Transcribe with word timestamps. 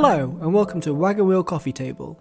Hello, 0.00 0.38
and 0.40 0.54
welcome 0.54 0.80
to 0.82 0.94
Wagon 0.94 1.26
Wheel 1.26 1.42
Coffee 1.42 1.72
Table. 1.72 2.20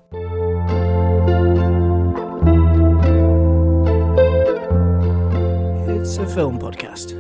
It's 5.88 6.18
a 6.18 6.26
film 6.26 6.58
podcast. 6.58 7.12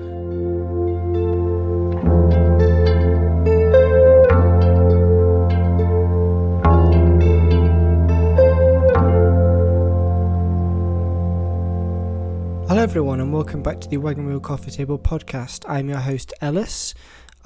Hello, 12.68 12.82
everyone, 12.82 13.20
and 13.20 13.32
welcome 13.32 13.62
back 13.62 13.80
to 13.82 13.88
the 13.88 13.98
Wagon 13.98 14.26
Wheel 14.26 14.40
Coffee 14.40 14.72
Table 14.72 14.98
podcast. 14.98 15.70
I'm 15.70 15.88
your 15.88 16.00
host, 16.00 16.34
Ellis. 16.42 16.96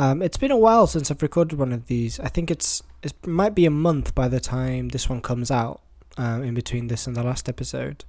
Um, 0.02 0.24
it's 0.24 0.38
been 0.38 0.50
a 0.50 0.58
while 0.58 0.88
since 0.88 1.12
I've 1.12 1.22
recorded 1.22 1.60
one 1.60 1.72
of 1.72 1.86
these. 1.86 2.20
I 2.20 2.28
think 2.28 2.50
it's 2.50 2.82
it 3.04 3.14
might 3.28 3.54
be 3.54 3.68
a 3.68 3.70
month 3.70 4.16
by 4.16 4.28
the 4.28 4.40
time 4.40 4.90
this 4.90 5.08
one 5.08 5.22
comes 5.22 5.52
out. 5.52 5.80
Um, 6.18 6.44
in 6.44 6.56
between 6.56 6.88
this 6.88 7.06
and 7.06 7.16
the 7.16 7.22
last 7.24 7.48
episode, 7.48 8.04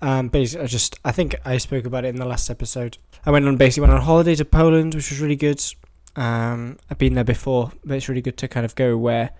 um, 0.00 0.28
basically, 0.28 0.64
I 0.64 0.68
just 0.68 1.00
I 1.04 1.10
think 1.10 1.34
I 1.44 1.58
spoke 1.58 1.84
about 1.84 2.04
it 2.04 2.08
in 2.08 2.16
the 2.16 2.24
last 2.24 2.48
episode. 2.48 2.98
I 3.26 3.32
went 3.32 3.48
on 3.48 3.56
basically 3.56 3.88
went 3.88 3.94
on 3.94 4.02
holiday 4.02 4.36
to 4.36 4.44
Poland, 4.44 4.94
which 4.94 5.10
was 5.10 5.20
really 5.20 5.34
good. 5.34 5.60
Um, 6.14 6.78
I've 6.88 6.98
been 6.98 7.14
there 7.14 7.24
before, 7.24 7.72
but 7.84 7.96
it's 7.96 8.08
really 8.08 8.22
good 8.22 8.36
to 8.38 8.46
kind 8.46 8.64
of 8.64 8.76
go 8.76 8.96
where 8.96 9.30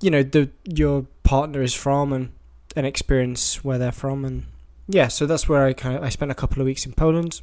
you 0.00 0.10
know 0.10 0.24
the 0.24 0.50
your 0.64 1.06
partner 1.22 1.62
is 1.62 1.74
from 1.74 2.12
and 2.12 2.32
and 2.74 2.84
experience 2.84 3.62
where 3.62 3.78
they're 3.78 3.92
from 3.92 4.24
and 4.24 4.46
yeah, 4.88 5.08
so 5.08 5.26
that's 5.26 5.48
where 5.48 5.64
I 5.64 5.74
kind 5.74 5.96
of 5.96 6.02
I 6.02 6.08
spent 6.08 6.30
a 6.32 6.34
couple 6.34 6.60
of 6.60 6.66
weeks 6.66 6.86
in 6.86 6.92
Poland, 6.92 7.42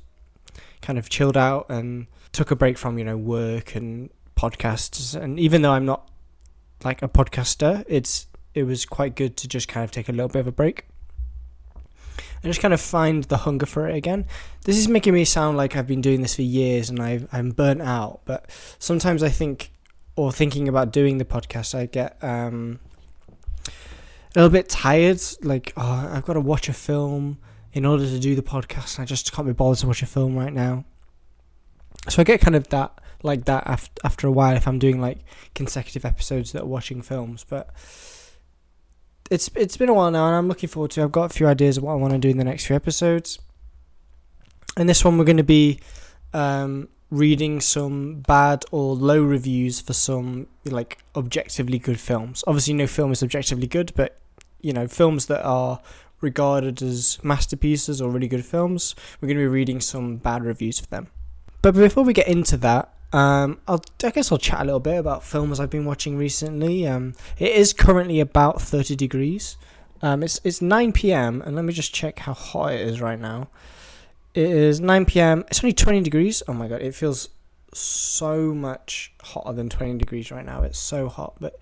kind 0.86 1.00
of 1.00 1.10
chilled 1.10 1.36
out 1.36 1.66
and 1.70 2.08
took 2.32 2.52
a 2.52 2.56
break 2.56 2.78
from 2.78 2.98
you 2.98 3.04
know 3.04 3.18
work 3.18 3.76
and 3.76 4.10
podcasts. 4.38 5.20
And 5.20 5.40
even 5.40 5.62
though 5.62 5.72
I'm 5.72 5.86
not 5.86 6.10
like 6.84 7.02
a 7.02 7.08
podcaster, 7.08 7.84
it's 7.88 8.28
it 8.54 8.64
was 8.64 8.86
quite 8.86 9.16
good 9.16 9.36
to 9.38 9.48
just 9.48 9.68
kind 9.68 9.84
of 9.84 9.92
take 9.92 10.08
a 10.08 10.12
little 10.12 10.30
bit 10.30 10.40
of 10.40 10.48
a 10.48 10.52
break 10.52 10.86
and 12.46 12.52
just 12.52 12.62
kind 12.62 12.74
of 12.74 12.80
find 12.80 13.24
the 13.26 13.38
hunger 13.38 13.66
for 13.66 13.88
it 13.90 13.96
again. 13.96 14.26
This 14.66 14.78
is 14.78 14.88
making 14.88 15.14
me 15.14 15.26
sound 15.26 15.58
like 15.58 15.76
I've 15.76 15.88
been 15.88 16.02
doing 16.02 16.22
this 16.22 16.36
for 16.36 16.44
years 16.44 16.90
and 16.90 17.02
i 17.02 17.26
I'm 17.32 17.50
burnt 17.50 17.82
out, 17.82 18.22
but 18.26 18.50
sometimes 18.78 19.24
I 19.24 19.30
think, 19.30 19.72
or 20.16 20.32
thinking 20.32 20.68
about 20.68 20.92
doing 20.92 21.18
the 21.18 21.26
podcast, 21.26 21.74
I 21.74 21.88
get 21.88 22.24
um, 22.24 22.80
a 23.68 23.72
little 24.36 24.52
bit 24.52 24.70
tired. 24.70 25.22
Like, 25.42 25.74
oh, 25.76 26.10
I've 26.14 26.24
got 26.24 26.34
to 26.34 26.40
watch 26.40 26.70
a 26.70 26.74
film 26.74 27.40
in 27.76 27.86
order 27.86 28.06
to 28.06 28.18
do 28.18 28.34
the 28.36 28.42
podcast. 28.42 29.00
I 29.00 29.06
just 29.06 29.32
can't 29.32 29.46
be 29.46 29.54
bothered 29.54 29.80
to 29.80 29.88
watch 29.88 30.02
a 30.02 30.08
film 30.08 30.36
right 30.36 30.54
now. 30.54 30.86
So 32.10 32.22
I 32.22 32.24
get 32.24 32.42
kind 32.42 32.56
of 32.56 32.70
that 32.70 33.00
like 33.22 33.46
that 33.46 33.68
after 33.68 33.92
after 34.04 34.28
a 34.28 34.32
while 34.32 34.56
if 34.56 34.68
I'm 34.68 34.80
doing 34.80 35.02
like 35.02 35.20
consecutive 35.54 36.06
episodes 36.06 36.54
that 36.54 36.64
are 36.64 36.68
watching 36.68 37.02
films. 37.02 37.46
But 37.48 37.70
it's 39.30 39.50
it's 39.56 39.78
been 39.78 39.90
a 39.90 39.94
while 39.94 40.10
now, 40.10 40.26
and 40.28 40.36
I'm 40.36 40.48
looking 40.48 40.70
forward 40.70 40.92
to. 40.92 41.04
I've 41.04 41.12
got 41.12 41.32
a 41.32 41.34
few 41.34 41.48
ideas 41.48 41.78
of 41.78 41.84
what 41.84 41.92
I 41.92 41.96
want 41.96 42.14
to 42.14 42.20
do 42.20 42.30
in 42.30 42.38
the 42.38 42.44
next 42.44 42.66
few 42.66 42.76
episodes. 42.76 43.40
And 44.78 44.88
this 44.88 45.04
one, 45.04 45.18
we're 45.18 45.26
going 45.26 45.38
to 45.38 45.44
be 45.44 45.80
um, 46.34 46.90
reading 47.10 47.62
some 47.62 48.22
bad 48.28 48.66
or 48.72 48.94
low 48.96 49.22
reviews 49.22 49.80
for 49.80 49.94
some 49.94 50.48
like 50.66 51.00
objectively 51.16 51.80
good 51.80 52.00
films. 52.00 52.44
Obviously, 52.48 52.74
no 52.74 52.88
film 52.88 53.12
is 53.12 53.22
objectively 53.24 53.68
good, 53.68 53.92
but 53.96 54.20
you 54.62 54.74
know, 54.74 54.88
films 54.88 55.26
that 55.28 55.44
are 55.44 55.80
regarded 56.22 56.82
as 56.82 57.20
masterpieces 57.24 58.02
or 58.02 58.10
really 58.10 58.28
good 58.28 58.46
films, 58.46 58.96
we're 59.20 59.28
going 59.28 59.38
to 59.38 59.44
be 59.44 59.48
reading 59.48 59.82
some 59.82 60.18
bad 60.18 60.44
reviews 60.44 60.80
for 60.80 60.88
them. 60.88 61.08
But 61.62 61.74
before 61.74 62.04
we 62.04 62.14
get 62.14 62.28
into 62.28 62.58
that, 62.58 62.94
um, 63.14 63.60
I'll, 63.68 63.82
I 64.04 64.10
guess 64.12 64.32
I'll 64.32 64.38
chat 64.38 64.62
a 64.62 64.66
little 64.66 64.80
bit 64.80 64.98
about 64.98 65.24
films 65.24 65.60
I've 65.60 65.70
been 65.70 65.86
watching 65.86 66.18
recently. 66.18 66.88
Um, 66.88 67.14
it 67.40 67.54
is 67.54 67.74
currently 67.74 68.20
about 68.20 68.62
30 68.62 68.96
degrees. 68.96 69.58
Um, 70.02 70.22
it's 70.22 70.42
it's 70.44 70.62
9 70.62 70.92
p.m. 70.92 71.42
and 71.42 71.56
let 71.56 71.64
me 71.64 71.74
just 71.74 71.94
check 71.94 72.20
how 72.20 72.34
hot 72.34 72.74
it 72.74 72.82
is 72.82 73.02
right 73.02 73.20
now. 73.20 73.48
It 74.34 74.50
is 74.50 74.82
9 74.82 75.06
p.m. 75.06 75.46
It's 75.48 75.64
only 75.64 75.74
20 75.74 76.02
degrees. 76.02 76.44
Oh 76.48 76.54
my 76.54 76.68
god, 76.68 76.82
it 76.82 76.94
feels 76.94 77.30
so 77.74 78.54
much 78.54 79.14
hotter 79.22 79.54
than 79.54 79.70
20 79.70 79.98
degrees 79.98 80.32
right 80.32 80.46
now. 80.46 80.64
It's 80.64 80.78
so 80.78 81.08
hot, 81.08 81.36
but 81.40 81.58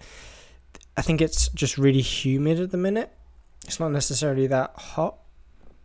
I 0.98 1.02
think 1.02 1.22
it's 1.22 1.50
just 1.50 1.78
really 1.78 2.02
humid 2.02 2.60
at 2.60 2.72
the 2.72 2.78
minute. 2.78 3.12
It's 3.66 3.80
not 3.80 3.92
necessarily 3.92 4.48
that 4.48 4.74
hot, 4.76 5.18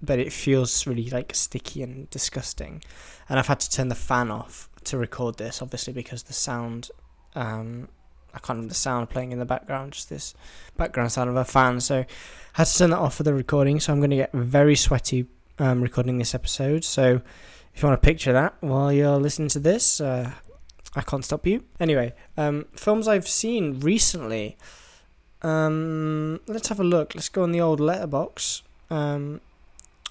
but 0.03 0.19
it 0.19 0.33
feels 0.33 0.87
really 0.87 1.11
like 1.11 1.35
sticky 1.35 1.83
and 1.83 2.09
disgusting. 2.11 2.83
And 3.29 3.39
I've 3.39 3.47
had 3.47 3.61
to 3.61 3.71
turn 3.71 3.89
the 3.89 3.95
fan 3.95 4.31
off 4.31 4.69
to 4.85 4.99
record 4.99 5.37
this, 5.37 5.63
obviously 5.63 5.93
because 5.93 6.25
the 6.25 6.33
sound, 6.33 6.91
um, 7.35 7.89
I 8.35 8.39
can't 8.39 8.61
have 8.61 8.69
the 8.69 8.75
sound 8.75 9.11
playing 9.11 9.33
in 9.33 9.39
the 9.39 9.45
background, 9.45 9.93
just 9.93 10.09
this 10.09 10.35
background 10.77 11.13
sound 11.13 11.31
of 11.31 11.37
a 11.37 11.45
fan. 11.45 11.81
So 11.81 11.99
I 11.99 12.07
had 12.53 12.67
to 12.67 12.79
turn 12.79 12.91
that 12.91 12.99
off 12.99 13.17
for 13.17 13.23
the 13.23 13.35
recording. 13.35 13.81
So 13.81 13.93
I'm 13.93 14.01
going 14.01 14.11
to 14.11 14.17
get 14.17 14.33
very 14.33 14.77
sweaty 14.77 15.27
um, 15.59 15.83
recording 15.83 16.19
this 16.19 16.35
episode. 16.35 16.85
So 16.85 17.21
if 17.75 17.83
you 17.83 17.89
want 17.89 18.01
to 18.01 18.07
picture 18.07 18.33
that 18.33 18.55
while 18.61 18.93
you're 18.93 19.19
listening 19.19 19.49
to 19.51 19.61
this, 19.61 20.01
uh, 20.01 20.33
I 20.95 21.03
can't 21.03 21.25
stop 21.25 21.47
you. 21.47 21.65
Anyway, 21.79 22.15
um, 22.37 22.67
films 22.75 23.07
I've 23.07 23.29
seen 23.29 23.81
recently. 23.81 24.57
Um, 25.43 26.41
let's 26.47 26.69
have 26.69 26.81
a 26.81 26.85
look. 26.85 27.15
Let's 27.15 27.29
go 27.29 27.43
on 27.43 27.53
the 27.53 27.61
old 27.61 27.81
Letterboxd. 27.81 28.63
Um, 28.91 29.41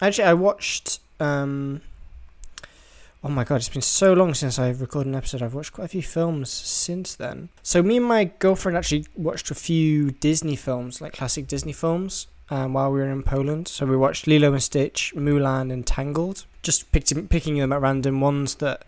actually, 0.02 0.26
I 0.26 0.34
watched. 0.34 1.00
Um, 1.20 1.82
oh 3.24 3.30
my 3.30 3.44
god, 3.44 3.56
it's 3.58 3.70
been 3.70 3.82
so 3.82 4.14
long 4.14 4.34
since 4.34 4.60
I've 4.60 4.82
recorded 4.82 5.10
an 5.10 5.16
episode. 5.16 5.42
I've 5.42 5.54
watched 5.54 5.74
quite 5.74 5.86
a 5.86 5.90
few 5.90 6.02
films 6.02 6.50
since 6.50 7.16
then. 7.16 7.50
So 7.64 7.82
me 7.82 7.98
and 7.98 8.06
my 8.06 8.26
girlfriend 8.26 8.78
actually 8.78 9.06
watched 9.16 9.52
a 9.52 9.56
few 9.56 10.12
Disney 10.12 10.56
films, 10.56 11.02
like 11.02 11.14
classic 11.14 11.48
Disney 11.48 11.74
films, 11.74 12.28
um, 12.50 12.74
while 12.74 12.92
we 12.92 13.00
were 13.00 13.10
in 13.10 13.24
Poland. 13.24 13.68
So 13.68 13.86
we 13.86 13.98
watched 13.98 14.28
Lilo 14.28 14.54
and 14.54 14.64
Stitch, 14.64 15.14
Mulan, 15.16 15.72
and 15.72 15.86
Tangled. 15.86 16.46
Just 16.62 16.92
picked, 16.92 17.30
picking 17.30 17.58
them 17.58 17.74
at 17.74 17.82
random 17.82 18.22
ones 18.22 18.56
that 18.56 18.86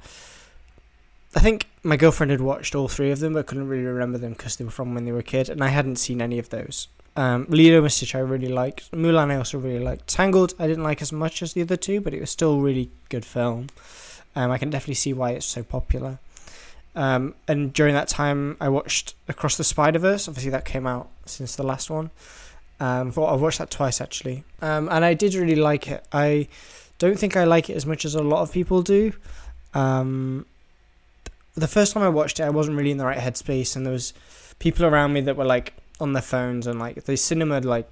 I 1.36 1.40
think 1.40 1.68
my 1.84 1.96
girlfriend 1.96 2.32
had 2.32 2.42
watched 2.42 2.74
all 2.74 2.88
three 2.88 3.12
of 3.12 3.20
them, 3.20 3.34
but 3.34 3.46
couldn't 3.46 3.68
really 3.68 3.84
remember 3.84 4.18
them 4.18 4.32
because 4.34 4.56
they 4.56 4.66
were 4.66 4.72
from 4.72 4.96
when 4.96 5.06
they 5.06 5.12
were 5.12 5.20
a 5.20 5.24
kid, 5.24 5.50
and 5.50 5.64
I 5.64 5.68
hadn't 5.68 5.98
seen 5.98 6.22
any 6.22 6.40
of 6.40 6.50
those. 6.50 6.88
Um, 7.16 7.46
Lilo 7.50 7.84
and 7.84 7.92
Stitch 7.92 8.16
I 8.16 8.20
really 8.20 8.48
liked. 8.48 8.92
Mulan 8.92 9.32
I 9.32 9.36
also 9.36 9.60
really 9.60 9.84
liked. 9.84 10.08
Tangled 10.08 10.54
I 10.58 10.68
didn't 10.68 10.84
like 10.84 11.02
as 11.02 11.12
much 11.12 11.42
as 11.42 11.54
the 11.54 11.62
other 11.62 11.76
two, 11.76 12.02
but 12.02 12.14
it 12.14 12.20
was 12.20 12.32
still 12.32 12.54
a 12.54 12.62
really 12.62 12.90
good 13.10 13.26
film. 13.26 13.68
Um, 14.36 14.52
I 14.52 14.58
can 14.58 14.70
definitely 14.70 14.96
see 14.96 15.14
why 15.14 15.32
it's 15.32 15.46
so 15.46 15.64
popular. 15.64 16.20
Um, 16.96 17.36
and 17.48 17.74
during 17.74 17.94
that 17.94 18.08
time, 18.08 18.58
I 18.60 18.70
watched 18.70 19.16
Across 19.28 19.58
the 19.58 19.64
Spider 19.64 20.00
Verse. 20.00 20.28
Obviously, 20.28 20.52
that 20.52 20.66
came 20.66 20.88
out 20.88 21.10
since 21.26 21.56
the 21.56 21.64
last 21.64 21.90
one. 21.90 22.10
Um, 22.80 23.10
I've 23.10 23.42
watched 23.42 23.60
that 23.60 23.70
twice 23.70 24.00
actually, 24.00 24.46
um, 24.62 24.88
and 24.90 25.04
I 25.04 25.14
did 25.14 25.36
really 25.36 25.56
like 25.56 25.90
it. 25.90 26.06
I 26.14 26.48
don't 26.98 27.20
think 27.20 27.36
I 27.36 27.44
like 27.44 27.70
it 27.70 27.76
as 27.76 27.86
much 27.86 28.06
as 28.06 28.16
a 28.16 28.24
lot 28.24 28.42
of 28.42 28.52
people 28.52 28.82
do. 28.82 29.12
Um, 29.74 30.46
the 31.59 31.68
first 31.68 31.94
time 31.94 32.03
I 32.03 32.09
watched 32.09 32.40
it, 32.40 32.44
I 32.44 32.50
wasn't 32.50 32.78
really 32.78 32.92
in 32.92 32.97
the 32.97 33.06
right 33.06 33.18
headspace, 33.18 33.75
and 33.75 33.86
there 33.86 33.94
was 33.94 34.14
people 34.59 34.86
around 34.86 35.14
me 35.14 35.22
that 35.22 35.36
were 35.36 35.46
like 35.46 35.74
on 36.00 36.14
their 36.14 36.22
phones, 36.22 36.68
and 36.68 36.80
like 36.80 37.06
the 37.06 37.18
cinema, 37.18 37.59
like 37.62 37.90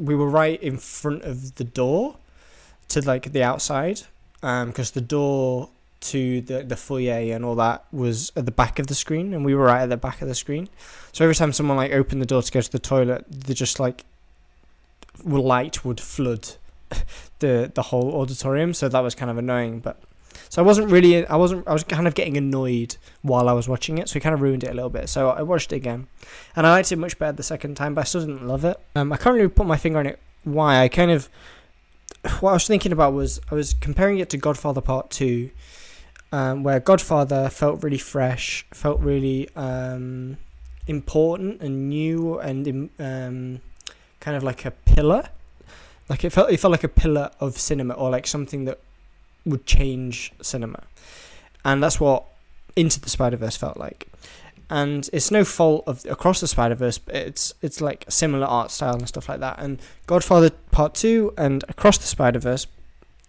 we 0.00 0.14
were 0.14 0.28
right 0.28 0.62
in 0.62 0.76
front 0.78 1.22
of 1.22 1.56
the 1.56 1.64
door 1.64 2.16
to 2.88 3.00
like 3.00 3.32
the 3.32 3.42
outside, 3.42 4.02
because 4.40 4.90
um, 4.90 4.94
the 4.94 5.00
door 5.00 5.68
to 6.00 6.40
the 6.42 6.62
the 6.62 6.76
foyer 6.76 7.34
and 7.34 7.44
all 7.44 7.56
that 7.56 7.84
was 7.92 8.30
at 8.36 8.46
the 8.46 8.52
back 8.52 8.78
of 8.78 8.86
the 8.86 8.94
screen, 8.94 9.34
and 9.34 9.44
we 9.44 9.54
were 9.54 9.64
right 9.64 9.82
at 9.82 9.88
the 9.88 9.96
back 9.96 10.22
of 10.22 10.28
the 10.28 10.34
screen. 10.34 10.68
So 11.12 11.24
every 11.24 11.34
time 11.34 11.52
someone 11.52 11.76
like 11.76 11.92
opened 11.92 12.22
the 12.22 12.26
door 12.26 12.42
to 12.42 12.52
go 12.52 12.60
to 12.60 12.72
the 12.72 12.78
toilet, 12.78 13.24
they 13.28 13.54
just 13.54 13.80
like 13.80 14.04
light 15.24 15.84
would 15.84 16.00
flood 16.00 16.48
the 17.40 17.70
the 17.74 17.82
whole 17.82 18.20
auditorium. 18.20 18.74
So 18.74 18.88
that 18.88 19.00
was 19.00 19.14
kind 19.14 19.30
of 19.30 19.38
annoying, 19.38 19.80
but 19.80 20.00
so 20.48 20.62
I 20.62 20.64
wasn't 20.64 20.90
really, 20.90 21.26
I 21.26 21.36
wasn't, 21.36 21.66
I 21.68 21.72
was 21.72 21.84
kind 21.84 22.06
of 22.06 22.14
getting 22.14 22.36
annoyed 22.36 22.96
while 23.22 23.48
I 23.48 23.52
was 23.52 23.68
watching 23.68 23.98
it, 23.98 24.08
so 24.08 24.16
it 24.16 24.20
kind 24.20 24.34
of 24.34 24.40
ruined 24.40 24.64
it 24.64 24.70
a 24.70 24.74
little 24.74 24.90
bit. 24.90 25.08
So 25.08 25.30
I 25.30 25.42
watched 25.42 25.72
it 25.72 25.76
again, 25.76 26.06
and 26.56 26.66
I 26.66 26.70
liked 26.70 26.92
it 26.92 26.96
much 26.96 27.18
better 27.18 27.32
the 27.32 27.42
second 27.42 27.76
time, 27.76 27.94
but 27.94 28.02
I 28.02 28.04
still 28.04 28.22
didn't 28.22 28.46
love 28.46 28.64
it. 28.64 28.78
Um, 28.94 29.12
I 29.12 29.16
can't 29.16 29.34
really 29.34 29.48
put 29.48 29.66
my 29.66 29.76
finger 29.76 29.98
on 29.98 30.06
it. 30.06 30.18
Why? 30.44 30.82
I 30.82 30.88
kind 30.88 31.10
of, 31.10 31.28
what 32.40 32.50
I 32.50 32.54
was 32.54 32.66
thinking 32.66 32.92
about 32.92 33.12
was 33.12 33.40
I 33.50 33.54
was 33.54 33.74
comparing 33.74 34.18
it 34.18 34.30
to 34.30 34.36
Godfather 34.36 34.80
Part 34.80 35.10
Two, 35.10 35.50
um, 36.32 36.62
where 36.62 36.80
Godfather 36.80 37.48
felt 37.50 37.82
really 37.82 37.98
fresh, 37.98 38.64
felt 38.72 39.00
really 39.00 39.48
um, 39.56 40.36
important 40.86 41.60
and 41.60 41.88
new, 41.88 42.38
and 42.38 42.90
um, 42.98 43.60
kind 44.20 44.36
of 44.36 44.42
like 44.42 44.64
a 44.64 44.70
pillar. 44.70 45.28
Like 46.08 46.24
it 46.24 46.30
felt, 46.30 46.50
it 46.50 46.58
felt 46.58 46.72
like 46.72 46.84
a 46.84 46.88
pillar 46.88 47.30
of 47.38 47.58
cinema, 47.58 47.92
or 47.94 48.08
like 48.10 48.26
something 48.26 48.64
that 48.64 48.78
would 49.48 49.66
change 49.66 50.32
cinema. 50.42 50.82
And 51.64 51.82
that's 51.82 52.00
what 52.00 52.24
Into 52.76 53.00
the 53.00 53.10
Spider 53.10 53.36
Verse 53.36 53.56
felt 53.56 53.76
like. 53.76 54.08
And 54.70 55.08
it's 55.12 55.30
no 55.30 55.44
fault 55.44 55.84
of 55.86 56.04
Across 56.06 56.40
the 56.40 56.48
Spider 56.48 56.74
Verse, 56.74 56.98
but 56.98 57.14
it's 57.14 57.54
it's 57.62 57.80
like 57.80 58.04
a 58.06 58.10
similar 58.10 58.46
art 58.46 58.70
style 58.70 58.94
and 58.94 59.08
stuff 59.08 59.28
like 59.28 59.40
that. 59.40 59.58
And 59.58 59.80
Godfather 60.06 60.50
Part 60.70 60.94
Two 60.94 61.32
and 61.38 61.64
Across 61.68 61.98
the 61.98 62.06
Spider 62.06 62.38
Verse 62.38 62.66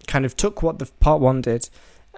kind 0.07 0.25
of 0.25 0.35
took 0.35 0.61
what 0.61 0.79
the 0.79 0.85
Part 0.99 1.21
One 1.21 1.41
did 1.41 1.69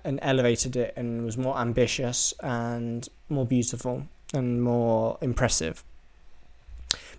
and 0.04 0.20
elevated 0.24 0.76
it 0.76 0.94
and 0.98 1.24
was 1.24 1.38
more 1.38 1.58
ambitious 1.58 2.34
and 2.42 3.08
more 3.30 3.46
beautiful. 3.46 4.08
and 4.34 4.64
more 4.64 5.18
impressive. 5.22 5.84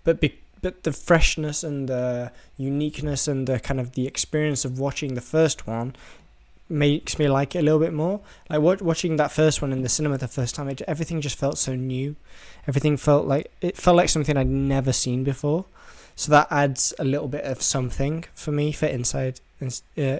But 0.04 0.20
be- 0.20 0.38
but 0.60 0.84
the 0.84 0.92
freshness 0.92 1.64
and 1.64 1.88
the 1.88 2.32
uniqueness 2.56 3.26
and 3.26 3.46
the 3.46 3.58
kind 3.58 3.80
of 3.80 3.92
the 3.92 4.06
experience 4.06 4.64
of 4.64 4.78
watching 4.78 5.14
the 5.14 5.20
first 5.20 5.66
one 5.66 5.94
makes 6.72 7.18
me 7.18 7.28
like 7.28 7.54
it 7.54 7.60
a 7.60 7.62
little 7.62 7.78
bit 7.78 7.92
more. 7.92 8.20
Like 8.48 8.80
watching 8.80 9.16
that 9.16 9.30
first 9.30 9.62
one 9.62 9.72
in 9.72 9.82
the 9.82 9.88
cinema 9.88 10.18
the 10.18 10.28
first 10.28 10.54
time, 10.54 10.68
it, 10.68 10.82
everything 10.82 11.20
just 11.20 11.38
felt 11.38 11.58
so 11.58 11.74
new. 11.74 12.16
Everything 12.66 12.96
felt 12.96 13.26
like 13.26 13.52
it 13.60 13.76
felt 13.76 13.96
like 13.96 14.08
something 14.08 14.36
I'd 14.36 14.48
never 14.48 14.92
seen 14.92 15.24
before. 15.24 15.66
So 16.16 16.30
that 16.32 16.48
adds 16.50 16.92
a 16.98 17.04
little 17.04 17.28
bit 17.28 17.44
of 17.44 17.62
something 17.62 18.24
for 18.34 18.52
me 18.52 18.72
for 18.72 18.86
inside 18.86 19.40
uh, 19.96 20.18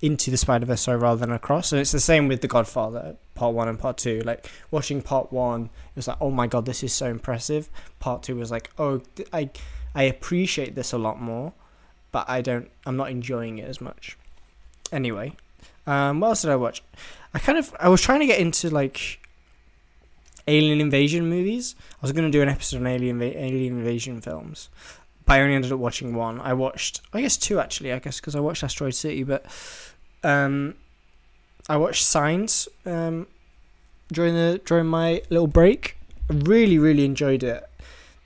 into 0.00 0.30
the 0.30 0.36
Spider 0.36 0.66
Verse, 0.66 0.82
sorry, 0.82 0.98
rather 0.98 1.20
than 1.20 1.32
across. 1.32 1.68
So 1.68 1.76
it's 1.76 1.92
the 1.92 2.00
same 2.00 2.28
with 2.28 2.40
The 2.40 2.48
Godfather, 2.48 3.16
part 3.34 3.54
one 3.54 3.68
and 3.68 3.78
part 3.78 3.98
two. 3.98 4.20
Like 4.20 4.48
watching 4.70 5.02
part 5.02 5.32
one, 5.32 5.64
it 5.64 5.96
was 5.96 6.08
like, 6.08 6.16
oh 6.20 6.30
my 6.30 6.46
god, 6.46 6.64
this 6.64 6.82
is 6.82 6.92
so 6.92 7.06
impressive. 7.06 7.68
Part 7.98 8.22
two 8.22 8.36
was 8.36 8.50
like, 8.50 8.70
oh, 8.78 9.02
I, 9.32 9.50
I 9.94 10.04
appreciate 10.04 10.74
this 10.74 10.92
a 10.92 10.98
lot 10.98 11.20
more, 11.20 11.52
but 12.12 12.28
I 12.28 12.40
don't, 12.40 12.70
I'm 12.86 12.96
not 12.96 13.10
enjoying 13.10 13.58
it 13.58 13.68
as 13.68 13.80
much. 13.80 14.16
Anyway, 14.92 15.36
um, 15.90 16.20
what 16.20 16.28
else 16.28 16.42
did 16.42 16.50
I 16.50 16.56
watch? 16.56 16.82
I 17.34 17.38
kind 17.38 17.58
of, 17.58 17.74
I 17.80 17.88
was 17.88 18.00
trying 18.00 18.20
to 18.20 18.26
get 18.26 18.38
into 18.38 18.70
like 18.70 19.18
alien 20.46 20.80
invasion 20.80 21.28
movies. 21.28 21.74
I 21.94 21.98
was 22.02 22.12
going 22.12 22.30
to 22.30 22.30
do 22.30 22.42
an 22.42 22.48
episode 22.48 22.78
on 22.78 22.86
alien 22.86 23.20
alien 23.20 23.78
invasion 23.78 24.20
films, 24.20 24.68
but 25.26 25.34
I 25.34 25.40
only 25.42 25.54
ended 25.54 25.72
up 25.72 25.80
watching 25.80 26.14
one. 26.14 26.40
I 26.40 26.52
watched, 26.52 27.00
I 27.12 27.20
guess 27.20 27.36
two 27.36 27.58
actually. 27.58 27.92
I 27.92 27.98
guess 27.98 28.20
because 28.20 28.36
I 28.36 28.40
watched 28.40 28.62
Asteroid 28.62 28.94
City, 28.94 29.24
but 29.24 29.44
um, 30.22 30.74
I 31.68 31.76
watched 31.76 32.04
Signs 32.04 32.68
um, 32.86 33.26
during 34.12 34.34
the 34.34 34.60
during 34.64 34.86
my 34.86 35.22
little 35.28 35.48
break. 35.48 35.96
Really, 36.28 36.78
really 36.78 37.04
enjoyed 37.04 37.42
it. 37.42 37.68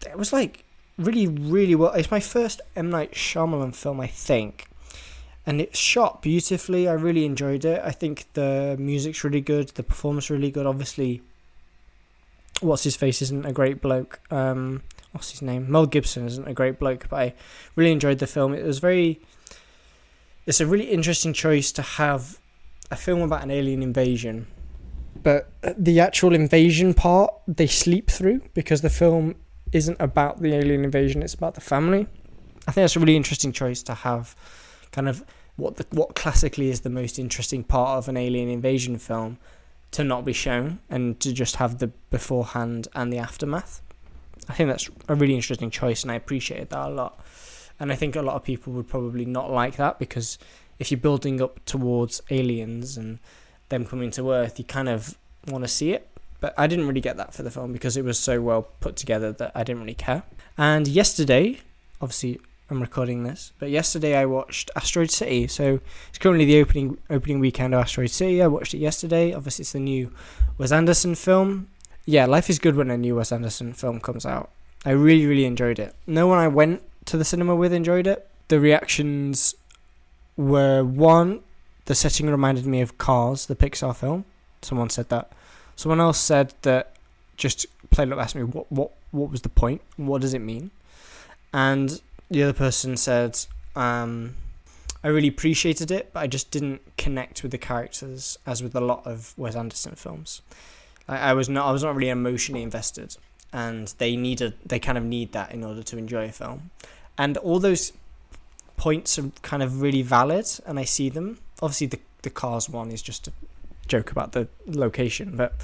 It 0.07 0.19
was 0.19 0.35
like 0.35 0.65
really, 0.99 1.27
really 1.27 1.75
well. 1.75 1.93
It's 1.93 2.11
my 2.11 2.21
first 2.21 2.61
M 2.77 2.91
Night 2.91 3.13
Shyamalan 3.13 3.75
film, 3.75 4.01
I 4.01 4.07
think, 4.07 4.69
and 5.47 5.61
it's 5.61 5.79
shot 5.79 6.23
beautifully. 6.23 6.89
I 6.89 6.93
really 6.93 7.25
enjoyed 7.25 7.65
it. 7.65 7.81
I 7.85 7.91
think 7.91 8.27
the 8.33 8.77
music's 8.79 9.25
really 9.25 9.41
good. 9.41 9.69
The 9.71 9.83
performance 9.83 10.31
really 10.31 10.51
good. 10.51 10.67
Obviously, 10.67 11.23
what's 12.61 12.85
his 12.85 12.97
face 12.97 13.21
isn't 13.23 13.45
a 13.45 13.53
great 13.53 13.81
bloke. 13.81 14.21
Um, 14.31 14.83
what's 15.13 15.31
his 15.31 15.43
name? 15.43 15.71
Mel 15.71 15.87
Gibson 15.87 16.27
isn't 16.27 16.49
a 16.49 16.55
great 16.55 16.79
bloke, 16.79 17.09
but 17.09 17.17
I 17.17 17.35
really 17.77 17.93
enjoyed 17.93 18.19
the 18.19 18.27
film. 18.27 18.55
It 18.55 18.65
was 18.65 18.79
very 18.79 19.21
it's 20.47 20.61
a 20.61 20.67
really 20.67 20.91
interesting 20.91 21.33
choice 21.33 21.73
to 21.73 21.83
have 21.83 22.39
a 22.91 22.97
film 22.97 23.23
about 23.23 23.43
an 23.43 23.51
alien 23.51 23.83
invasion, 23.83 24.47
but 25.23 25.51
the 25.77 26.01
actual 26.01 26.35
invasion 26.35 26.93
part 26.95 27.33
they 27.49 27.67
sleep 27.67 28.11
through 28.11 28.43
because 28.53 28.83
the 28.83 28.91
film 28.91 29.37
isn't 29.73 29.97
about 30.01 30.41
the 30.41 30.55
alien 30.55 30.85
invasion; 30.85 31.23
it's 31.23 31.35
about 31.35 31.55
the 31.55 31.61
family. 31.61 32.07
I 32.67 32.73
think 32.73 32.83
that's 32.85 32.97
a 32.97 33.01
really 33.01 33.17
interesting 33.17 33.53
choice 33.53 33.83
to 33.85 33.95
have, 33.95 34.37
kind 34.95 35.09
of 35.09 35.25
what 35.57 35.77
the 35.77 35.87
what 35.91 36.15
classically 36.15 36.71
is 36.71 36.81
the 36.81 36.91
most 36.91 37.19
interesting 37.19 37.65
part 37.65 37.99
of 37.99 38.09
an 38.09 38.17
alien 38.17 38.49
invasion 38.49 38.97
film, 38.99 39.39
to 39.91 40.05
not 40.05 40.25
be 40.25 40.33
shown 40.33 40.79
and 40.89 41.21
to 41.21 41.33
just 41.33 41.57
have 41.57 41.79
the 41.79 41.89
beforehand 42.11 42.89
and 42.95 43.13
the 43.13 43.19
aftermath. 43.19 43.83
I 44.49 44.53
think 44.55 44.69
that's 44.69 44.89
a 45.09 45.15
really 45.15 45.35
interesting 45.35 45.71
choice, 45.71 46.03
and 46.03 46.13
I 46.13 46.17
appreciated 46.17 46.71
that 46.71 46.89
a 46.89 46.91
lot. 46.91 47.21
And 47.81 47.91
I 47.91 47.97
think 47.97 48.15
a 48.15 48.23
lot 48.23 48.37
of 48.37 48.45
people 48.45 48.73
would 48.75 48.89
probably 48.89 49.25
not 49.25 49.51
like 49.51 49.77
that 49.77 49.99
because 49.99 50.39
if 50.79 50.91
you're 50.91 50.99
building 50.99 51.43
up 51.43 51.65
towards 51.65 52.23
aliens 52.31 52.97
and 52.97 53.19
them 53.69 53.85
coming 53.85 54.11
to 54.13 54.31
Earth, 54.31 54.59
you 54.59 54.65
kind 54.65 54.89
of 54.89 55.17
want 55.49 55.65
to 55.65 55.69
see 55.69 55.93
it. 55.93 56.09
But 56.41 56.55
I 56.59 56.67
didn't 56.67 56.87
really 56.87 57.01
get 57.01 57.17
that 57.17 57.33
for 57.33 57.43
the 57.43 57.51
film 57.51 57.73
because 57.73 57.97
it 57.97 58.05
was 58.05 58.19
so 58.19 58.41
well 58.41 58.69
put 58.81 58.97
together 58.97 59.33
that 59.33 59.53
I 59.55 59.65
didn't 59.65 59.81
really 59.81 59.95
care. 59.95 60.23
And 60.59 60.87
yesterday, 60.87 61.61
obviously 62.01 62.41
I'm 62.71 62.81
recording 62.81 63.25
this, 63.25 63.53
but 63.59 63.69
yesterday 63.69 64.17
I 64.17 64.25
watched 64.25 64.71
Asteroid 64.75 65.11
City. 65.11 65.47
So 65.47 65.81
it's 66.09 66.19
currently 66.19 66.47
the 66.47 66.61
opening 66.61 66.97
opening 67.11 67.39
weekend 67.39 67.75
of 67.75 67.81
Asteroid 67.81 68.11
City. 68.11 68.43
I 68.43 68.47
watched 68.47 68.73
it 68.73 68.79
yesterday. 68.79 69.35
Obviously, 69.35 69.65
it's 69.65 69.73
the 69.73 69.81
new 69.81 70.11
Wes 70.57 70.73
Anderson 70.73 71.15
film. 71.15 71.69
Yeah, 72.07 72.25
life 72.25 72.49
is 72.49 72.59
good 72.59 72.75
when 72.75 72.91
a 72.91 72.97
new 72.97 73.17
Wes 73.17 73.33
Anderson 73.33 73.75
film 73.75 74.01
comes 74.01 74.25
out. 74.25 74.51
I 74.85 74.91
really, 74.91 75.27
really 75.27 75.45
enjoyed 75.45 75.79
it. 75.79 75.95
No 76.07 76.27
one 76.27 76.39
I 76.39 76.49
went 76.49 76.83
to 77.07 77.19
the 77.19 77.25
cinema 77.25 77.55
with 77.55 77.73
enjoyed 77.73 78.07
it. 78.07 78.29
The 78.49 78.61
reactions 78.61 79.55
were 80.37 80.83
one, 80.83 81.41
the 81.85 81.95
setting 81.95 82.29
reminded 82.29 82.67
me 82.67 82.81
of 82.81 82.97
Cars, 82.99 83.47
the 83.47 83.57
Pixar 83.57 83.95
film. 83.95 84.25
Someone 84.63 84.89
said 84.89 85.11
that. 85.11 85.33
Someone 85.77 86.01
else 86.01 86.19
said 86.19 86.55
that 86.63 86.95
just 87.37 87.67
plain 87.91 88.13
up 88.13 88.19
asked 88.19 88.35
me 88.35 88.43
what 88.43 88.71
what 88.73 88.93
what 89.11 89.31
was 89.31 89.43
the 89.43 89.49
point? 89.49 89.83
What 89.97 90.23
does 90.23 90.33
it 90.33 90.39
mean? 90.39 90.71
And 91.53 92.01
the 92.31 92.43
other 92.43 92.53
person 92.53 92.97
said, 92.97 93.39
um, 93.77 94.35
I 95.03 95.09
really 95.09 95.29
appreciated 95.29 95.91
it, 95.91 96.11
but 96.13 96.21
I 96.21 96.27
just 96.27 96.51
didn't 96.51 96.81
connect 96.97 97.43
with 97.43 97.53
the 97.53 97.59
characters 97.59 98.39
as 98.47 98.63
with 98.63 98.75
a 98.75 98.81
lot 98.81 99.07
of 99.07 99.35
Wes 99.37 99.55
Anderson 99.55 99.95
films. 99.95 100.43
I, 101.09 101.31
I 101.31 101.33
was 101.35 101.49
not 101.49 101.67
I 101.67 101.73
was 101.73 101.83
not 101.83 101.95
really 101.95 102.09
emotionally 102.09 102.63
invested 102.63 103.17
and 103.55 103.95
they 103.99 104.17
needed 104.17 104.55
they 104.67 104.79
kind 104.79 104.99
of 104.99 105.05
need 105.05 105.33
that 105.33 105.53
in 105.53 105.65
order 105.65 105.83
to 105.83 105.97
enjoy 105.97 106.25
a 106.25 106.33
film 106.33 106.71
and 107.17 107.37
all 107.39 107.61
those 107.61 107.93
points 108.77 109.19
are 109.19 109.31
kind 109.43 109.63
of 109.63 109.81
really 109.81 110.03
valid 110.03 110.47
and 110.67 110.79
i 110.79 110.85
see 110.85 111.09
them 111.09 111.39
obviously 111.63 111.87
the 111.87 112.01
the 112.23 112.31
cars 112.31 112.69
one 112.69 112.91
is 112.91 113.01
just 113.01 113.29
a 113.29 113.33
joke 113.87 114.11
about 114.11 114.33
the 114.33 114.49
location 114.67 115.37
but 115.37 115.55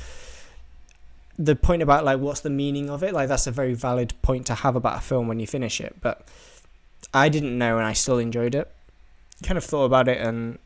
the 1.44 1.56
point 1.56 1.82
about 1.82 2.04
like 2.04 2.18
what's 2.18 2.40
the 2.40 2.50
meaning 2.50 2.90
of 2.90 3.02
it 3.02 3.14
like 3.14 3.28
that's 3.28 3.46
a 3.46 3.50
very 3.50 3.74
valid 3.74 4.12
point 4.22 4.46
to 4.46 4.54
have 4.54 4.76
about 4.76 4.98
a 4.98 5.00
film 5.00 5.26
when 5.26 5.40
you 5.40 5.46
finish 5.46 5.80
it 5.80 5.96
but 6.00 6.26
i 7.14 7.28
didn't 7.28 7.56
know 7.56 7.78
and 7.78 7.86
i 7.86 7.92
still 7.92 8.18
enjoyed 8.18 8.54
it 8.54 8.70
kind 9.42 9.56
of 9.56 9.64
thought 9.64 9.84
about 9.84 10.06
it 10.06 10.20
and 10.20 10.58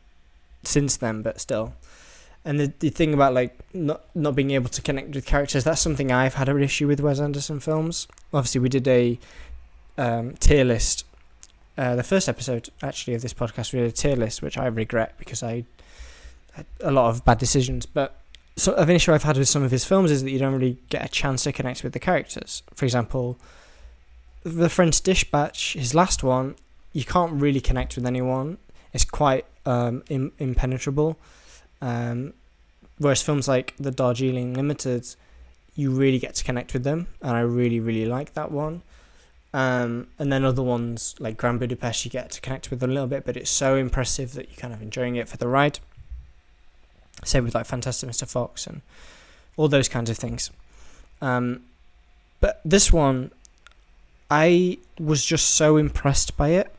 since 0.63 0.97
then 0.97 1.21
but 1.21 1.39
still 1.39 1.73
and 2.45 2.59
the, 2.59 2.71
the 2.79 2.89
thing 2.89 3.13
about 3.13 3.33
like 3.33 3.57
not 3.73 4.03
not 4.15 4.35
being 4.35 4.51
able 4.51 4.69
to 4.69 4.81
connect 4.81 5.15
with 5.15 5.25
characters 5.25 5.63
that's 5.63 5.81
something 5.81 6.11
I've 6.11 6.35
had 6.35 6.47
an 6.47 6.61
issue 6.61 6.87
with 6.87 7.01
Wes 7.01 7.19
Anderson 7.19 7.59
films. 7.59 8.07
Obviously, 8.31 8.61
we 8.61 8.69
did 8.69 8.87
a 8.87 9.19
um, 9.97 10.35
tier 10.35 10.63
list. 10.63 11.05
Uh, 11.77 11.95
the 11.95 12.03
first 12.03 12.29
episode 12.29 12.69
actually 12.81 13.15
of 13.15 13.21
this 13.21 13.33
podcast 13.33 13.73
we 13.73 13.79
did 13.79 13.89
a 13.89 13.91
tier 13.91 14.15
list, 14.15 14.41
which 14.41 14.57
I 14.57 14.67
regret 14.67 15.15
because 15.17 15.41
I 15.41 15.65
had 16.53 16.67
a 16.79 16.91
lot 16.91 17.09
of 17.09 17.25
bad 17.25 17.39
decisions. 17.39 17.85
But 17.87 18.21
so 18.57 18.73
an 18.75 18.89
issue 18.89 19.13
I've 19.13 19.23
had 19.23 19.37
with 19.37 19.47
some 19.47 19.63
of 19.63 19.71
his 19.71 19.85
films 19.85 20.11
is 20.11 20.23
that 20.23 20.31
you 20.31 20.39
don't 20.39 20.53
really 20.53 20.77
get 20.89 21.05
a 21.05 21.09
chance 21.09 21.43
to 21.43 21.51
connect 21.51 21.83
with 21.83 21.93
the 21.93 21.99
characters. 21.99 22.63
For 22.73 22.85
example, 22.85 23.37
the 24.43 24.69
French 24.69 25.01
Dispatch, 25.01 25.73
his 25.73 25.93
last 25.93 26.23
one, 26.23 26.55
you 26.93 27.03
can't 27.03 27.33
really 27.33 27.59
connect 27.59 27.95
with 27.95 28.05
anyone. 28.05 28.57
It's 28.93 29.03
quite 29.03 29.45
um, 29.65 30.03
Im- 30.09 30.31
impenetrable 30.39 31.19
um, 31.81 32.33
whereas 32.97 33.21
films 33.21 33.47
like 33.47 33.73
The 33.77 33.91
Darjeeling 33.91 34.53
Limited, 34.53 35.07
you 35.75 35.91
really 35.91 36.19
get 36.19 36.35
to 36.35 36.43
connect 36.43 36.73
with 36.73 36.83
them, 36.83 37.07
and 37.21 37.35
I 37.35 37.41
really, 37.41 37.79
really 37.79 38.05
like 38.05 38.33
that 38.33 38.51
one. 38.51 38.81
Um, 39.53 40.07
and 40.19 40.31
then 40.33 40.43
other 40.43 40.63
ones 40.63 41.15
like 41.19 41.37
Grand 41.37 41.59
Budapest, 41.59 42.03
you 42.03 42.11
get 42.11 42.31
to 42.31 42.41
connect 42.41 42.71
with 42.71 42.83
a 42.83 42.87
little 42.87 43.07
bit, 43.07 43.25
but 43.25 43.37
it's 43.37 43.49
so 43.49 43.75
impressive 43.75 44.33
that 44.33 44.49
you're 44.49 44.57
kind 44.57 44.73
of 44.73 44.81
enjoying 44.81 45.15
it 45.15 45.29
for 45.29 45.37
the 45.37 45.47
ride. 45.47 45.79
Same 47.25 47.43
with 47.43 47.55
like 47.55 47.65
Fantastic 47.65 48.09
Mr. 48.09 48.27
Fox 48.27 48.67
and 48.67 48.81
all 49.57 49.67
those 49.67 49.89
kinds 49.89 50.09
of 50.09 50.17
things. 50.17 50.51
Um, 51.21 51.63
but 52.39 52.61
this 52.63 52.93
one, 52.93 53.31
I 54.29 54.77
was 54.99 55.25
just 55.25 55.55
so 55.55 55.77
impressed 55.77 56.37
by 56.37 56.49
it, 56.49 56.73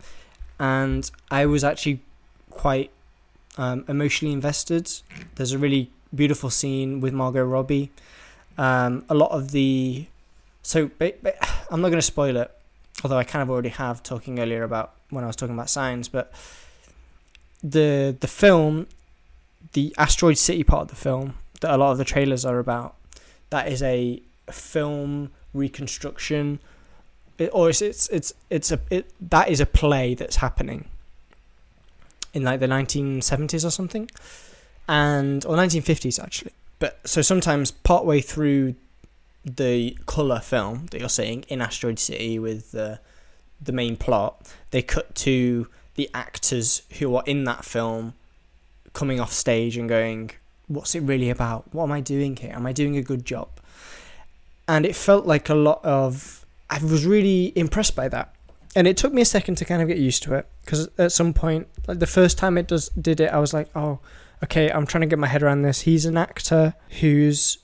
and 0.58 1.10
I 1.30 1.46
was 1.46 1.64
actually 1.64 2.00
quite 2.50 2.90
um, 3.58 3.84
emotionally 3.88 4.32
invested. 4.32 4.90
There's 5.34 5.52
a 5.52 5.58
really 5.58 5.90
beautiful 6.14 6.50
scene 6.50 7.00
with 7.00 7.12
Margot 7.12 7.44
Robbie. 7.44 7.90
Um, 8.58 9.04
a 9.08 9.14
lot 9.14 9.32
of 9.32 9.50
the 9.50 10.06
so 10.62 10.90
but, 10.98 11.22
but 11.22 11.36
I'm 11.70 11.80
not 11.80 11.88
going 11.88 11.98
to 11.98 12.02
spoil 12.02 12.36
it, 12.36 12.50
although 13.04 13.18
I 13.18 13.24
kind 13.24 13.42
of 13.42 13.50
already 13.50 13.68
have 13.68 14.02
talking 14.02 14.40
earlier 14.40 14.62
about 14.62 14.94
when 15.10 15.24
I 15.24 15.26
was 15.26 15.36
talking 15.36 15.54
about 15.54 15.70
signs. 15.70 16.08
But 16.08 16.32
the 17.62 18.16
the 18.18 18.26
film, 18.26 18.86
the 19.72 19.94
Asteroid 19.98 20.38
City 20.38 20.64
part 20.64 20.82
of 20.82 20.88
the 20.88 20.96
film 20.96 21.34
that 21.60 21.74
a 21.74 21.76
lot 21.76 21.92
of 21.92 21.98
the 21.98 22.04
trailers 22.04 22.44
are 22.44 22.58
about, 22.58 22.94
that 23.50 23.68
is 23.68 23.82
a 23.82 24.22
film 24.50 25.30
reconstruction, 25.54 26.58
it, 27.38 27.50
or 27.52 27.70
it's 27.70 27.82
it's 27.82 28.08
it's 28.08 28.32
it's 28.50 28.72
a 28.72 28.80
it, 28.90 29.12
that 29.20 29.48
is 29.48 29.60
a 29.60 29.66
play 29.66 30.14
that's 30.14 30.36
happening 30.36 30.86
in 32.32 32.42
like 32.42 32.60
the 32.60 32.66
1970s 32.66 33.64
or 33.64 33.70
something, 33.70 34.10
and 34.88 35.44
or 35.46 35.56
1950s 35.56 36.22
actually. 36.22 36.52
But 36.78 37.00
so 37.08 37.22
sometimes 37.22 37.70
partway 37.70 38.20
through 38.20 38.74
the 39.44 39.96
color 40.06 40.40
film 40.40 40.86
that 40.90 41.00
you're 41.00 41.08
seeing 41.08 41.44
in 41.48 41.60
Asteroid 41.60 41.98
City 41.98 42.38
with 42.38 42.72
the 42.72 43.00
the 43.60 43.72
main 43.72 43.96
plot, 43.96 44.52
they 44.70 44.82
cut 44.82 45.14
to 45.14 45.68
the 45.94 46.10
actors 46.12 46.82
who 46.98 47.16
are 47.16 47.22
in 47.26 47.44
that 47.44 47.64
film 47.64 48.12
coming 49.00 49.18
off 49.20 49.32
stage 49.32 49.74
and 49.76 49.88
going, 49.88 50.22
"What's 50.66 50.94
it 50.98 51.02
really 51.12 51.30
about? 51.36 51.60
What 51.74 51.84
am 51.84 51.92
I 51.92 52.00
doing 52.00 52.32
here? 52.42 52.54
Am 52.58 52.66
I 52.66 52.72
doing 52.72 52.96
a 52.96 53.02
good 53.10 53.24
job?" 53.24 53.48
and 54.68 54.84
it 54.84 54.96
felt 54.96 55.26
like 55.26 55.48
a 55.48 55.54
lot 55.54 55.84
of. 55.84 56.44
I 56.68 56.78
was 56.78 57.06
really 57.06 57.52
impressed 57.54 57.94
by 57.94 58.08
that, 58.08 58.34
and 58.74 58.86
it 58.88 58.96
took 58.96 59.12
me 59.12 59.22
a 59.22 59.26
second 59.26 59.56
to 59.56 59.64
kind 59.64 59.80
of 59.82 59.88
get 59.88 59.98
used 59.98 60.22
to 60.24 60.34
it 60.34 60.46
because 60.62 60.88
at 60.98 61.12
some 61.12 61.32
point, 61.32 61.68
like 61.86 62.00
the 62.00 62.06
first 62.06 62.38
time 62.38 62.58
it 62.58 62.66
does 62.66 62.88
did 62.90 63.20
it, 63.20 63.30
I 63.32 63.38
was 63.38 63.54
like, 63.54 63.68
oh, 63.76 64.00
okay, 64.42 64.70
I'm 64.70 64.86
trying 64.86 65.02
to 65.02 65.06
get 65.06 65.18
my 65.18 65.28
head 65.28 65.42
around 65.42 65.62
this. 65.62 65.82
He's 65.82 66.06
an 66.06 66.16
actor 66.16 66.74
who's 67.00 67.58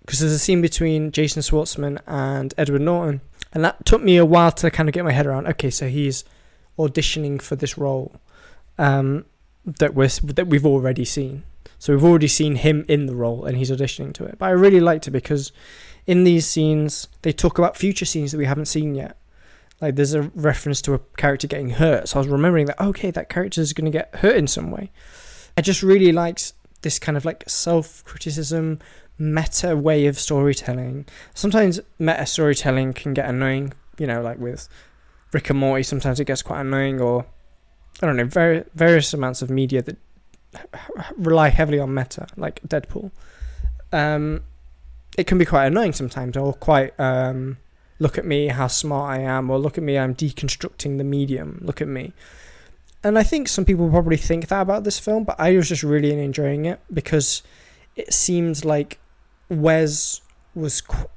because 0.00 0.20
there's 0.20 0.32
a 0.32 0.38
scene 0.38 0.62
between 0.62 1.10
Jason 1.12 1.42
Schwartzman 1.42 2.00
and 2.06 2.54
Edward 2.56 2.82
Norton, 2.82 3.20
and 3.52 3.64
that 3.64 3.84
took 3.84 4.02
me 4.02 4.16
a 4.16 4.24
while 4.24 4.52
to 4.52 4.70
kind 4.70 4.88
of 4.88 4.94
get 4.94 5.04
my 5.04 5.12
head 5.12 5.26
around. 5.26 5.46
Okay, 5.48 5.70
so 5.70 5.88
he's 5.88 6.24
auditioning 6.78 7.40
for 7.40 7.56
this 7.56 7.76
role 7.76 8.14
um, 8.78 9.24
that 9.66 9.94
we 9.94 10.06
that 10.06 10.46
we've 10.46 10.66
already 10.66 11.04
seen. 11.04 11.42
So 11.78 11.92
we've 11.92 12.04
already 12.04 12.28
seen 12.28 12.56
him 12.56 12.84
in 12.88 13.06
the 13.06 13.14
role, 13.14 13.44
and 13.44 13.56
he's 13.56 13.70
auditioning 13.70 14.14
to 14.14 14.24
it. 14.24 14.38
But 14.38 14.46
I 14.46 14.50
really 14.50 14.80
liked 14.80 15.06
it 15.06 15.10
because 15.10 15.52
in 16.06 16.24
these 16.24 16.46
scenes 16.46 17.08
they 17.22 17.32
talk 17.32 17.58
about 17.58 17.76
future 17.76 18.04
scenes 18.04 18.32
that 18.32 18.38
we 18.38 18.46
haven't 18.46 18.66
seen 18.66 18.94
yet. 18.94 19.18
Like 19.80 19.96
there's 19.96 20.14
a 20.14 20.22
reference 20.34 20.80
to 20.82 20.94
a 20.94 21.00
character 21.18 21.46
getting 21.46 21.70
hurt, 21.70 22.08
so 22.08 22.18
I 22.18 22.20
was 22.20 22.28
remembering 22.28 22.66
that 22.66 22.80
okay, 22.80 23.10
that 23.10 23.28
character 23.28 23.60
is 23.60 23.72
going 23.72 23.90
to 23.90 23.98
get 23.98 24.14
hurt 24.16 24.36
in 24.36 24.46
some 24.46 24.70
way. 24.70 24.90
I 25.56 25.62
just 25.62 25.82
really 25.82 26.12
liked 26.12 26.52
this 26.82 26.98
kind 26.98 27.16
of 27.16 27.24
like 27.24 27.44
self 27.46 28.04
criticism, 28.04 28.78
meta 29.18 29.76
way 29.76 30.06
of 30.06 30.18
storytelling. 30.18 31.06
Sometimes 31.34 31.80
meta 31.98 32.24
storytelling 32.26 32.92
can 32.94 33.12
get 33.12 33.28
annoying, 33.28 33.72
you 33.98 34.06
know, 34.06 34.22
like 34.22 34.38
with 34.38 34.68
Rick 35.32 35.50
and 35.50 35.58
Morty, 35.58 35.82
sometimes 35.82 36.20
it 36.20 36.26
gets 36.26 36.42
quite 36.42 36.60
annoying, 36.60 37.00
or 37.00 37.26
I 38.02 38.06
don't 38.06 38.16
know, 38.16 38.24
very, 38.24 38.64
various 38.74 39.12
amounts 39.14 39.42
of 39.42 39.50
media 39.50 39.82
that 39.82 39.96
rely 41.16 41.48
heavily 41.48 41.78
on 41.78 41.94
meta, 41.94 42.26
like 42.36 42.60
Deadpool. 42.62 43.10
Um, 43.92 44.42
it 45.16 45.26
can 45.26 45.38
be 45.38 45.44
quite 45.44 45.66
annoying 45.66 45.92
sometimes, 45.92 46.36
or 46.36 46.52
quite 46.52 46.98
um, 47.00 47.56
look 47.98 48.18
at 48.18 48.24
me, 48.24 48.48
how 48.48 48.66
smart 48.66 49.18
I 49.18 49.22
am, 49.22 49.50
or 49.50 49.58
look 49.58 49.78
at 49.78 49.84
me, 49.84 49.98
I'm 49.98 50.14
deconstructing 50.14 50.98
the 50.98 51.04
medium, 51.04 51.58
look 51.62 51.80
at 51.80 51.88
me. 51.88 52.12
And 53.02 53.18
I 53.18 53.22
think 53.22 53.48
some 53.48 53.64
people 53.64 53.88
probably 53.88 54.16
think 54.16 54.48
that 54.48 54.60
about 54.60 54.84
this 54.84 54.98
film, 54.98 55.24
but 55.24 55.36
I 55.38 55.56
was 55.56 55.68
just 55.68 55.82
really 55.82 56.12
enjoying 56.20 56.64
it 56.64 56.80
because 56.92 57.42
it 57.94 58.12
seems 58.12 58.64
like 58.64 58.98
Wes 59.48 60.20
was 60.54 60.80
qu- 60.80 61.08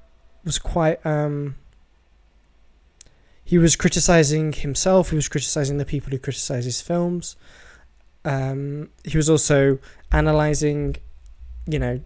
was 0.46 0.60
quite 0.60 1.04
um, 1.06 1.56
he 3.50 3.58
was 3.58 3.76
criticizing 3.76 4.54
himself. 4.54 5.10
He 5.10 5.16
was 5.16 5.28
criticizing 5.28 5.80
the 5.80 5.86
people 5.86 6.12
who 6.12 6.20
criticize 6.20 6.66
his 6.66 6.82
films. 6.82 7.36
Um, 8.24 8.90
he 9.04 9.18
was 9.18 9.28
also 9.28 9.80
analyzing, 10.12 10.98
you 11.66 11.80
know, 11.80 12.00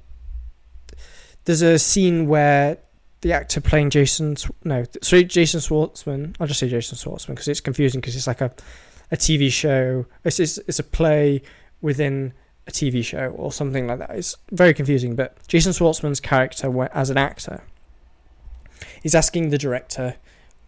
there's 1.43 1.61
a 1.61 1.77
scene 1.77 2.29
where 2.29 2.77
the 3.19 3.33
actor 3.33 3.59
playing 3.59 3.89
Jason, 3.89 4.37
no, 4.63 4.85
sorry, 5.01 5.25
Jason 5.25 5.59
Schwartzman. 5.59 6.33
I'll 6.39 6.47
just 6.47 6.61
say 6.61 6.69
Jason 6.69 6.97
Schwartzman 6.97 7.31
because 7.35 7.49
it's 7.49 7.59
confusing 7.59 7.99
because 7.99 8.15
it's 8.15 8.27
like 8.27 8.39
a, 8.39 8.53
a 9.11 9.17
TV 9.17 9.51
show. 9.51 10.05
It's, 10.23 10.39
it's 10.39 10.59
it's 10.59 10.79
a 10.79 10.83
play 10.83 11.41
within 11.81 12.31
a 12.67 12.71
TV 12.71 13.03
show 13.03 13.31
or 13.31 13.51
something 13.51 13.85
like 13.85 13.99
that. 13.99 14.11
It's 14.11 14.37
very 14.51 14.73
confusing. 14.73 15.17
But 15.17 15.45
Jason 15.49 15.73
Schwartzman's 15.73 16.21
character 16.21 16.87
as 16.93 17.09
an 17.09 17.17
actor, 17.17 17.65
he's 19.01 19.13
asking 19.13 19.49
the 19.49 19.57
director 19.57 20.15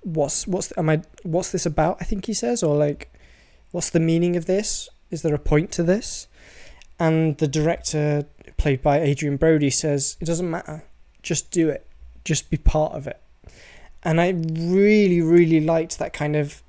what's 0.06 0.48
what's 0.48 0.72
am 0.78 0.90
I 0.90 1.02
what's 1.24 1.52
this 1.52 1.66
about? 1.66 1.98
I 2.00 2.06
think 2.06 2.26
he 2.26 2.34
says, 2.34 2.64
or 2.64 2.78
like, 2.78 3.12
what's 3.72 3.90
the 3.90 4.00
meaning 4.00 4.36
of 4.36 4.46
this? 4.46 4.88
Is 5.12 5.22
there 5.24 5.34
a 5.34 5.40
point 5.40 5.72
to 5.74 5.84
this? 5.84 6.28
And 7.00 7.38
the 7.40 7.48
director, 7.48 8.26
played 8.58 8.82
by 8.82 9.00
Adrien 9.00 9.36
Brody, 9.36 9.70
says 9.70 10.16
it 10.22 10.26
doesn't 10.26 10.50
matter. 10.50 10.86
Just 11.22 11.52
do 11.52 11.68
it. 11.70 11.86
Just 12.24 12.50
be 12.50 12.58
part 12.58 12.94
of 12.94 13.08
it. 13.08 13.20
And 14.04 14.22
I 14.22 14.30
really, 14.30 15.20
really 15.22 15.60
liked 15.60 15.98
that 16.00 16.14
kind 16.14 16.36
of 16.36 16.62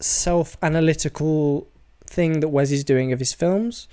self-analytical 0.00 1.68
thing 2.06 2.40
that 2.40 2.48
Wes 2.48 2.72
is 2.72 2.84
doing 2.84 3.12
of 3.12 3.20
his 3.20 3.32
films. 3.32 3.88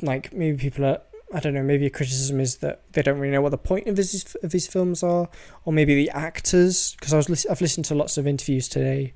Like 0.00 0.32
maybe 0.32 0.56
people 0.56 0.84
are 0.84 1.00
I 1.32 1.40
don't 1.40 1.52
know, 1.52 1.62
maybe 1.62 1.86
a 1.86 1.90
criticism 1.90 2.40
is 2.40 2.56
that 2.58 2.90
they 2.92 3.02
don't 3.02 3.18
really 3.18 3.32
know 3.32 3.42
what 3.42 3.50
the 3.50 3.58
point 3.58 3.86
of 3.86 3.98
his 3.98 4.34
of 4.42 4.52
his 4.52 4.66
films 4.66 5.02
are, 5.02 5.28
or 5.64 5.72
maybe 5.72 5.94
the 5.94 6.10
actors. 6.10 6.96
Because 6.98 7.12
I 7.12 7.16
was 7.18 7.46
I've 7.46 7.60
listened 7.60 7.84
to 7.86 7.94
lots 7.94 8.16
of 8.16 8.26
interviews 8.26 8.66
today 8.66 9.12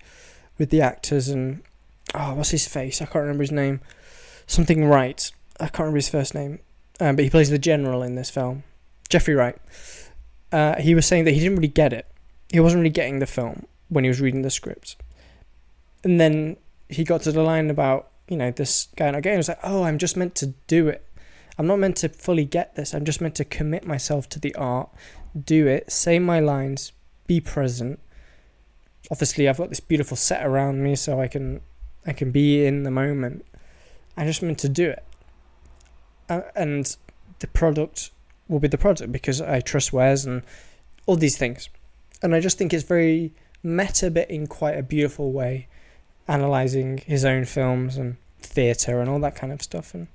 with 0.59 0.71
the 0.71 0.83
actors, 0.83 1.29
and 1.29 1.63
oh, 2.15 2.35
what's 2.35 2.51
his 2.51 2.69
face? 2.69 3.01
I 3.01 3.07
can't 3.07 3.23
remember 3.23 3.45
his 3.45 3.53
name. 3.53 3.81
Something 4.47 4.85
Wright. 4.85 5.31
I 5.59 5.67
can't 5.67 5.81
remember 5.81 5.99
his 5.99 6.11
first 6.11 6.35
name, 6.35 6.59
um, 7.01 7.17
but 7.17 7.25
he 7.25 7.31
plays 7.31 7.49
the 7.49 7.59
general 7.59 8.03
in 8.03 8.15
this 8.15 8.29
film, 8.29 8.65
Jeffrey 9.09 9.35
Wright. 9.35 9.57
Uh, 10.51 10.79
he 10.81 10.95
was 10.95 11.07
saying 11.07 11.25
that 11.25 11.33
he 11.33 11.41
didn't 11.41 11.57
really 11.57 11.69
get 11.69 11.95
it. 11.95 12.07
He 12.51 12.61
wasn't 12.61 12.81
really 12.81 12.91
getting 12.91 13.21
the 13.21 13.27
film 13.27 13.65
when 13.89 14.05
he 14.05 14.09
was 14.09 14.21
reading 14.21 14.43
the 14.43 14.51
script, 14.51 14.97
and 16.05 16.21
then 16.21 16.59
he 16.91 17.05
got 17.05 17.23
to 17.23 17.33
the 17.33 17.43
line 17.43 17.71
about 17.71 18.11
you 18.29 18.37
know 18.37 18.51
this 18.51 18.89
guy 18.97 19.11
not 19.11 19.23
getting. 19.23 19.37
It 19.37 19.39
was 19.39 19.49
like, 19.49 19.61
oh, 19.63 19.85
I'm 19.85 19.97
just 19.97 20.15
meant 20.15 20.35
to 20.37 20.49
do 20.67 20.89
it 20.89 21.07
I'm 21.59 21.67
not 21.67 21.79
meant 21.79 21.97
to 21.99 22.09
fully 22.09 22.45
get 22.45 22.75
this. 22.75 22.95
I'm 22.95 23.05
just 23.05 23.21
meant 23.21 23.35
to 23.37 23.45
commit 23.45 23.87
myself 23.87 24.29
to 24.31 24.41
the 24.41 24.55
art, 24.55 24.89
do 25.45 25.67
it, 25.67 25.91
say 25.91 26.19
my 26.19 26.41
lines, 26.41 26.93
be 27.27 27.41
present. 27.41 28.01
Obviously, 29.11 29.49
I've 29.49 29.59
got 29.59 29.69
this 29.69 29.81
beautiful 29.81 30.17
set 30.17 30.47
around 30.47 30.83
me, 30.83 30.97
so 30.97 31.21
I 31.21 31.29
can 31.29 31.61
I 32.07 32.13
can 32.13 32.31
be 32.31 32.65
in 32.65 32.83
the 32.83 32.91
moment. 32.91 33.45
I'm 34.17 34.27
just 34.27 34.43
meant 34.43 34.59
to 34.61 34.69
do 34.69 34.91
it, 34.91 35.05
uh, 36.29 36.43
and 36.55 36.97
the 37.41 37.47
product 37.47 38.11
will 38.49 38.61
be 38.61 38.69
the 38.69 38.79
product 38.79 39.13
because 39.13 39.41
I 39.41 39.61
trust 39.61 39.93
Wes 39.93 40.25
and 40.25 40.43
all 41.07 41.17
these 41.17 41.37
things. 41.37 41.69
And 42.23 42.35
I 42.35 42.41
just 42.41 42.59
think 42.59 42.73
it's 42.73 42.85
very 42.85 43.33
meta, 43.63 44.11
but 44.11 44.31
in 44.31 44.47
quite 44.47 44.79
a 44.79 44.83
beautiful 44.83 45.33
way, 45.33 45.69
analyzing 46.29 46.99
his 46.99 47.25
own 47.25 47.45
films 47.45 47.97
and 47.97 48.17
theatre 48.41 49.01
and 49.01 49.11
all 49.11 49.19
that 49.21 49.35
kind 49.35 49.53
of 49.53 49.63
stuff. 49.63 49.95
And 49.95 50.07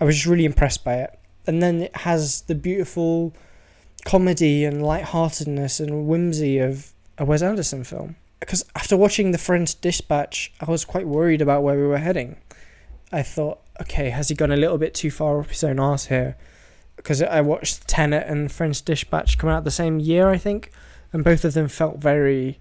I 0.00 0.04
was 0.04 0.16
just 0.16 0.26
really 0.26 0.44
impressed 0.44 0.84
by 0.84 0.94
it. 0.94 1.18
And 1.46 1.62
then 1.62 1.82
it 1.82 1.96
has 1.96 2.42
the 2.42 2.54
beautiful 2.54 3.34
comedy 4.04 4.64
and 4.64 4.82
lightheartedness 4.82 5.80
and 5.80 6.06
whimsy 6.06 6.58
of 6.58 6.92
a 7.18 7.24
Wes 7.24 7.42
Anderson 7.42 7.84
film. 7.84 8.16
Because 8.40 8.64
after 8.74 8.96
watching 8.96 9.32
The 9.32 9.38
French 9.38 9.78
Dispatch, 9.80 10.52
I 10.60 10.70
was 10.70 10.84
quite 10.84 11.06
worried 11.06 11.42
about 11.42 11.62
where 11.62 11.76
we 11.76 11.86
were 11.86 11.98
heading. 11.98 12.36
I 13.12 13.22
thought, 13.22 13.60
okay, 13.82 14.10
has 14.10 14.28
he 14.28 14.34
gone 14.34 14.52
a 14.52 14.56
little 14.56 14.78
bit 14.78 14.94
too 14.94 15.10
far 15.10 15.40
up 15.40 15.48
his 15.48 15.64
own 15.64 15.78
arse 15.78 16.06
here? 16.06 16.36
Because 16.96 17.22
I 17.22 17.40
watched 17.42 17.86
Tenet 17.86 18.26
and 18.26 18.50
French 18.50 18.82
Dispatch 18.82 19.36
come 19.36 19.50
out 19.50 19.64
the 19.64 19.70
same 19.70 20.00
year, 20.00 20.28
I 20.28 20.38
think, 20.38 20.70
and 21.12 21.24
both 21.24 21.44
of 21.44 21.54
them 21.54 21.68
felt 21.68 21.98
very, 21.98 22.58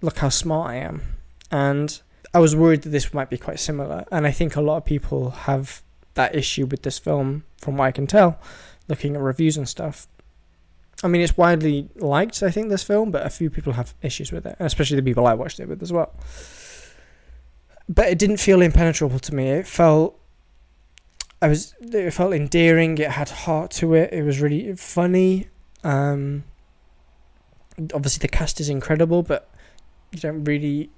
look 0.00 0.18
how 0.18 0.28
smart 0.28 0.70
I 0.70 0.76
am. 0.76 1.02
And 1.50 2.00
I 2.32 2.38
was 2.38 2.56
worried 2.56 2.82
that 2.82 2.90
this 2.90 3.12
might 3.12 3.30
be 3.30 3.38
quite 3.38 3.60
similar. 3.60 4.04
And 4.10 4.26
I 4.26 4.30
think 4.30 4.56
a 4.56 4.60
lot 4.60 4.78
of 4.78 4.84
people 4.84 5.30
have 5.30 5.82
that 6.16 6.34
issue 6.34 6.66
with 6.66 6.82
this 6.82 6.98
film, 6.98 7.44
from 7.58 7.76
what 7.76 7.86
I 7.86 7.92
can 7.92 8.06
tell, 8.06 8.38
looking 8.88 9.14
at 9.16 9.22
reviews 9.22 9.56
and 9.56 9.68
stuff. 9.68 10.06
I 11.04 11.08
mean, 11.08 11.20
it's 11.20 11.36
widely 11.36 11.88
liked, 11.96 12.42
I 12.42 12.50
think, 12.50 12.68
this 12.68 12.82
film, 12.82 13.10
but 13.10 13.24
a 13.24 13.30
few 13.30 13.50
people 13.50 13.74
have 13.74 13.94
issues 14.02 14.32
with 14.32 14.46
it, 14.46 14.56
especially 14.58 14.96
the 14.96 15.02
people 15.02 15.26
I 15.26 15.34
watched 15.34 15.60
it 15.60 15.68
with 15.68 15.82
as 15.82 15.92
well. 15.92 16.12
But 17.88 18.08
it 18.08 18.18
didn't 18.18 18.38
feel 18.38 18.60
impenetrable 18.62 19.18
to 19.20 19.34
me. 19.34 19.50
It 19.50 19.66
felt, 19.66 20.18
I 21.40 21.48
was, 21.48 21.74
it 21.80 22.10
felt 22.12 22.32
endearing. 22.32 22.98
It 22.98 23.10
had 23.10 23.28
heart 23.28 23.70
to 23.72 23.94
it. 23.94 24.12
It 24.12 24.22
was 24.22 24.40
really 24.40 24.74
funny. 24.74 25.48
Um, 25.84 26.44
obviously, 27.94 28.20
the 28.20 28.28
cast 28.28 28.58
is 28.58 28.68
incredible, 28.68 29.22
but 29.22 29.50
you 30.12 30.18
don't 30.18 30.44
really, 30.44 30.90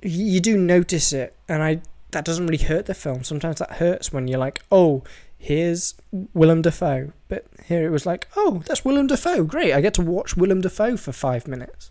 you 0.00 0.40
do 0.40 0.56
notice 0.56 1.12
it, 1.12 1.34
and 1.48 1.62
I 1.62 1.82
that 2.10 2.24
doesn't 2.24 2.46
really 2.46 2.64
hurt 2.64 2.86
the 2.86 2.94
film. 2.94 3.24
Sometimes 3.24 3.58
that 3.58 3.72
hurts 3.72 4.12
when 4.12 4.28
you're 4.28 4.38
like, 4.38 4.62
oh, 4.70 5.02
here's 5.38 5.94
Willem 6.34 6.62
Dafoe. 6.62 7.12
But 7.28 7.46
here 7.66 7.86
it 7.86 7.90
was 7.90 8.06
like, 8.06 8.28
oh, 8.36 8.62
that's 8.66 8.84
Willem 8.84 9.06
Dafoe. 9.06 9.44
Great. 9.44 9.72
I 9.72 9.80
get 9.80 9.94
to 9.94 10.02
watch 10.02 10.36
Willem 10.36 10.60
Dafoe 10.60 10.96
for 10.96 11.12
five 11.12 11.46
minutes. 11.48 11.90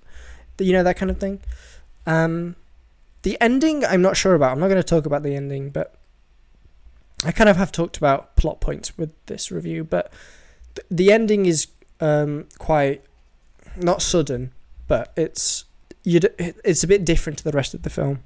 You 0.58 0.74
know, 0.74 0.84
that 0.84 0.98
kind 0.98 1.12
of 1.12 1.20
thing. 1.20 1.42
Um, 2.06 2.56
the 3.24 3.38
ending, 3.42 3.84
I'm 3.84 4.02
not 4.02 4.16
sure 4.16 4.36
about. 4.36 4.52
I'm 4.52 4.60
not 4.60 4.68
going 4.68 4.82
to 4.82 4.84
talk 4.84 5.06
about 5.06 5.24
the 5.24 5.36
ending, 5.36 5.70
but 5.70 5.96
I 7.26 7.32
kind 7.32 7.50
of 7.50 7.58
have 7.58 7.72
talked 7.72 7.98
about 7.98 8.36
plot 8.36 8.62
points 8.62 8.98
with 8.98 9.12
this 9.26 9.52
review. 9.52 9.84
But 9.84 10.14
th- 10.76 10.88
the 10.90 11.12
ending 11.12 11.46
is 11.46 11.68
um, 12.00 12.48
quite 12.58 13.04
not 13.76 14.02
sudden, 14.02 14.54
but 14.88 15.12
it's 15.18 15.66
you. 16.04 16.22
It's 16.38 16.84
a 16.84 16.88
bit 16.88 17.04
different 17.04 17.40
to 17.40 17.44
the 17.44 17.52
rest 17.52 17.74
of 17.74 17.82
the 17.82 17.90
film 17.90 18.24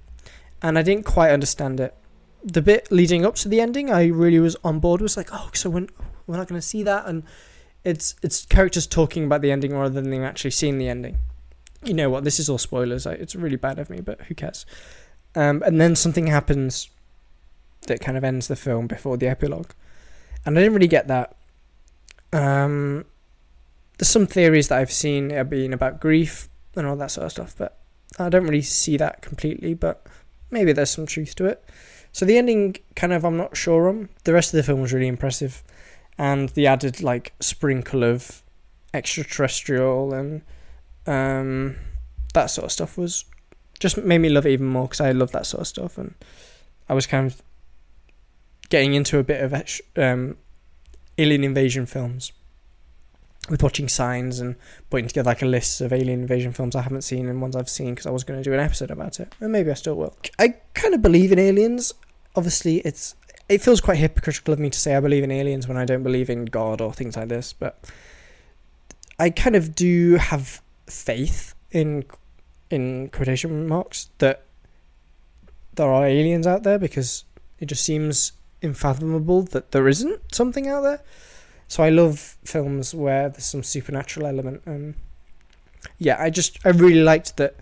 and 0.61 0.77
I 0.77 0.81
didn't 0.81 1.05
quite 1.05 1.31
understand 1.31 1.79
it. 1.79 1.95
The 2.43 2.61
bit 2.61 2.91
leading 2.91 3.25
up 3.25 3.35
to 3.35 3.49
the 3.49 3.59
ending, 3.59 3.91
I 3.91 4.07
really 4.07 4.39
was 4.39 4.55
on 4.63 4.79
board. 4.79 5.01
Was 5.01 5.17
like, 5.17 5.29
oh, 5.33 5.49
so 5.53 5.69
when 5.69 5.89
we're 6.25 6.37
not 6.37 6.47
going 6.47 6.59
to 6.59 6.65
see 6.65 6.83
that, 6.83 7.05
and 7.05 7.23
it's 7.83 8.15
it's 8.21 8.45
characters 8.45 8.87
talking 8.87 9.25
about 9.25 9.41
the 9.41 9.51
ending 9.51 9.73
rather 9.73 9.89
than 9.89 10.09
them 10.09 10.23
actually 10.23 10.51
seeing 10.51 10.77
the 10.77 10.87
ending. 10.87 11.17
You 11.83 11.93
know 11.93 12.09
what? 12.09 12.23
This 12.23 12.39
is 12.39 12.49
all 12.49 12.57
spoilers. 12.57 13.05
It's 13.05 13.35
really 13.35 13.55
bad 13.55 13.79
of 13.79 13.89
me, 13.89 14.01
but 14.01 14.21
who 14.23 14.35
cares? 14.35 14.65
Um, 15.35 15.63
and 15.65 15.79
then 15.79 15.95
something 15.95 16.27
happens 16.27 16.89
that 17.87 18.01
kind 18.01 18.17
of 18.17 18.23
ends 18.23 18.47
the 18.47 18.55
film 18.55 18.87
before 18.87 19.17
the 19.17 19.27
epilogue, 19.27 19.71
and 20.45 20.57
I 20.57 20.61
didn't 20.61 20.75
really 20.75 20.87
get 20.87 21.07
that. 21.07 21.35
Um, 22.31 23.05
there's 23.97 24.09
some 24.09 24.27
theories 24.27 24.67
that 24.69 24.79
I've 24.79 24.91
seen 24.91 25.29
being 25.49 25.73
about 25.73 25.99
grief 25.99 26.49
and 26.75 26.87
all 26.87 26.95
that 26.97 27.11
sort 27.11 27.25
of 27.25 27.31
stuff, 27.31 27.55
but 27.57 27.77
I 28.17 28.29
don't 28.29 28.45
really 28.45 28.61
see 28.61 28.97
that 28.97 29.21
completely. 29.21 29.73
But 29.73 30.05
maybe 30.51 30.73
there's 30.73 30.89
some 30.89 31.05
truth 31.05 31.35
to 31.35 31.45
it. 31.45 31.63
So 32.11 32.25
the 32.25 32.37
ending, 32.37 32.75
kind 32.95 33.13
of, 33.13 33.23
I'm 33.23 33.37
not 33.37 33.55
sure 33.55 33.87
on. 33.87 34.09
The 34.23 34.33
rest 34.33 34.53
of 34.53 34.57
the 34.57 34.63
film 34.63 34.81
was 34.81 34.93
really 34.93 35.07
impressive, 35.07 35.63
and 36.17 36.49
the 36.49 36.67
added 36.67 37.01
like 37.01 37.33
sprinkle 37.39 38.03
of 38.03 38.41
extraterrestrial 38.93 40.13
and 40.13 40.41
um, 41.05 41.75
that 42.33 42.47
sort 42.47 42.65
of 42.65 42.71
stuff 42.71 42.97
was 42.97 43.25
just 43.79 43.97
made 43.97 44.17
me 44.17 44.29
love 44.29 44.45
it 44.45 44.51
even 44.51 44.65
more 44.65 44.83
because 44.83 45.01
I 45.01 45.11
love 45.11 45.31
that 45.31 45.45
sort 45.45 45.61
of 45.61 45.67
stuff, 45.67 45.97
and 45.97 46.15
I 46.87 46.93
was 46.93 47.05
kind 47.05 47.27
of 47.27 47.41
getting 48.69 48.93
into 48.93 49.17
a 49.19 49.23
bit 49.23 49.41
of 49.41 49.53
um, 49.97 50.37
alien 51.17 51.43
invasion 51.43 51.85
films 51.85 52.31
with 53.49 53.63
watching 53.63 53.87
signs 53.89 54.39
and 54.39 54.55
putting 54.89 55.07
together 55.07 55.29
like 55.29 55.41
a 55.41 55.45
list 55.45 55.81
of 55.81 55.91
alien 55.91 56.21
invasion 56.21 56.53
films 56.53 56.75
I 56.75 56.81
haven't 56.81 57.01
seen 57.01 57.27
and 57.27 57.41
ones 57.41 57.55
I've 57.55 57.69
seen 57.69 57.95
because 57.95 58.05
I 58.05 58.11
was 58.11 58.23
going 58.23 58.39
to 58.39 58.43
do 58.43 58.53
an 58.53 58.59
episode 58.59 58.91
about 58.91 59.19
it, 59.19 59.33
and 59.39 59.51
maybe 59.51 59.71
I 59.71 59.73
still 59.73 59.95
will. 59.95 60.15
I 60.37 60.55
kind 60.73 60.93
of 60.93 61.01
believe 61.01 61.31
in 61.31 61.39
aliens. 61.39 61.93
Obviously, 62.35 62.77
it's 62.79 63.15
it 63.47 63.61
feels 63.61 63.81
quite 63.81 63.97
hypocritical 63.97 64.53
of 64.53 64.59
me 64.59 64.69
to 64.69 64.79
say 64.79 64.95
I 64.95 64.99
believe 64.99 65.23
in 65.23 65.31
aliens 65.31 65.67
when 65.67 65.77
I 65.77 65.85
don't 65.85 66.03
believe 66.03 66.29
in 66.29 66.45
God 66.45 66.81
or 66.81 66.93
things 66.93 67.17
like 67.17 67.29
this, 67.29 67.51
but 67.51 67.83
I 69.17 69.31
kind 69.31 69.55
of 69.55 69.75
do 69.75 70.15
have 70.15 70.61
faith 70.87 71.55
in 71.71 72.05
in 72.69 73.09
quotation 73.09 73.67
marks 73.67 74.09
that 74.19 74.45
there 75.73 75.91
are 75.91 76.05
aliens 76.05 76.45
out 76.45 76.63
there 76.63 76.77
because 76.77 77.23
it 77.59 77.65
just 77.65 77.83
seems 77.83 78.33
unfathomable 78.61 79.41
that 79.43 79.71
there 79.71 79.87
isn't 79.87 80.33
something 80.33 80.67
out 80.67 80.81
there. 80.81 81.01
So 81.69 81.83
I 81.83 81.89
love 81.89 82.35
films 82.43 82.93
where 82.93 83.29
there's 83.29 83.45
some 83.45 83.63
supernatural 83.63 84.25
element. 84.25 84.63
And 84.65 84.95
yeah, 85.99 86.17
I 86.19 86.31
just 86.31 86.59
I 86.65 86.69
really 86.69 87.03
liked 87.03 87.37
that 87.37 87.55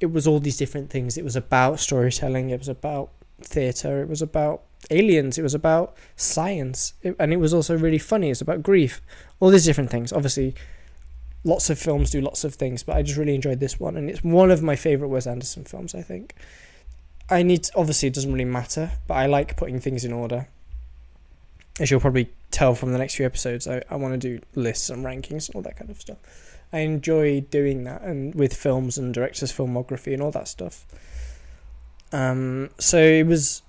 it 0.00 0.12
was 0.12 0.26
all 0.26 0.38
these 0.38 0.56
different 0.56 0.90
things. 0.90 1.18
It 1.18 1.24
was 1.24 1.36
about 1.36 1.80
storytelling. 1.80 2.50
It 2.50 2.58
was 2.58 2.68
about 2.68 3.10
theatre. 3.42 4.00
It 4.00 4.08
was 4.08 4.22
about 4.22 4.62
aliens. 4.90 5.38
It 5.38 5.42
was 5.42 5.54
about 5.54 5.96
science, 6.16 6.94
it, 7.02 7.16
and 7.18 7.32
it 7.32 7.38
was 7.38 7.52
also 7.52 7.76
really 7.76 7.98
funny. 7.98 8.30
It's 8.30 8.40
about 8.40 8.62
grief. 8.62 9.02
All 9.40 9.50
these 9.50 9.64
different 9.64 9.90
things. 9.90 10.12
Obviously, 10.12 10.54
lots 11.42 11.68
of 11.68 11.80
films 11.80 12.10
do 12.10 12.20
lots 12.20 12.44
of 12.44 12.54
things, 12.54 12.84
but 12.84 12.96
I 12.96 13.02
just 13.02 13.18
really 13.18 13.34
enjoyed 13.34 13.58
this 13.58 13.80
one, 13.80 13.96
and 13.96 14.08
it's 14.08 14.22
one 14.22 14.52
of 14.52 14.62
my 14.62 14.76
favorite 14.76 15.08
Wes 15.08 15.26
Anderson 15.26 15.64
films. 15.64 15.96
I 15.96 16.02
think. 16.02 16.34
I 17.28 17.42
need 17.42 17.64
to, 17.64 17.72
obviously 17.76 18.08
it 18.08 18.14
doesn't 18.14 18.32
really 18.32 18.44
matter, 18.44 18.92
but 19.06 19.14
I 19.14 19.26
like 19.26 19.56
putting 19.56 19.80
things 19.80 20.04
in 20.04 20.12
order 20.12 20.48
as 21.80 21.90
you'll 21.90 22.00
probably 22.00 22.28
tell 22.52 22.74
from 22.74 22.92
the 22.92 22.98
next 22.98 23.16
few 23.16 23.26
episodes, 23.26 23.66
I, 23.66 23.82
I 23.90 23.96
want 23.96 24.14
to 24.14 24.18
do 24.18 24.44
lists 24.54 24.90
and 24.90 25.04
rankings 25.04 25.48
and 25.48 25.56
all 25.56 25.62
that 25.62 25.76
kind 25.76 25.90
of 25.90 26.00
stuff. 26.00 26.18
I 26.72 26.80
enjoy 26.80 27.40
doing 27.40 27.84
that 27.84 28.02
and 28.02 28.34
with 28.34 28.54
films 28.54 28.96
and 28.96 29.12
directors' 29.12 29.52
filmography 29.52 30.12
and 30.12 30.22
all 30.22 30.30
that 30.30 30.48
stuff. 30.48 30.86
Um, 32.12 32.70
so 32.78 32.98
it 32.98 33.26
was. 33.26 33.62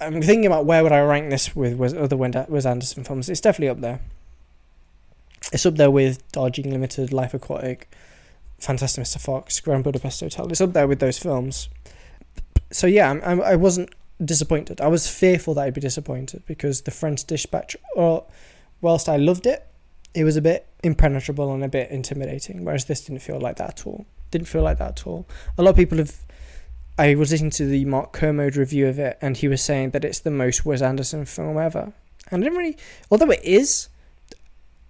I'm 0.00 0.22
thinking 0.22 0.46
about 0.46 0.64
where 0.64 0.82
would 0.82 0.92
I 0.92 1.00
rank 1.00 1.28
this 1.28 1.54
with 1.54 1.74
with 1.74 1.94
other 1.94 2.16
Wes 2.16 2.64
Anderson 2.64 3.04
films. 3.04 3.28
It's 3.28 3.40
definitely 3.40 3.68
up 3.68 3.80
there. 3.80 4.00
It's 5.52 5.66
up 5.66 5.76
there 5.76 5.90
with 5.90 6.30
Darjeeling 6.32 6.72
Limited, 6.72 7.12
Life 7.12 7.34
Aquatic, 7.34 7.90
Fantastic 8.58 9.04
Mr. 9.04 9.20
Fox, 9.20 9.60
Grand 9.60 9.84
Budapest 9.84 10.20
Hotel. 10.20 10.48
It's 10.48 10.60
up 10.60 10.72
there 10.72 10.86
with 10.86 11.00
those 11.00 11.18
films. 11.18 11.68
So 12.70 12.86
yeah, 12.86 13.10
I'm, 13.10 13.40
I 13.40 13.56
wasn't 13.56 13.90
disappointed. 14.24 14.80
I 14.80 14.88
was 14.88 15.08
fearful 15.08 15.54
that 15.54 15.62
I'd 15.62 15.74
be 15.74 15.80
disappointed 15.80 16.42
because 16.46 16.82
the 16.82 16.90
French 16.90 17.24
Dispatch, 17.24 17.76
whilst 18.80 19.08
I 19.08 19.16
loved 19.16 19.46
it, 19.46 19.66
it 20.14 20.24
was 20.24 20.36
a 20.36 20.42
bit 20.42 20.66
impenetrable 20.82 21.52
and 21.52 21.62
a 21.62 21.68
bit 21.68 21.90
intimidating. 21.90 22.64
Whereas 22.64 22.86
this 22.86 23.04
didn't 23.04 23.22
feel 23.22 23.40
like 23.40 23.56
that 23.56 23.80
at 23.80 23.86
all. 23.86 24.06
Didn't 24.30 24.48
feel 24.48 24.62
like 24.62 24.78
that 24.78 25.00
at 25.00 25.06
all. 25.06 25.26
A 25.56 25.62
lot 25.62 25.70
of 25.70 25.76
people 25.76 25.98
have. 25.98 26.14
I 26.98 27.14
was 27.14 27.30
listening 27.30 27.52
to 27.52 27.66
the 27.66 27.84
Mark 27.84 28.12
Kermode 28.12 28.56
review 28.56 28.88
of 28.88 28.98
it, 28.98 29.18
and 29.20 29.36
he 29.36 29.46
was 29.46 29.62
saying 29.62 29.90
that 29.90 30.04
it's 30.04 30.18
the 30.18 30.32
most 30.32 30.64
Wes 30.64 30.82
Anderson 30.82 31.24
film 31.24 31.56
ever. 31.56 31.92
And 32.30 32.42
I 32.42 32.44
didn't 32.44 32.58
really, 32.58 32.76
although 33.10 33.30
it 33.30 33.44
is, 33.44 33.88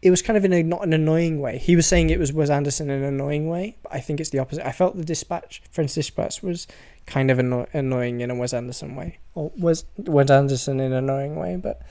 it 0.01 0.11
was 0.11 0.23
kind 0.23 0.37
of 0.37 0.45
in 0.45 0.53
a 0.53 0.63
not 0.63 0.85
an 0.85 0.93
annoying 0.93 1.41
way. 1.41 1.59
He 1.59 1.75
was 1.75 1.87
saying 1.87 2.11
it 2.11 2.19
was 2.19 2.33
Wes 2.33 2.51
Anderson 2.51 2.89
in 2.91 3.03
an 3.03 3.15
annoying 3.15 3.49
way, 3.49 3.77
but 3.83 3.93
I 3.93 4.01
think 4.01 4.21
it's 4.21 4.31
the 4.31 4.39
opposite. 4.39 4.67
I 4.67 4.73
felt 4.73 4.97
the 4.97 5.05
Dispatch, 5.05 5.63
French 5.71 5.95
Dispatch, 5.95 6.43
was 6.43 6.67
kind 7.07 7.31
of 7.31 7.39
anno- 7.39 7.67
annoying 7.73 8.21
in 8.21 8.31
a 8.31 8.35
Wes 8.35 8.53
Anderson 8.53 8.95
way, 8.95 9.19
or 9.35 9.51
Wes 9.57 9.85
Wes 9.97 10.31
Anderson 10.31 10.79
in 10.79 10.93
an 10.93 11.05
annoying 11.05 11.37
way. 11.37 11.57
But 11.57 11.83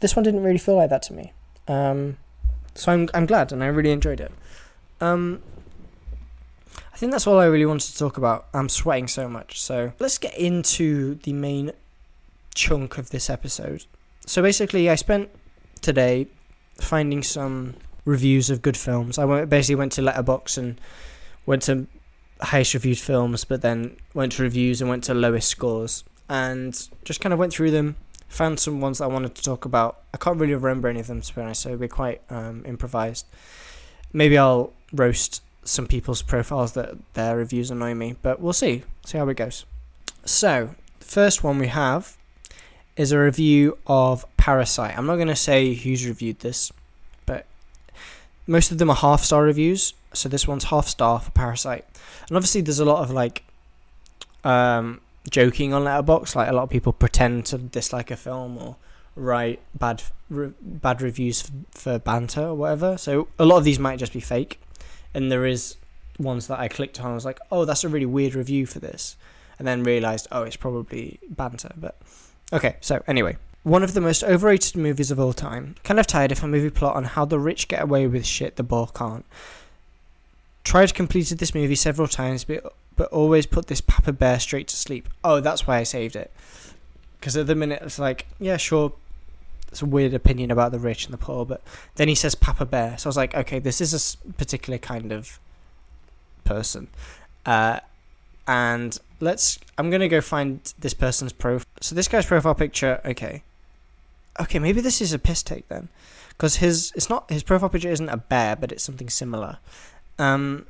this 0.00 0.14
one 0.14 0.22
didn't 0.22 0.42
really 0.42 0.58
feel 0.58 0.76
like 0.76 0.90
that 0.90 1.02
to 1.02 1.12
me. 1.12 1.32
Um, 1.66 2.18
so 2.74 2.92
I'm 2.92 3.08
I'm 3.14 3.26
glad, 3.26 3.52
and 3.52 3.64
I 3.64 3.66
really 3.66 3.90
enjoyed 3.90 4.20
it. 4.20 4.32
Um, 5.00 5.42
I 6.94 6.96
think 6.98 7.12
that's 7.12 7.26
all 7.26 7.38
I 7.38 7.46
really 7.46 7.66
wanted 7.66 7.90
to 7.92 7.98
talk 7.98 8.16
about. 8.16 8.46
I'm 8.54 8.68
sweating 8.68 9.08
so 9.08 9.28
much, 9.28 9.60
so 9.60 9.92
let's 9.98 10.18
get 10.18 10.36
into 10.38 11.16
the 11.16 11.32
main 11.32 11.72
chunk 12.54 12.96
of 12.96 13.10
this 13.10 13.28
episode. 13.28 13.84
So 14.24 14.40
basically, 14.40 14.88
I 14.88 14.94
spent 14.94 15.30
today 15.82 16.28
finding 16.80 17.22
some 17.22 17.74
reviews 18.04 18.50
of 18.50 18.62
good 18.62 18.76
films. 18.76 19.18
I 19.18 19.24
went, 19.24 19.50
basically 19.50 19.74
went 19.76 19.92
to 19.92 20.02
Letterboxd 20.02 20.58
and 20.58 20.80
went 21.44 21.62
to 21.62 21.86
highest 22.40 22.74
reviewed 22.74 22.98
films, 22.98 23.44
but 23.44 23.62
then 23.62 23.96
went 24.14 24.32
to 24.32 24.42
reviews 24.42 24.80
and 24.80 24.90
went 24.90 25.04
to 25.04 25.14
lowest 25.14 25.48
scores 25.48 26.04
and 26.28 26.88
just 27.04 27.20
kind 27.20 27.32
of 27.32 27.38
went 27.38 27.52
through 27.52 27.70
them. 27.70 27.96
Found 28.28 28.58
some 28.58 28.80
ones 28.80 28.98
that 28.98 29.04
I 29.04 29.08
wanted 29.08 29.34
to 29.36 29.42
talk 29.42 29.64
about. 29.64 30.00
I 30.12 30.16
can't 30.16 30.38
really 30.38 30.54
remember 30.54 30.88
any 30.88 31.00
of 31.00 31.06
them 31.06 31.20
to 31.20 31.34
be 31.34 31.40
honest, 31.40 31.62
so 31.62 31.76
we're 31.76 31.88
quite 31.88 32.22
um, 32.28 32.64
improvised. 32.66 33.26
Maybe 34.12 34.36
I'll 34.36 34.72
roast 34.92 35.42
some 35.64 35.86
people's 35.86 36.22
profiles 36.22 36.72
that 36.72 36.96
their 37.14 37.36
reviews 37.36 37.70
annoy 37.70 37.94
me, 37.94 38.16
but 38.22 38.40
we'll 38.40 38.52
see. 38.52 38.82
See 39.04 39.18
how 39.18 39.28
it 39.28 39.36
goes. 39.36 39.64
So, 40.24 40.74
the 40.98 41.04
first 41.04 41.44
one 41.44 41.58
we 41.58 41.68
have 41.68 42.16
is 42.96 43.12
a 43.12 43.18
review 43.18 43.78
of 43.86 44.24
Parasite. 44.46 44.96
I'm 44.96 45.06
not 45.06 45.16
going 45.16 45.26
to 45.26 45.34
say 45.34 45.74
who's 45.74 46.06
reviewed 46.06 46.38
this, 46.38 46.70
but 47.26 47.46
most 48.46 48.70
of 48.70 48.78
them 48.78 48.88
are 48.88 48.94
half 48.94 49.24
star 49.24 49.42
reviews. 49.42 49.92
So 50.12 50.28
this 50.28 50.46
one's 50.46 50.62
half 50.62 50.86
star 50.86 51.18
for 51.18 51.32
Parasite, 51.32 51.84
and 52.28 52.36
obviously 52.36 52.60
there's 52.60 52.78
a 52.78 52.84
lot 52.84 53.02
of 53.02 53.10
like 53.10 53.42
um, 54.44 55.00
joking 55.28 55.74
on 55.74 55.82
Letterboxd. 55.82 56.36
Like 56.36 56.48
a 56.48 56.52
lot 56.52 56.62
of 56.62 56.70
people 56.70 56.92
pretend 56.92 57.46
to 57.46 57.58
dislike 57.58 58.12
a 58.12 58.16
film 58.16 58.56
or 58.56 58.76
write 59.16 59.58
bad 59.74 60.04
re- 60.30 60.52
bad 60.60 61.02
reviews 61.02 61.42
for, 61.42 61.52
for 61.72 61.98
banter 61.98 62.42
or 62.42 62.54
whatever. 62.54 62.96
So 62.98 63.26
a 63.40 63.44
lot 63.44 63.58
of 63.58 63.64
these 63.64 63.80
might 63.80 63.98
just 63.98 64.12
be 64.12 64.20
fake, 64.20 64.60
and 65.12 65.32
there 65.32 65.44
is 65.44 65.74
ones 66.20 66.46
that 66.46 66.60
I 66.60 66.68
clicked 66.68 67.00
on. 67.00 67.10
I 67.10 67.14
was 67.14 67.24
like, 67.24 67.40
oh, 67.50 67.64
that's 67.64 67.82
a 67.82 67.88
really 67.88 68.06
weird 68.06 68.36
review 68.36 68.64
for 68.64 68.78
this, 68.78 69.16
and 69.58 69.66
then 69.66 69.82
realized, 69.82 70.28
oh, 70.30 70.44
it's 70.44 70.54
probably 70.54 71.18
banter. 71.28 71.72
But 71.76 71.96
okay, 72.52 72.76
so 72.80 73.02
anyway, 73.08 73.38
one 73.66 73.82
of 73.82 73.94
the 73.94 74.00
most 74.00 74.22
overrated 74.22 74.76
movies 74.76 75.10
of 75.10 75.18
all 75.18 75.32
time. 75.32 75.74
Kind 75.82 75.98
of 75.98 76.06
tired 76.06 76.30
of 76.30 76.44
a 76.44 76.46
movie 76.46 76.70
plot 76.70 76.94
on 76.94 77.02
how 77.02 77.24
the 77.24 77.40
rich 77.40 77.66
get 77.66 77.82
away 77.82 78.06
with 78.06 78.24
shit 78.24 78.54
the 78.54 78.62
poor 78.62 78.86
can't. 78.86 79.24
Tried 80.62 80.94
completed 80.94 81.38
this 81.38 81.52
movie 81.52 81.74
several 81.74 82.06
times, 82.06 82.44
but 82.44 82.72
but 82.94 83.10
always 83.10 83.44
put 83.44 83.66
this 83.66 83.80
Papa 83.80 84.12
Bear 84.12 84.38
straight 84.38 84.68
to 84.68 84.76
sleep. 84.76 85.08
Oh, 85.24 85.40
that's 85.40 85.66
why 85.66 85.78
I 85.78 85.82
saved 85.82 86.14
it. 86.14 86.30
Because 87.18 87.36
at 87.36 87.48
the 87.48 87.56
minute 87.56 87.82
it's 87.82 87.98
like, 87.98 88.26
yeah, 88.38 88.56
sure, 88.56 88.92
it's 89.66 89.82
a 89.82 89.86
weird 89.86 90.14
opinion 90.14 90.52
about 90.52 90.70
the 90.70 90.78
rich 90.78 91.04
and 91.04 91.12
the 91.12 91.18
poor, 91.18 91.44
but 91.44 91.60
then 91.96 92.06
he 92.06 92.14
says 92.14 92.36
Papa 92.36 92.66
Bear, 92.66 92.96
so 92.96 93.08
I 93.08 93.10
was 93.10 93.16
like, 93.16 93.34
okay, 93.34 93.58
this 93.58 93.80
is 93.80 94.16
a 94.24 94.32
particular 94.34 94.78
kind 94.78 95.10
of 95.10 95.40
person. 96.44 96.86
Uh, 97.44 97.80
and 98.46 98.96
let's, 99.18 99.58
I'm 99.76 99.90
gonna 99.90 100.08
go 100.08 100.20
find 100.20 100.60
this 100.78 100.94
person's 100.94 101.32
profile. 101.32 101.66
So 101.80 101.96
this 101.96 102.06
guy's 102.06 102.26
profile 102.26 102.54
picture, 102.54 103.00
okay, 103.04 103.42
okay, 104.40 104.58
maybe 104.58 104.80
this 104.80 105.00
is 105.00 105.12
a 105.12 105.18
piss 105.18 105.42
take 105.42 105.68
then, 105.68 105.88
because 106.30 106.56
his 106.56 106.92
it's 106.94 107.08
not 107.08 107.30
his 107.30 107.42
profile 107.42 107.68
picture 107.68 107.90
isn't 107.90 108.08
a 108.08 108.16
bear, 108.16 108.56
but 108.56 108.72
it's 108.72 108.84
something 108.84 109.08
similar. 109.08 109.58
Um, 110.18 110.66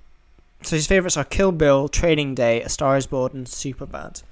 so 0.63 0.77
his 0.77 0.87
favorites 0.87 1.17
are 1.17 1.25
Kill 1.25 1.53
Bill, 1.53 1.89
Training 1.89 2.35
Day, 2.35 2.63
A 2.63 2.69
Star 2.69 2.97
Is 2.97 3.07
Born, 3.07 3.33
and 3.35 3.47
Superbad. 3.47 4.23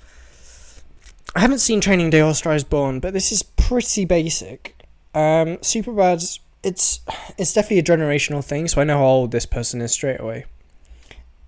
I 1.36 1.40
haven't 1.40 1.58
seen 1.58 1.80
Training 1.80 2.10
Day 2.10 2.22
or 2.22 2.34
Star 2.34 2.54
Is 2.54 2.64
Born, 2.64 3.00
but 3.00 3.12
this 3.12 3.32
is 3.32 3.42
pretty 3.42 4.04
basic. 4.04 4.74
Um, 5.14 5.58
Superbad, 5.58 6.38
it's 6.62 7.00
it's 7.38 7.52
definitely 7.52 7.78
a 7.78 7.82
generational 7.82 8.44
thing, 8.44 8.68
so 8.68 8.80
I 8.80 8.84
know 8.84 8.98
how 8.98 9.04
old 9.04 9.30
this 9.32 9.46
person 9.46 9.80
is 9.80 9.92
straight 9.92 10.20
away. 10.20 10.46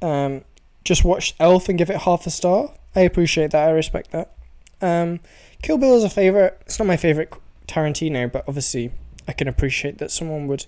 Um, 0.02 0.42
just 0.84 1.04
watched 1.04 1.34
Elf 1.40 1.68
and 1.68 1.78
give 1.78 1.90
it 1.90 2.02
half 2.02 2.26
a 2.26 2.30
star. 2.30 2.72
I 2.94 3.00
appreciate 3.00 3.50
that. 3.50 3.68
I 3.68 3.72
respect 3.72 4.12
that. 4.12 4.32
Um, 4.80 5.20
Kill 5.62 5.78
Bill 5.78 5.96
is 5.96 6.04
a 6.04 6.10
favorite. 6.10 6.60
It's 6.66 6.78
not 6.78 6.86
my 6.86 6.96
favorite 6.96 7.32
Tarantino, 7.66 8.30
but 8.30 8.44
obviously 8.46 8.92
I 9.28 9.32
can 9.32 9.48
appreciate 9.48 9.98
that 9.98 10.10
someone 10.10 10.46
would 10.46 10.66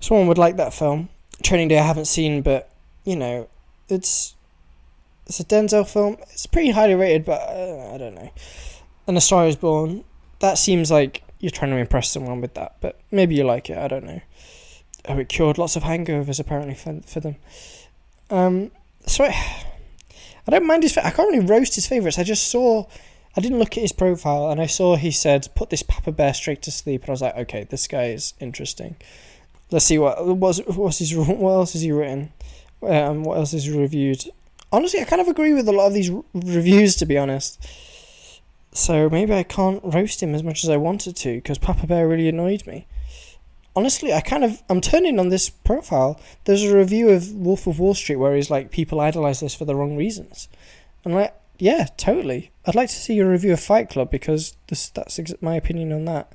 someone 0.00 0.26
would 0.28 0.38
like 0.38 0.56
that 0.56 0.74
film. 0.74 1.08
Training 1.42 1.68
Day 1.68 1.78
I 1.78 1.82
haven't 1.86 2.06
seen, 2.06 2.42
but 2.42 2.70
you 3.04 3.16
know, 3.16 3.48
it's 3.88 4.34
it's 5.26 5.40
a 5.40 5.44
Denzel 5.44 5.88
film. 5.88 6.16
It's 6.32 6.46
pretty 6.46 6.70
highly 6.70 6.94
rated, 6.94 7.24
but 7.24 7.40
uh, 7.40 7.94
I 7.94 7.98
don't 7.98 8.14
know. 8.14 8.30
And 9.06 9.16
A 9.16 9.20
Star 9.20 9.46
Is 9.46 9.56
Born. 9.56 10.04
That 10.40 10.58
seems 10.58 10.90
like 10.90 11.22
you're 11.40 11.50
trying 11.50 11.70
to 11.70 11.76
impress 11.78 12.10
someone 12.10 12.40
with 12.40 12.54
that, 12.54 12.76
but 12.80 13.00
maybe 13.10 13.34
you 13.34 13.44
like 13.44 13.70
it. 13.70 13.78
I 13.78 13.88
don't 13.88 14.04
know. 14.04 14.20
oh, 15.08 15.18
it 15.18 15.28
cured 15.28 15.58
lots 15.58 15.76
of 15.76 15.82
hangovers 15.82 16.40
apparently 16.40 16.74
for 16.74 17.00
for 17.06 17.20
them. 17.20 17.36
Um, 18.30 18.70
so 19.06 19.24
I, 19.24 19.28
I 20.46 20.50
don't 20.50 20.66
mind 20.66 20.82
his. 20.82 20.96
I 20.98 21.10
can't 21.10 21.32
really 21.32 21.46
roast 21.46 21.74
his 21.74 21.86
favorites. 21.86 22.18
I 22.18 22.24
just 22.24 22.48
saw. 22.48 22.86
I 23.36 23.40
didn't 23.40 23.58
look 23.58 23.76
at 23.76 23.82
his 23.82 23.92
profile 23.92 24.50
and 24.50 24.60
I 24.60 24.66
saw 24.66 24.96
he 24.96 25.10
said 25.10 25.48
put 25.54 25.70
this 25.70 25.82
Papa 25.82 26.12
Bear 26.12 26.34
straight 26.34 26.62
to 26.62 26.70
sleep 26.70 27.02
and 27.02 27.10
I 27.10 27.12
was 27.12 27.22
like, 27.22 27.36
okay, 27.36 27.64
this 27.64 27.88
guy 27.88 28.04
is 28.04 28.34
interesting. 28.38 28.96
Let's 29.70 29.84
see 29.84 29.98
what 29.98 30.24
what's 30.36 30.58
what's 30.66 30.98
his 30.98 31.16
what 31.16 31.50
else 31.50 31.72
has 31.72 31.82
he 31.82 31.90
written, 31.90 32.32
um, 32.82 33.24
what 33.24 33.38
else 33.38 33.52
is 33.52 33.64
he 33.64 33.78
reviewed. 33.78 34.24
Honestly, 34.70 35.00
I 35.00 35.04
kind 35.04 35.22
of 35.22 35.28
agree 35.28 35.52
with 35.52 35.68
a 35.68 35.72
lot 35.72 35.86
of 35.86 35.94
these 35.94 36.10
reviews 36.32 36.96
to 36.96 37.06
be 37.06 37.18
honest. 37.18 37.64
So 38.72 39.08
maybe 39.08 39.32
I 39.32 39.44
can't 39.44 39.80
roast 39.84 40.22
him 40.22 40.34
as 40.34 40.42
much 40.42 40.64
as 40.64 40.70
I 40.70 40.76
wanted 40.76 41.16
to 41.16 41.36
because 41.36 41.58
Papa 41.58 41.86
Bear 41.86 42.08
really 42.08 42.28
annoyed 42.28 42.66
me. 42.66 42.86
Honestly, 43.76 44.12
I 44.12 44.20
kind 44.20 44.44
of 44.44 44.62
I'm 44.68 44.80
turning 44.80 45.18
on 45.18 45.30
this 45.30 45.50
profile. 45.50 46.20
There's 46.44 46.62
a 46.62 46.76
review 46.76 47.08
of 47.10 47.32
Wolf 47.32 47.66
of 47.66 47.80
Wall 47.80 47.94
Street 47.94 48.16
where 48.16 48.36
he's 48.36 48.50
like 48.50 48.70
people 48.70 49.00
idolize 49.00 49.40
this 49.40 49.56
for 49.56 49.64
the 49.64 49.74
wrong 49.74 49.96
reasons, 49.96 50.48
and 51.04 51.14
like 51.14 51.34
yeah, 51.58 51.88
totally. 51.96 52.52
I'd 52.66 52.74
like 52.74 52.88
to 52.88 52.94
see 52.94 53.18
a 53.18 53.28
review 53.28 53.52
of 53.52 53.60
Fight 53.60 53.90
Club 53.90 54.10
because 54.10 54.56
this 54.68 54.88
that's 54.88 55.18
ex- 55.18 55.34
my 55.40 55.54
opinion 55.54 55.92
on 55.92 56.04
that. 56.06 56.32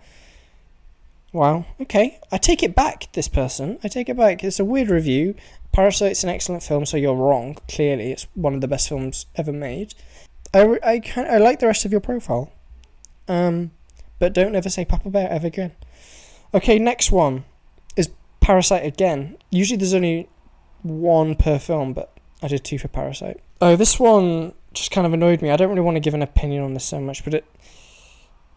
Wow. 1.31 1.65
Okay, 1.79 2.19
I 2.31 2.37
take 2.37 2.63
it 2.63 2.75
back. 2.75 3.11
This 3.13 3.27
person, 3.27 3.79
I 3.83 3.87
take 3.87 4.09
it 4.09 4.17
back. 4.17 4.43
It's 4.43 4.59
a 4.59 4.65
weird 4.65 4.89
review. 4.89 5.35
Parasite's 5.71 6.23
an 6.23 6.29
excellent 6.29 6.63
film, 6.63 6.85
so 6.85 6.97
you're 6.97 7.15
wrong. 7.15 7.57
Clearly, 7.67 8.11
it's 8.11 8.27
one 8.33 8.55
of 8.55 8.61
the 8.61 8.67
best 8.67 8.89
films 8.89 9.27
ever 9.35 9.53
made. 9.53 9.93
I, 10.53 10.79
I, 10.83 10.99
can, 10.99 11.29
I 11.29 11.37
like 11.37 11.59
the 11.59 11.67
rest 11.67 11.85
of 11.85 11.91
your 11.91 12.01
profile. 12.01 12.51
Um, 13.27 13.71
but 14.17 14.33
don't 14.33 14.55
ever 14.55 14.69
say 14.69 14.85
Papa 14.85 15.09
Bear 15.09 15.29
ever 15.29 15.47
again. 15.47 15.71
Okay, 16.53 16.79
next 16.79 17.11
one 17.11 17.45
is 17.95 18.09
Parasite 18.41 18.85
again. 18.85 19.37
Usually 19.51 19.77
there's 19.77 19.93
only 19.93 20.27
one 20.81 21.35
per 21.35 21.59
film, 21.59 21.93
but 21.93 22.11
I 22.41 22.47
did 22.47 22.63
two 22.63 22.79
for 22.79 22.87
Parasite. 22.87 23.39
Oh, 23.61 23.75
this 23.75 23.99
one 23.99 24.53
just 24.79 24.91
kind 24.91 25.05
of 25.05 25.13
annoyed 25.13 25.41
me. 25.41 25.51
I 25.51 25.55
don't 25.55 25.69
really 25.69 25.81
want 25.81 25.95
to 25.95 26.01
give 26.01 26.13
an 26.13 26.21
opinion 26.21 26.63
on 26.63 26.73
this 26.73 26.85
so 26.85 26.99
much, 26.99 27.23
but 27.23 27.33
it 27.33 27.45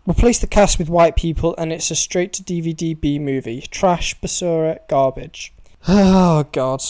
replaced 0.07 0.41
the 0.41 0.47
cast 0.47 0.79
with 0.79 0.89
white 0.89 1.17
people, 1.17 1.55
and 1.59 1.73
it's 1.73 1.91
a 1.91 1.97
straight 1.97 2.33
to 2.35 2.43
DVD 2.43 2.99
B 2.99 3.19
movie. 3.19 3.63
Trash, 3.63 4.19
basura, 4.21 4.79
garbage. 4.89 5.53
Oh 5.89 6.45
God. 6.53 6.81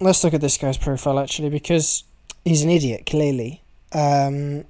Let's 0.00 0.24
look 0.24 0.34
at 0.34 0.40
this 0.40 0.56
guy's 0.56 0.78
profile 0.78 1.18
actually, 1.18 1.50
because 1.50 2.04
he's 2.44 2.62
an 2.62 2.70
idiot. 2.70 3.06
Clearly, 3.06 3.62
um, 3.92 4.64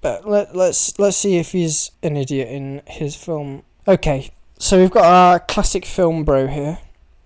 but 0.00 0.28
let, 0.28 0.54
let's 0.54 0.98
let's 0.98 1.16
see 1.16 1.36
if 1.36 1.52
he's 1.52 1.90
an 2.02 2.16
idiot 2.16 2.48
in 2.48 2.82
his 2.86 3.16
film. 3.16 3.64
Okay, 3.88 4.30
so 4.58 4.78
we've 4.78 4.90
got 4.90 5.04
our 5.04 5.40
classic 5.40 5.84
film 5.84 6.24
bro 6.24 6.46
here. 6.46 6.78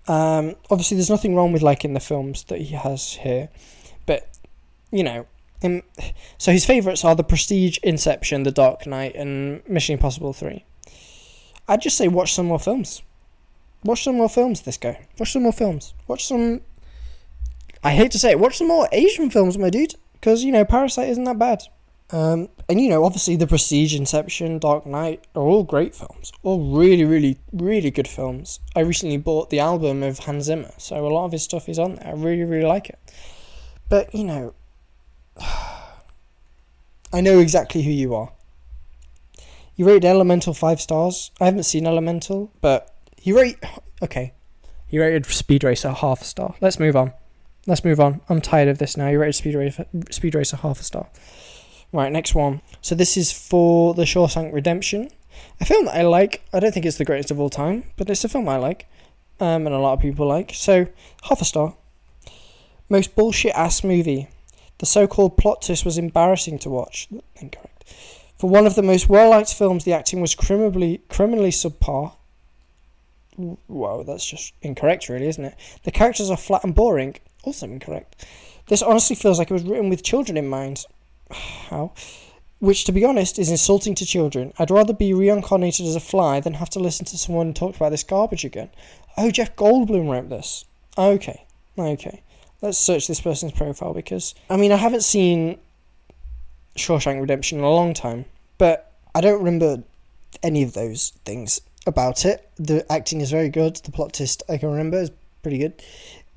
Um, 0.07 0.55
obviously, 0.69 0.97
there's 0.97 1.09
nothing 1.09 1.35
wrong 1.35 1.53
with 1.53 1.61
liking 1.61 1.93
the 1.93 1.99
films 1.99 2.43
that 2.45 2.59
he 2.59 2.75
has 2.75 3.13
here, 3.13 3.49
but 4.05 4.27
you 4.91 5.03
know, 5.03 5.25
in, 5.61 5.83
so 6.37 6.51
his 6.51 6.65
favourites 6.65 7.05
are 7.05 7.15
The 7.15 7.23
Prestige, 7.23 7.77
Inception, 7.83 8.43
The 8.43 8.51
Dark 8.51 8.85
Knight, 8.85 9.15
and 9.15 9.67
Mission 9.67 9.93
Impossible 9.93 10.33
Three. 10.33 10.65
I'd 11.67 11.81
just 11.81 11.97
say 11.97 12.07
watch 12.07 12.33
some 12.33 12.47
more 12.47 12.59
films. 12.59 13.01
Watch 13.83 14.03
some 14.03 14.17
more 14.17 14.29
films. 14.29 14.61
This 14.61 14.77
guy. 14.77 15.07
Watch 15.17 15.31
some 15.31 15.43
more 15.43 15.53
films. 15.53 15.93
Watch 16.07 16.25
some. 16.25 16.61
I 17.83 17.91
hate 17.91 18.11
to 18.11 18.19
say 18.19 18.31
it. 18.31 18.39
Watch 18.39 18.57
some 18.57 18.67
more 18.67 18.87
Asian 18.91 19.29
films, 19.29 19.57
my 19.57 19.69
dude 19.69 19.95
because 20.21 20.43
you 20.43 20.51
know 20.51 20.63
Parasite 20.63 21.09
isn't 21.09 21.23
that 21.25 21.39
bad. 21.39 21.63
Um, 22.11 22.49
and 22.67 22.79
you 22.79 22.89
know, 22.89 23.05
obviously, 23.05 23.35
The 23.37 23.47
Prestige, 23.47 23.95
Inception, 23.95 24.59
Dark 24.59 24.85
Knight 24.85 25.25
are 25.33 25.43
all 25.43 25.63
great 25.63 25.95
films, 25.95 26.31
all 26.43 26.75
really, 26.75 27.05
really, 27.05 27.39
really 27.53 27.89
good 27.89 28.07
films. 28.07 28.59
I 28.75 28.81
recently 28.81 29.17
bought 29.17 29.49
the 29.49 29.59
album 29.59 30.03
of 30.03 30.19
Hans 30.19 30.45
Zimmer, 30.45 30.71
so 30.77 30.95
a 30.95 31.07
lot 31.07 31.25
of 31.25 31.31
his 31.31 31.43
stuff 31.43 31.69
is 31.69 31.79
on 31.79 31.95
there. 31.95 32.07
I 32.07 32.11
really, 32.11 32.43
really 32.43 32.67
like 32.67 32.89
it. 32.89 32.99
But 33.89 34.13
you 34.13 34.25
know, 34.25 34.53
I 37.13 37.21
know 37.21 37.39
exactly 37.39 37.83
who 37.83 37.91
you 37.91 38.15
are. 38.15 38.31
You 39.75 39.85
rated 39.85 40.05
Elemental 40.05 40.53
five 40.53 40.79
stars. 40.79 41.31
I 41.39 41.45
haven't 41.45 41.63
seen 41.63 41.87
Elemental, 41.87 42.51
but 42.61 42.93
he 43.17 43.31
rate 43.33 43.57
okay. 44.01 44.33
You 44.89 45.01
rated 45.01 45.25
Speed 45.25 45.63
Racer 45.63 45.91
half 45.91 46.21
a 46.21 46.25
star. 46.25 46.55
Let's 46.59 46.79
move 46.79 46.95
on. 46.95 47.13
Let's 47.65 47.85
move 47.85 47.99
on. 47.99 48.21
I'm 48.27 48.41
tired 48.41 48.67
of 48.67 48.77
this 48.77 48.97
now. 48.97 49.07
You 49.07 49.19
rated 49.19 49.35
Speed 49.35 49.55
Racer, 49.55 49.85
Speed 50.09 50.35
Racer 50.35 50.57
half 50.57 50.79
a 50.79 50.83
star. 50.83 51.07
Right, 51.93 52.11
next 52.11 52.35
one. 52.35 52.61
So 52.81 52.95
this 52.95 53.17
is 53.17 53.31
for 53.31 53.93
The 53.93 54.03
Shawshank 54.03 54.53
Redemption, 54.53 55.09
a 55.59 55.65
film 55.65 55.85
that 55.85 55.95
I 55.95 56.01
like. 56.03 56.41
I 56.53 56.59
don't 56.59 56.73
think 56.73 56.85
it's 56.85 56.97
the 56.97 57.05
greatest 57.05 57.31
of 57.31 57.39
all 57.39 57.49
time, 57.49 57.85
but 57.97 58.09
it's 58.09 58.23
a 58.23 58.29
film 58.29 58.49
I 58.49 58.57
like, 58.57 58.87
um, 59.39 59.65
and 59.65 59.75
a 59.75 59.79
lot 59.79 59.93
of 59.93 59.99
people 59.99 60.27
like. 60.27 60.53
So 60.53 60.87
half 61.23 61.41
a 61.41 61.45
star. 61.45 61.75
Most 62.89 63.15
bullshit 63.15 63.53
ass 63.55 63.83
movie. 63.83 64.29
The 64.81 64.87
so-called 64.87 65.37
plot 65.37 65.61
twist 65.61 65.85
was 65.85 65.99
embarrassing 65.99 66.57
to 66.57 66.69
watch. 66.71 67.07
Incorrect. 67.35 67.83
For 68.39 68.49
one 68.49 68.65
of 68.65 68.73
the 68.73 68.81
most 68.81 69.07
well-liked 69.07 69.53
films, 69.53 69.83
the 69.83 69.93
acting 69.93 70.21
was 70.21 70.33
criminally 70.33 71.03
criminally 71.07 71.51
subpar. 71.51 72.13
Wow, 73.67 74.01
that's 74.01 74.25
just 74.25 74.55
incorrect, 74.63 75.07
really, 75.07 75.27
isn't 75.27 75.45
it? 75.45 75.55
The 75.83 75.91
characters 75.91 76.31
are 76.31 76.35
flat 76.35 76.63
and 76.63 76.73
boring. 76.73 77.17
Also 77.43 77.67
incorrect. 77.67 78.25
This 78.69 78.81
honestly 78.81 79.15
feels 79.15 79.37
like 79.37 79.51
it 79.51 79.53
was 79.53 79.65
written 79.65 79.91
with 79.91 80.01
children 80.01 80.35
in 80.35 80.47
mind. 80.47 80.85
How? 81.69 81.91
Which, 82.57 82.83
to 82.85 82.91
be 82.91 83.05
honest, 83.05 83.37
is 83.37 83.51
insulting 83.51 83.93
to 83.93 84.05
children. 84.05 84.51
I'd 84.57 84.71
rather 84.71 84.93
be 84.93 85.13
reincarnated 85.13 85.85
as 85.85 85.95
a 85.95 85.99
fly 85.99 86.39
than 86.39 86.55
have 86.55 86.71
to 86.71 86.79
listen 86.79 87.05
to 87.05 87.19
someone 87.19 87.53
talk 87.53 87.75
about 87.75 87.89
this 87.89 88.03
garbage 88.03 88.45
again. 88.45 88.71
Oh, 89.15 89.29
Jeff 89.29 89.55
Goldblum 89.55 90.09
wrote 90.09 90.29
this. 90.29 90.65
Okay, 90.97 91.45
okay. 91.77 92.23
Let's 92.61 92.77
search 92.77 93.07
this 93.07 93.19
person's 93.19 93.53
profile 93.53 93.93
because, 93.93 94.35
I 94.49 94.57
mean, 94.57 94.71
I 94.71 94.75
haven't 94.75 95.03
seen 95.03 95.57
Shawshank 96.75 97.19
Redemption 97.19 97.57
in 97.57 97.63
a 97.63 97.69
long 97.69 97.93
time, 97.93 98.25
but 98.57 98.91
I 99.15 99.21
don't 99.21 99.39
remember 99.39 99.83
any 100.43 100.63
of 100.63 100.73
those 100.73 101.11
things 101.25 101.61
about 101.87 102.25
it. 102.25 102.49
The 102.57 102.89
acting 102.91 103.21
is 103.21 103.31
very 103.31 103.49
good. 103.49 103.77
The 103.77 103.91
plot 103.91 104.13
twist 104.13 104.43
I 104.47 104.57
can 104.57 104.69
remember 104.69 104.97
is 104.97 105.11
pretty 105.41 105.57
good. 105.57 105.81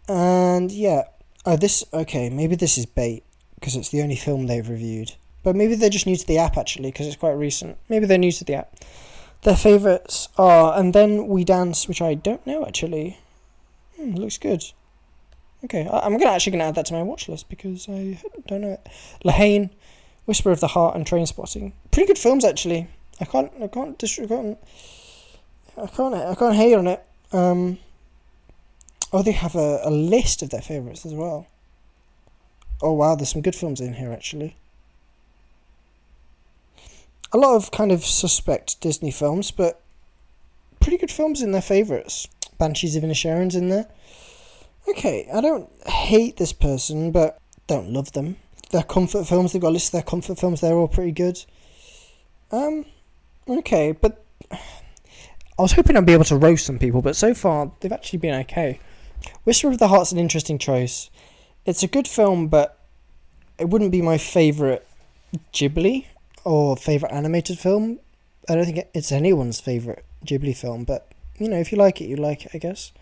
And 0.09 0.71
yeah, 0.73 1.05
oh 1.47 1.57
this 1.57 1.85
okay. 1.93 2.31
Maybe 2.31 2.57
this 2.57 2.79
is 2.79 2.87
bait 2.87 3.23
because 3.57 3.77
it's 3.77 3.91
the 3.91 4.03
only 4.03 4.17
film 4.17 4.47
they've 4.47 4.69
reviewed. 4.69 5.13
But 5.43 5.57
maybe 5.57 5.75
they're 5.75 5.91
just 5.91 6.07
new 6.07 6.17
to 6.17 6.27
the 6.27 6.39
app 6.39 6.57
actually 6.57 6.91
because 6.91 7.07
it's 7.07 7.17
quite 7.17 7.33
recent. 7.33 7.77
Maybe 7.89 8.07
they're 8.07 8.19
new 8.19 8.33
to 8.33 8.45
the 8.45 8.55
app. 8.55 8.75
Their 9.43 9.57
favourites 9.57 10.29
are 10.39 10.79
and 10.79 10.95
then 10.95 11.29
we 11.29 11.45
dance, 11.45 11.87
which 11.87 12.01
I 12.01 12.15
don't 12.15 12.47
know 12.47 12.67
actually. 12.67 13.19
Hmm, 13.97 14.15
looks 14.15 14.39
good. 14.39 14.65
Okay, 15.65 15.87
I, 15.87 16.07
am 16.07 16.19
gonna 16.19 16.31
actually 16.31 16.53
gonna 16.53 16.65
add 16.65 16.75
that 16.75 16.87
to 16.87 16.95
my 16.95 17.03
watch 17.03 17.29
list 17.29 17.49
because 17.49 17.89
I 17.89 18.21
don't 18.47 18.61
know 18.61 18.73
it. 18.73 18.89
La 19.25 19.33
Haine, 19.33 19.71
Whisper 20.27 20.51
of 20.51 20.61
the 20.61 20.69
Heart, 20.69 20.97
and 20.97 21.07
Trainspotting. 21.07 21.73
Pretty 21.91 22.07
good 22.07 22.19
films 22.19 22.45
actually. 22.45 22.89
I 23.21 23.25
can't 23.25 23.51
I 23.63 23.69
can't 23.69 23.99
disregard. 23.99 24.57
I 25.77 25.87
can't 25.87 26.15
I 26.15 26.35
can't 26.35 26.57
hate 26.57 26.75
on 26.75 26.87
it. 26.87 27.05
Um, 27.33 27.79
Oh, 29.15 29.23
they 29.23 29.31
have 29.31 29.55
a, 29.55 29.79
a 29.85 29.93
list 29.93 30.43
of 30.43 30.51
their 30.51 30.61
favourites 30.61 31.07
as 31.07 31.15
well. 31.15 31.47
Oh 32.83 32.95
wow, 32.95 33.15
there's 33.15 33.31
some 33.31 33.43
good 33.43 33.55
films 33.55 33.81
in 33.81 33.95
here 33.95 34.13
actually. 34.13 34.57
A 37.33 37.39
lot 37.39 37.55
of 37.55 37.71
kind 37.71 37.93
of 37.93 38.05
suspect 38.05 38.81
Disney 38.81 39.13
films, 39.13 39.53
but 39.53 39.81
pretty 40.81 40.99
good 40.99 41.13
films 41.13 41.43
in 41.43 41.53
their 41.53 41.63
favourites. 41.63 42.27
Banshees 42.59 42.97
of 42.97 43.05
Inisherin's 43.05 43.55
in 43.55 43.69
there. 43.69 43.87
Okay, 44.89 45.29
I 45.33 45.41
don't 45.41 45.71
hate 45.87 46.37
this 46.37 46.53
person, 46.53 47.11
but 47.11 47.41
don't 47.67 47.91
love 47.91 48.13
them. 48.13 48.37
Their 48.71 48.83
comfort 48.83 49.25
films, 49.25 49.53
they've 49.53 49.63
got 49.63 49.69
a 49.69 49.71
list 49.71 49.89
of 49.89 49.93
their 49.93 50.03
comfort 50.03 50.39
films, 50.39 50.61
they're 50.61 50.75
all 50.75 50.89
pretty 50.89 51.13
good. 51.13 51.43
Um, 52.51 52.85
okay, 53.49 53.93
but 53.93 54.25
I 54.51 55.63
was 55.63 55.73
hoping 55.73 55.97
I'd 55.97 56.07
be 56.07 56.13
able 56.13 56.25
to 56.25 56.37
roast 56.37 56.67
some 56.67 56.79
people, 56.79 57.01
but 57.01 57.17
so 57.17 57.33
far 57.35 57.71
they've 57.81 57.93
actually 57.93 58.19
been 58.19 58.35
okay. 58.41 58.81
Whisper 59.45 59.69
of 59.69 59.79
the 59.79 59.89
Heart's 59.89 60.13
an 60.13 60.19
interesting 60.19 60.59
choice. 60.59 61.11
It's 61.65 61.83
a 61.83 61.89
good 61.89 62.07
film, 62.07 62.49
but 62.49 62.79
it 63.59 63.69
wouldn't 63.69 63.93
be 63.93 64.03
my 64.03 64.19
favourite 64.19 64.83
Ghibli 65.53 66.07
or 66.45 66.77
favourite 66.77 67.15
animated 67.15 67.59
film. 67.59 68.01
I 68.49 68.55
don't 68.55 68.67
think 68.67 68.87
it's 68.93 69.13
anyone's 69.13 69.61
favourite 69.61 70.03
Ghibli 70.27 70.57
film, 70.57 70.85
but 70.85 71.11
you 71.39 71.49
know, 71.49 71.59
if 71.59 71.73
you 71.73 71.79
like 71.79 72.01
it, 72.01 72.09
you 72.09 72.17
like 72.17 72.45
it, 72.45 72.51
I 72.55 72.59
guess. 72.59 72.93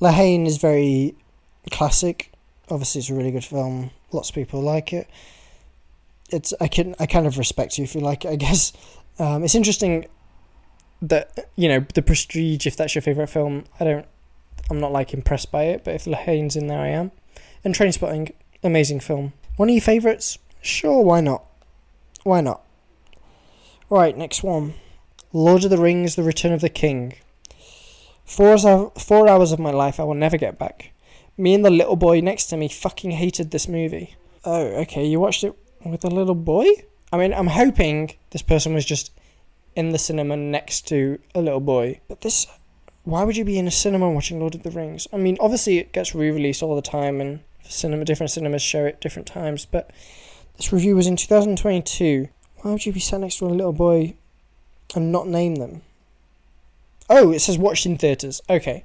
La 0.00 0.12
Haine 0.12 0.46
is 0.46 0.58
very 0.58 1.14
classic. 1.70 2.32
Obviously, 2.70 3.00
it's 3.00 3.10
a 3.10 3.14
really 3.14 3.30
good 3.30 3.44
film. 3.44 3.90
Lots 4.12 4.28
of 4.30 4.34
people 4.34 4.60
like 4.60 4.92
it. 4.92 5.08
It's 6.30 6.52
I 6.60 6.68
can 6.68 6.94
I 6.98 7.06
kind 7.06 7.26
of 7.26 7.38
respect 7.38 7.78
you 7.78 7.84
if 7.84 7.94
you 7.94 8.00
like 8.00 8.24
it. 8.24 8.28
I 8.30 8.36
guess 8.36 8.72
um, 9.18 9.44
it's 9.44 9.54
interesting 9.54 10.06
that 11.00 11.50
you 11.56 11.68
know 11.68 11.86
the 11.94 12.02
Prestige. 12.02 12.66
If 12.66 12.76
that's 12.76 12.94
your 12.94 13.02
favorite 13.02 13.28
film, 13.28 13.64
I 13.78 13.84
don't 13.84 14.06
I'm 14.70 14.80
not 14.80 14.92
like 14.92 15.14
impressed 15.14 15.52
by 15.52 15.64
it, 15.64 15.84
but 15.84 15.94
if 15.94 16.06
La 16.06 16.18
Haine's 16.18 16.56
in 16.56 16.66
there, 16.66 16.80
I 16.80 16.88
am. 16.88 17.12
And 17.64 17.74
Trainspotting, 17.74 18.32
amazing 18.62 19.00
film. 19.00 19.32
One 19.56 19.68
of 19.68 19.74
your 19.74 19.82
favourites? 19.82 20.38
Sure, 20.60 21.02
why 21.02 21.20
not? 21.20 21.44
Why 22.24 22.40
not? 22.40 22.62
Right, 23.88 24.16
next 24.16 24.42
one. 24.42 24.74
Lord 25.32 25.64
of 25.64 25.70
the 25.70 25.78
Rings: 25.78 26.16
The 26.16 26.22
Return 26.22 26.52
of 26.52 26.60
the 26.60 26.68
King. 26.68 27.14
Four 28.26 28.58
four 28.98 29.28
hours 29.28 29.52
of 29.52 29.58
my 29.58 29.70
life 29.70 29.98
I 29.98 30.04
will 30.04 30.14
never 30.14 30.36
get 30.36 30.58
back. 30.58 30.92
Me 31.38 31.54
and 31.54 31.64
the 31.64 31.70
little 31.70 31.96
boy 31.96 32.20
next 32.20 32.46
to 32.46 32.56
me 32.56 32.68
fucking 32.68 33.12
hated 33.12 33.50
this 33.50 33.68
movie. 33.68 34.16
Oh, 34.44 34.66
okay, 34.82 35.06
you 35.06 35.20
watched 35.20 35.44
it 35.44 35.54
with 35.84 36.04
a 36.04 36.10
little 36.10 36.34
boy? 36.34 36.66
I 37.12 37.18
mean, 37.18 37.32
I'm 37.32 37.46
hoping 37.46 38.16
this 38.30 38.42
person 38.42 38.74
was 38.74 38.84
just 38.84 39.12
in 39.76 39.90
the 39.90 39.98
cinema 39.98 40.36
next 40.36 40.88
to 40.88 41.18
a 41.34 41.40
little 41.40 41.60
boy. 41.60 42.00
But 42.08 42.22
this, 42.22 42.46
why 43.04 43.22
would 43.22 43.36
you 43.36 43.44
be 43.44 43.58
in 43.58 43.68
a 43.68 43.70
cinema 43.70 44.10
watching 44.10 44.40
Lord 44.40 44.56
of 44.56 44.64
the 44.64 44.70
Rings? 44.70 45.06
I 45.12 45.18
mean, 45.18 45.36
obviously 45.40 45.78
it 45.78 45.92
gets 45.92 46.14
re-released 46.14 46.62
all 46.62 46.74
the 46.74 46.82
time, 46.82 47.20
and 47.20 47.40
cinema 47.62 48.04
different 48.04 48.32
cinemas 48.32 48.62
show 48.62 48.84
it 48.84 49.00
different 49.00 49.28
times. 49.28 49.66
But 49.66 49.90
this 50.56 50.72
review 50.72 50.96
was 50.96 51.06
in 51.06 51.16
2022. 51.16 52.28
Why 52.56 52.72
would 52.72 52.86
you 52.86 52.92
be 52.92 53.00
sat 53.00 53.20
next 53.20 53.38
to 53.38 53.46
a 53.46 53.48
little 53.48 53.72
boy 53.72 54.14
and 54.94 55.12
not 55.12 55.28
name 55.28 55.56
them? 55.56 55.82
Oh, 57.08 57.32
it 57.32 57.40
says 57.40 57.58
watched 57.58 57.86
in 57.86 57.98
theaters. 57.98 58.40
Okay, 58.48 58.84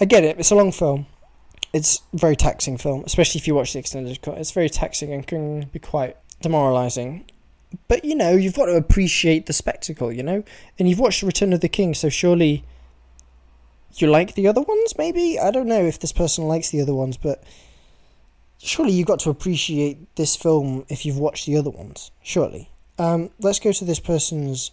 I 0.00 0.04
get 0.04 0.24
it. 0.24 0.38
It's 0.38 0.50
a 0.50 0.54
long 0.54 0.72
film. 0.72 1.06
It's 1.72 2.02
a 2.12 2.18
very 2.18 2.36
taxing 2.36 2.78
film, 2.78 3.02
especially 3.04 3.40
if 3.40 3.46
you 3.46 3.54
watch 3.54 3.72
the 3.72 3.78
extended 3.78 4.20
cut. 4.22 4.38
It's 4.38 4.52
very 4.52 4.68
taxing 4.68 5.12
and 5.12 5.26
can 5.26 5.62
be 5.72 5.78
quite 5.78 6.16
demoralizing. 6.40 7.24
But 7.88 8.04
you 8.04 8.14
know, 8.14 8.32
you've 8.32 8.54
got 8.54 8.66
to 8.66 8.76
appreciate 8.76 9.46
the 9.46 9.52
spectacle, 9.52 10.12
you 10.12 10.22
know? 10.22 10.44
And 10.78 10.88
you've 10.88 11.00
watched 11.00 11.22
Return 11.22 11.52
of 11.52 11.60
the 11.60 11.68
King, 11.68 11.94
so 11.94 12.08
surely 12.08 12.64
you 13.96 14.08
like 14.08 14.34
the 14.34 14.48
other 14.48 14.60
ones, 14.60 14.94
maybe? 14.98 15.38
I 15.38 15.50
don't 15.50 15.66
know 15.66 15.82
if 15.82 15.98
this 15.98 16.12
person 16.12 16.44
likes 16.44 16.70
the 16.70 16.80
other 16.80 16.94
ones, 16.94 17.16
but 17.16 17.42
surely 18.58 18.92
you've 18.92 19.06
got 19.06 19.20
to 19.20 19.30
appreciate 19.30 20.14
this 20.16 20.36
film 20.36 20.84
if 20.88 21.04
you've 21.04 21.18
watched 21.18 21.46
the 21.46 21.56
other 21.56 21.70
ones. 21.70 22.10
Surely. 22.22 22.70
Um, 22.98 23.30
let's 23.40 23.58
go 23.58 23.72
to 23.72 23.84
this 23.84 24.00
person's 24.00 24.70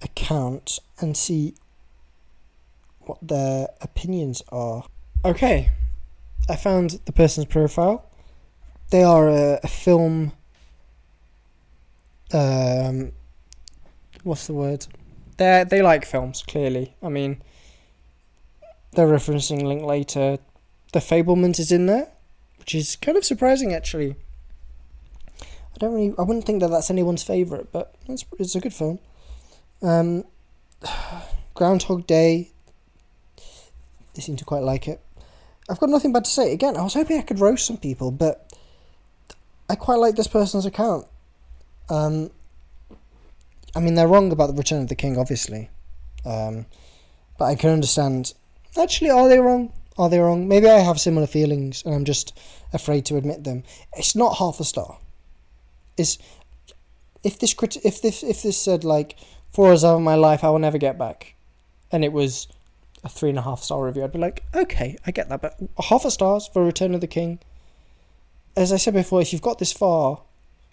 account 0.00 0.78
and 1.00 1.16
see 1.16 1.54
what 3.06 3.18
their 3.22 3.68
opinions 3.80 4.42
are. 4.50 4.84
Okay, 5.24 5.70
I 6.48 6.56
found 6.56 7.00
the 7.04 7.12
person's 7.12 7.46
profile. 7.46 8.08
They 8.90 9.02
are 9.02 9.28
a, 9.28 9.60
a 9.62 9.68
film 9.68 10.32
um, 12.32 13.12
what's 14.22 14.46
the 14.46 14.54
word? 14.54 14.86
They 15.36 15.64
they 15.68 15.82
like 15.82 16.04
films 16.04 16.42
clearly. 16.42 16.94
I 17.02 17.08
mean, 17.08 17.42
they're 18.92 19.06
referencing 19.06 19.62
Linklater. 19.62 20.38
The 20.92 21.00
Fabelmans 21.00 21.58
is 21.58 21.72
in 21.72 21.86
there, 21.86 22.08
which 22.58 22.74
is 22.74 22.96
kind 22.96 23.16
of 23.16 23.24
surprising 23.24 23.72
actually. 23.72 24.16
I 25.40 25.78
don't 25.78 25.94
really, 25.94 26.14
I 26.18 26.22
wouldn't 26.22 26.44
think 26.44 26.60
that 26.60 26.68
that's 26.68 26.90
anyone's 26.90 27.22
favorite, 27.22 27.72
but 27.72 27.94
it's 28.08 28.24
it's 28.38 28.54
a 28.54 28.60
good 28.60 28.74
film. 28.74 28.98
Um, 29.82 30.24
Groundhog 31.54 32.06
Day. 32.06 32.51
They 34.14 34.22
seem 34.22 34.36
to 34.36 34.44
quite 34.44 34.62
like 34.62 34.88
it. 34.88 35.00
I've 35.70 35.78
got 35.78 35.90
nothing 35.90 36.12
bad 36.12 36.24
to 36.24 36.30
say. 36.30 36.52
Again, 36.52 36.76
I 36.76 36.82
was 36.82 36.94
hoping 36.94 37.18
I 37.18 37.22
could 37.22 37.40
roast 37.40 37.66
some 37.66 37.76
people, 37.76 38.10
but 38.10 38.52
I 39.68 39.74
quite 39.74 39.96
like 39.96 40.16
this 40.16 40.26
person's 40.26 40.66
account. 40.66 41.06
Um, 41.88 42.30
I 43.74 43.80
mean, 43.80 43.94
they're 43.94 44.08
wrong 44.08 44.32
about 44.32 44.48
the 44.48 44.54
Return 44.54 44.82
of 44.82 44.88
the 44.88 44.94
King, 44.94 45.16
obviously. 45.16 45.70
Um, 46.24 46.66
but 47.38 47.46
I 47.46 47.54
can 47.54 47.70
understand. 47.70 48.34
Actually, 48.80 49.10
are 49.10 49.28
they 49.28 49.38
wrong? 49.38 49.72
Are 49.98 50.08
they 50.08 50.18
wrong? 50.18 50.48
Maybe 50.48 50.68
I 50.68 50.78
have 50.78 51.00
similar 51.00 51.26
feelings 51.26 51.82
and 51.84 51.94
I'm 51.94 52.04
just 52.04 52.38
afraid 52.72 53.04
to 53.06 53.16
admit 53.16 53.44
them. 53.44 53.62
It's 53.96 54.16
not 54.16 54.38
half 54.38 54.60
a 54.60 54.64
star. 54.64 54.98
It's 55.96 56.18
if 57.22 57.38
this 57.38 57.54
crit- 57.54 57.84
if 57.84 58.00
this 58.00 58.22
if 58.22 58.42
this 58.42 58.60
said 58.60 58.84
like 58.84 59.16
four 59.52 59.68
hours 59.68 59.84
of 59.84 60.00
my 60.00 60.14
life 60.14 60.42
I 60.42 60.50
will 60.50 60.58
never 60.58 60.78
get 60.78 60.98
back, 60.98 61.34
and 61.90 62.04
it 62.04 62.12
was 62.12 62.48
a 63.04 63.08
three 63.08 63.30
and 63.30 63.38
a 63.38 63.42
half 63.42 63.62
star 63.62 63.84
review, 63.84 64.04
I'd 64.04 64.12
be 64.12 64.18
like, 64.18 64.44
okay, 64.54 64.96
I 65.06 65.10
get 65.10 65.28
that, 65.28 65.42
but 65.42 65.58
half 65.88 66.04
a 66.04 66.10
stars 66.10 66.46
for 66.46 66.64
Return 66.64 66.94
of 66.94 67.00
the 67.00 67.06
King. 67.06 67.38
As 68.56 68.72
I 68.72 68.76
said 68.76 68.94
before, 68.94 69.20
if 69.20 69.32
you've 69.32 69.42
got 69.42 69.58
this 69.58 69.72
far, 69.72 70.20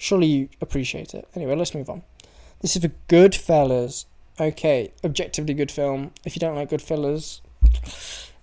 Surely 0.02 0.28
you 0.28 0.50
appreciate 0.62 1.14
it. 1.14 1.28
Anyway, 1.36 1.56
let's 1.58 1.76
move 1.76 1.90
on. 1.90 2.04
This 2.62 2.78
is 2.78 2.82
for 2.82 2.92
Goodfellas. 3.10 4.06
Okay, 4.40 4.94
objectively 5.04 5.54
good 5.54 5.70
film. 5.70 6.12
If 6.24 6.38
you 6.38 6.40
don't 6.40 6.56
like 6.56 6.70
Goodfellas, 6.70 7.42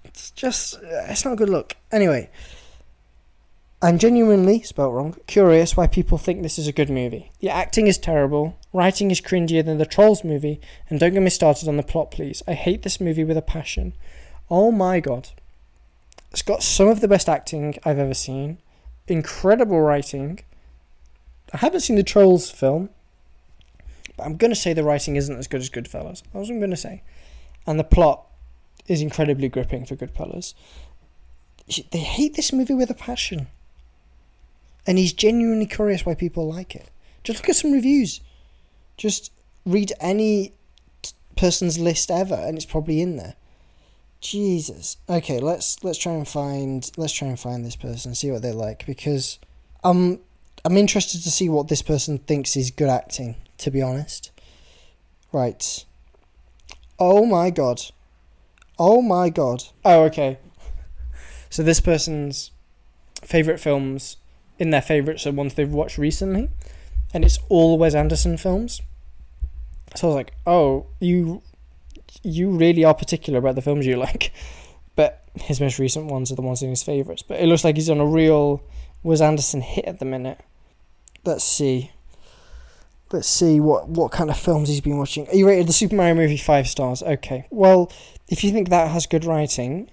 it's 0.04 0.30
just 0.32 0.74
uh, 0.74 1.06
it's 1.08 1.24
not 1.24 1.32
a 1.32 1.36
good 1.36 1.48
look. 1.48 1.74
Anyway, 1.90 2.28
I'm 3.80 3.96
genuinely 3.96 4.60
spelt 4.64 4.92
wrong. 4.92 5.16
Curious 5.26 5.78
why 5.78 5.86
people 5.86 6.18
think 6.18 6.42
this 6.42 6.58
is 6.58 6.68
a 6.68 6.72
good 6.72 6.90
movie. 6.90 7.32
The 7.40 7.48
acting 7.48 7.86
is 7.86 7.96
terrible, 7.96 8.58
writing 8.76 9.10
is 9.10 9.20
cringier 9.20 9.64
than 9.64 9.78
the 9.78 9.86
Trolls 9.86 10.22
movie, 10.22 10.60
and 10.88 11.00
don't 11.00 11.12
get 11.12 11.22
me 11.22 11.30
started 11.30 11.68
on 11.68 11.76
the 11.76 11.82
plot, 11.82 12.10
please. 12.10 12.42
I 12.46 12.54
hate 12.54 12.82
this 12.82 13.00
movie 13.00 13.24
with 13.24 13.36
a 13.36 13.42
passion. 13.42 13.94
Oh 14.50 14.70
my 14.70 15.00
god. 15.00 15.30
It's 16.30 16.42
got 16.42 16.62
some 16.62 16.88
of 16.88 17.00
the 17.00 17.08
best 17.08 17.28
acting 17.28 17.78
I've 17.84 17.98
ever 17.98 18.14
seen, 18.14 18.58
incredible 19.08 19.80
writing, 19.80 20.40
I 21.52 21.58
haven't 21.58 21.80
seen 21.80 21.96
the 21.96 22.02
Trolls 22.02 22.50
film, 22.50 22.90
but 24.16 24.24
I'm 24.24 24.36
going 24.36 24.50
to 24.50 24.56
say 24.56 24.72
the 24.72 24.82
writing 24.82 25.16
isn't 25.16 25.38
as 25.38 25.46
good 25.46 25.60
as 25.60 25.70
Goodfellas. 25.70 26.22
What 26.32 26.48
I'm 26.48 26.58
going 26.58 26.70
to 26.70 26.76
say. 26.76 27.02
And 27.66 27.78
the 27.78 27.84
plot 27.84 28.26
is 28.88 29.00
incredibly 29.00 29.48
gripping 29.48 29.86
for 29.86 29.96
Goodfellas. 29.96 30.54
They 31.90 31.98
hate 31.98 32.34
this 32.34 32.52
movie 32.52 32.74
with 32.74 32.90
a 32.90 32.94
passion. 32.94 33.48
And 34.86 34.98
he's 34.98 35.12
genuinely 35.12 35.66
curious 35.66 36.06
why 36.06 36.14
people 36.14 36.48
like 36.48 36.74
it. 36.74 36.90
Just 37.24 37.40
look 37.40 37.48
at 37.48 37.56
some 37.56 37.72
reviews. 37.72 38.20
Just 38.96 39.32
read 39.64 39.92
any 40.00 40.52
t- 41.02 41.12
person's 41.36 41.78
list 41.78 42.10
ever, 42.10 42.34
and 42.34 42.56
it's 42.56 42.66
probably 42.66 43.00
in 43.00 43.16
there. 43.16 43.34
Jesus. 44.20 44.96
Okay, 45.08 45.38
let's 45.38 45.82
let's 45.84 45.98
try 45.98 46.12
and 46.12 46.26
find 46.26 46.90
let's 46.96 47.12
try 47.12 47.28
and 47.28 47.38
find 47.38 47.64
this 47.64 47.76
person, 47.76 48.14
see 48.14 48.30
what 48.30 48.42
they 48.42 48.52
like 48.52 48.86
because 48.86 49.38
um 49.84 50.18
I'm 50.64 50.76
interested 50.76 51.22
to 51.22 51.30
see 51.30 51.48
what 51.48 51.68
this 51.68 51.82
person 51.82 52.18
thinks 52.18 52.56
is 52.56 52.70
good 52.70 52.88
acting, 52.88 53.36
to 53.58 53.70
be 53.70 53.82
honest. 53.82 54.32
Right. 55.32 55.84
Oh 56.98 57.26
my 57.26 57.50
god. 57.50 57.82
Oh 58.78 59.00
my 59.00 59.28
god. 59.28 59.64
Oh, 59.84 60.04
okay. 60.04 60.38
So 61.50 61.62
this 61.62 61.80
person's 61.80 62.50
favourite 63.22 63.60
films 63.60 64.16
in 64.58 64.70
their 64.70 64.82
favourites 64.82 65.26
are 65.26 65.32
ones 65.32 65.54
they've 65.54 65.70
watched 65.70 65.98
recently. 65.98 66.48
And 67.14 67.24
it's 67.24 67.38
all 67.48 67.78
Wes 67.78 67.94
Anderson 67.94 68.36
films. 68.36 68.82
So 69.94 70.08
I 70.08 70.10
was 70.10 70.16
like, 70.16 70.34
oh, 70.46 70.86
you 71.00 71.42
you 72.22 72.50
really 72.50 72.84
are 72.84 72.94
particular 72.94 73.38
about 73.38 73.54
the 73.54 73.62
films 73.62 73.86
you 73.86 73.96
like. 73.96 74.32
But 74.96 75.24
his 75.34 75.60
most 75.60 75.78
recent 75.78 76.06
ones 76.06 76.32
are 76.32 76.36
the 76.36 76.42
ones 76.42 76.62
in 76.62 76.70
his 76.70 76.82
favourites. 76.82 77.22
But 77.22 77.40
it 77.40 77.46
looks 77.46 77.64
like 77.64 77.76
he's 77.76 77.90
on 77.90 78.00
a 78.00 78.06
real 78.06 78.62
Wes 79.02 79.20
Anderson 79.20 79.60
hit 79.60 79.84
at 79.84 79.98
the 79.98 80.04
minute 80.04 80.40
let's 81.26 81.44
see. 81.44 81.90
Let's 83.12 83.28
see 83.28 83.60
what, 83.60 83.88
what 83.88 84.10
kind 84.10 84.30
of 84.30 84.38
films 84.38 84.68
he's 84.68 84.80
been 84.80 84.98
watching. 84.98 85.26
He 85.26 85.44
rated 85.44 85.68
the 85.68 85.72
Super 85.72 85.94
Mario 85.94 86.14
movie 86.14 86.36
five 86.36 86.66
stars. 86.66 87.02
Okay. 87.02 87.46
Well, 87.50 87.92
if 88.28 88.42
you 88.42 88.50
think 88.50 88.68
that 88.70 88.90
has 88.90 89.06
good 89.06 89.24
writing, 89.24 89.90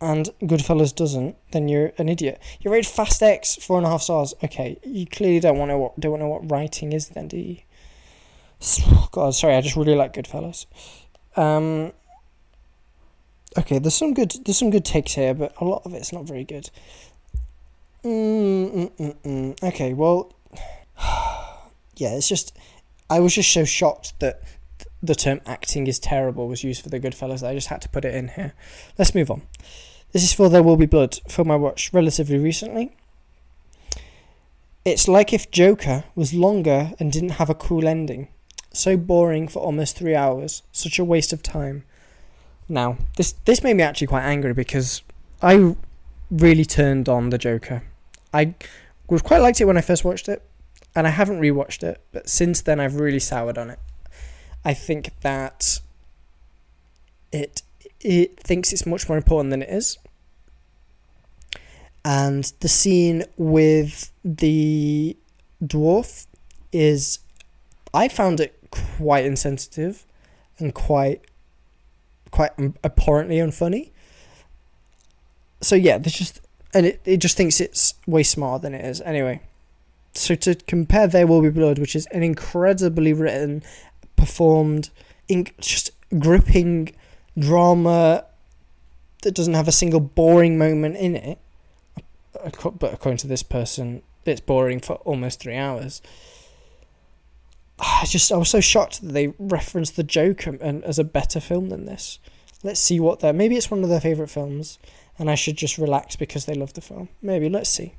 and 0.00 0.30
Goodfellas 0.42 0.94
doesn't, 0.94 1.36
then 1.52 1.68
you're 1.68 1.92
an 1.98 2.08
idiot. 2.08 2.40
You 2.60 2.70
rated 2.70 2.90
Fast 2.90 3.22
X 3.22 3.56
four 3.56 3.76
and 3.76 3.86
a 3.86 3.90
half 3.90 4.02
stars. 4.02 4.34
Okay, 4.42 4.78
you 4.82 5.06
clearly 5.06 5.40
don't 5.40 5.58
want 5.58 5.70
to 5.70 5.78
what 5.78 5.98
don't 6.00 6.18
know 6.18 6.28
what 6.28 6.50
writing 6.50 6.92
is. 6.92 7.08
Then 7.08 7.28
do 7.28 7.36
you? 7.36 7.58
God, 9.12 9.34
sorry, 9.34 9.56
I 9.56 9.60
just 9.60 9.76
really 9.76 9.94
like 9.94 10.14
Goodfellas. 10.14 10.66
Um. 11.36 11.92
Okay, 13.58 13.78
there's 13.78 13.94
some 13.94 14.14
good 14.14 14.32
there's 14.44 14.58
some 14.58 14.70
good 14.70 14.84
takes 14.84 15.14
here, 15.14 15.34
but 15.34 15.52
a 15.60 15.64
lot 15.64 15.82
of 15.84 15.92
it's 15.92 16.12
not 16.12 16.24
very 16.24 16.44
good. 16.44 16.70
Mm, 18.04 18.96
mm, 18.96 19.16
mm. 19.22 19.62
Okay, 19.62 19.92
well, 19.92 20.32
yeah, 21.96 22.14
it's 22.14 22.28
just 22.28 22.56
I 23.10 23.20
was 23.20 23.34
just 23.34 23.52
so 23.52 23.64
shocked 23.64 24.18
that 24.20 24.40
the 25.02 25.14
term 25.14 25.40
acting 25.46 25.86
is 25.86 25.98
terrible 25.98 26.46
was 26.46 26.62
used 26.62 26.82
for 26.82 26.90
the 26.90 27.00
Goodfellas 27.00 27.46
I 27.46 27.54
just 27.54 27.68
had 27.68 27.82
to 27.82 27.88
put 27.88 28.04
it 28.04 28.14
in 28.14 28.28
here. 28.28 28.54
Let's 28.98 29.14
move 29.14 29.30
on. 29.30 29.42
This 30.12 30.24
is 30.24 30.32
for 30.32 30.48
There 30.48 30.62
Will 30.62 30.76
Be 30.76 30.86
Blood, 30.86 31.20
film 31.28 31.50
I 31.50 31.56
watched 31.56 31.92
relatively 31.92 32.38
recently. 32.38 32.96
It's 34.84 35.06
like 35.06 35.32
if 35.32 35.50
Joker 35.50 36.04
was 36.14 36.34
longer 36.34 36.92
and 36.98 37.12
didn't 37.12 37.38
have 37.40 37.50
a 37.50 37.54
cool 37.54 37.86
ending. 37.86 38.28
So 38.72 38.96
boring 38.96 39.46
for 39.48 39.60
almost 39.60 39.96
three 39.96 40.14
hours. 40.14 40.62
Such 40.72 40.98
a 40.98 41.04
waste 41.04 41.32
of 41.32 41.42
time. 41.42 41.84
Now, 42.68 42.98
this 43.16 43.34
this 43.44 43.62
made 43.62 43.76
me 43.76 43.82
actually 43.82 44.06
quite 44.06 44.24
angry 44.24 44.54
because 44.54 45.02
I 45.42 45.74
really 46.30 46.64
turned 46.64 47.08
on 47.08 47.30
the 47.30 47.38
Joker 47.38 47.82
I 48.32 48.54
was 49.08 49.22
quite 49.22 49.38
liked 49.38 49.60
it 49.60 49.64
when 49.64 49.76
I 49.76 49.80
first 49.80 50.04
watched 50.04 50.28
it, 50.28 50.42
and 50.94 51.06
I 51.06 51.10
haven't 51.10 51.40
rewatched 51.40 51.82
it, 51.82 52.00
but 52.12 52.28
since 52.28 52.60
then 52.60 52.78
I've 52.80 52.96
really 52.96 53.18
soured 53.18 53.58
on 53.58 53.70
it. 53.70 53.78
I 54.64 54.74
think 54.74 55.10
that 55.22 55.80
it 57.32 57.62
it 58.00 58.40
thinks 58.40 58.72
it's 58.72 58.86
much 58.86 59.08
more 59.08 59.16
important 59.16 59.50
than 59.50 59.62
it 59.62 59.70
is. 59.70 59.98
And 62.04 62.50
the 62.60 62.68
scene 62.68 63.24
with 63.36 64.10
the 64.24 65.16
dwarf 65.62 66.26
is 66.72 67.18
I 67.92 68.08
found 68.08 68.40
it 68.40 68.56
quite 68.70 69.24
insensitive 69.24 70.06
and 70.58 70.74
quite 70.74 71.22
quite 72.30 72.52
abhorrently 72.84 73.36
unfunny. 73.36 73.90
So 75.60 75.74
yeah, 75.74 75.98
there's 75.98 76.14
just 76.14 76.40
and 76.72 76.86
it, 76.86 77.00
it 77.04 77.18
just 77.18 77.36
thinks 77.36 77.60
it's 77.60 77.94
way 78.06 78.22
smarter 78.22 78.62
than 78.62 78.74
it 78.74 78.84
is. 78.84 79.00
Anyway, 79.02 79.42
so 80.14 80.34
to 80.36 80.54
compare 80.54 81.06
There 81.06 81.26
Will 81.26 81.42
Be 81.42 81.50
Blood, 81.50 81.78
which 81.78 81.96
is 81.96 82.06
an 82.06 82.22
incredibly 82.22 83.12
written, 83.12 83.62
performed, 84.16 84.90
just 85.60 85.90
gripping 86.18 86.94
drama 87.38 88.24
that 89.22 89.34
doesn't 89.34 89.54
have 89.54 89.68
a 89.68 89.72
single 89.72 90.00
boring 90.00 90.58
moment 90.58 90.96
in 90.96 91.16
it. 91.16 91.38
But 92.32 92.94
according 92.94 93.18
to 93.18 93.26
this 93.26 93.42
person, 93.42 94.02
it's 94.24 94.40
boring 94.40 94.80
for 94.80 94.94
almost 94.96 95.40
three 95.40 95.56
hours. 95.56 96.00
I 97.78 98.04
just 98.06 98.30
I 98.30 98.36
was 98.36 98.50
so 98.50 98.60
shocked 98.60 99.00
that 99.00 99.12
they 99.12 99.28
referenced 99.38 99.96
the 99.96 100.02
Joker 100.02 100.56
and 100.60 100.84
as 100.84 100.98
a 100.98 101.04
better 101.04 101.40
film 101.40 101.70
than 101.70 101.86
this. 101.86 102.18
Let's 102.62 102.80
see 102.80 103.00
what 103.00 103.20
they're 103.20 103.32
maybe 103.32 103.56
it's 103.56 103.70
one 103.70 103.82
of 103.82 103.88
their 103.88 104.00
favorite 104.00 104.28
films, 104.28 104.78
and 105.18 105.30
I 105.30 105.34
should 105.34 105.56
just 105.56 105.78
relax 105.78 106.16
because 106.16 106.44
they 106.44 106.54
love 106.54 106.74
the 106.74 106.82
film. 106.82 107.08
Maybe 107.22 107.48
let's 107.48 107.70
see. 107.70 107.94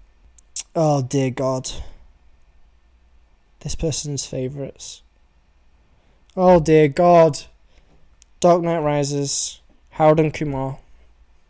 Oh 0.76 1.02
dear 1.02 1.32
God. 1.32 1.72
This 3.62 3.76
person's 3.76 4.26
favorites. 4.26 5.02
Oh 6.36 6.60
dear 6.60 6.88
God. 6.88 7.42
Dark 8.42 8.64
Knight 8.64 8.80
Rises, 8.80 9.62
Harold 9.92 10.20
and 10.20 10.34
Kumar, 10.34 10.80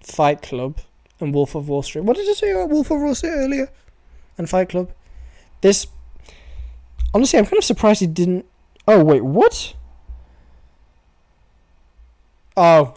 Fight 0.02 0.42
Club, 0.42 0.82
and 1.20 1.34
Wolf 1.34 1.56
of 1.56 1.70
Wall 1.70 1.82
Street. 1.82 2.04
What 2.04 2.18
did 2.18 2.30
I 2.30 2.34
say 2.34 2.52
about 2.52 2.70
Wolf 2.70 2.92
of 2.92 3.00
Wall 3.00 3.16
Street 3.16 3.32
earlier? 3.32 3.72
And 4.38 4.50
Fight 4.50 4.70
Club. 4.70 4.92
This 5.62 5.88
honestly, 7.14 7.40
I'm 7.40 7.46
kind 7.46 7.58
of 7.58 7.64
surprised 7.64 8.02
he 8.02 8.08
didn't. 8.08 8.46
Oh 8.88 9.04
wait, 9.04 9.24
what? 9.24 9.74
Oh, 12.58 12.94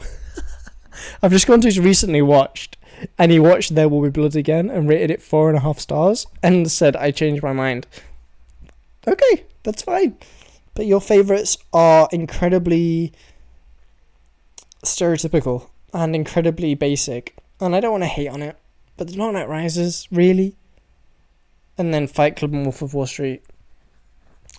I've 1.23 1.31
just 1.31 1.47
gone 1.47 1.61
to 1.61 1.69
his 1.69 1.79
recently 1.79 2.21
watched, 2.21 2.77
and 3.17 3.31
he 3.31 3.39
watched 3.39 3.77
There 3.77 3.89
Will 3.89 4.03
Be 4.03 4.11
Blood 4.11 4.35
again 4.35 4.71
and 4.71 4.89
rated 4.89 5.13
it 5.13 5.23
four 5.23 5.49
and 5.49 5.57
a 5.57 5.61
half 5.61 5.79
stars 5.79 6.27
and 6.43 6.71
said 6.71 6.97
I 6.97 7.13
changed 7.13 7.45
my 7.45 7.53
mind. 7.53 7.87
Okay, 9.07 9.45
that's 9.63 9.83
fine. 9.83 10.17
But 10.75 10.87
your 10.87 11.01
favourites 11.01 11.57
are 11.73 12.09
incredibly 12.11 13.13
stereotypical 14.85 15.69
and 15.93 16.15
incredibly 16.15 16.75
basic, 16.75 17.37
and 17.61 17.75
I 17.75 17.81
don't 17.81 17.93
want 17.93 18.03
to 18.03 18.09
hate 18.09 18.29
on 18.29 18.43
it. 18.43 18.57
But 18.97 19.09
The 19.09 19.17
Dark 19.17 19.35
Knight 19.35 19.49
Rises, 19.49 20.09
really? 20.11 20.57
And 21.77 21.93
then 21.93 22.07
Fight 22.07 22.37
Club 22.37 22.53
and 22.53 22.63
Wolf 22.63 22.83
of 22.83 22.95
Wall 22.95 23.07
Street. 23.07 23.43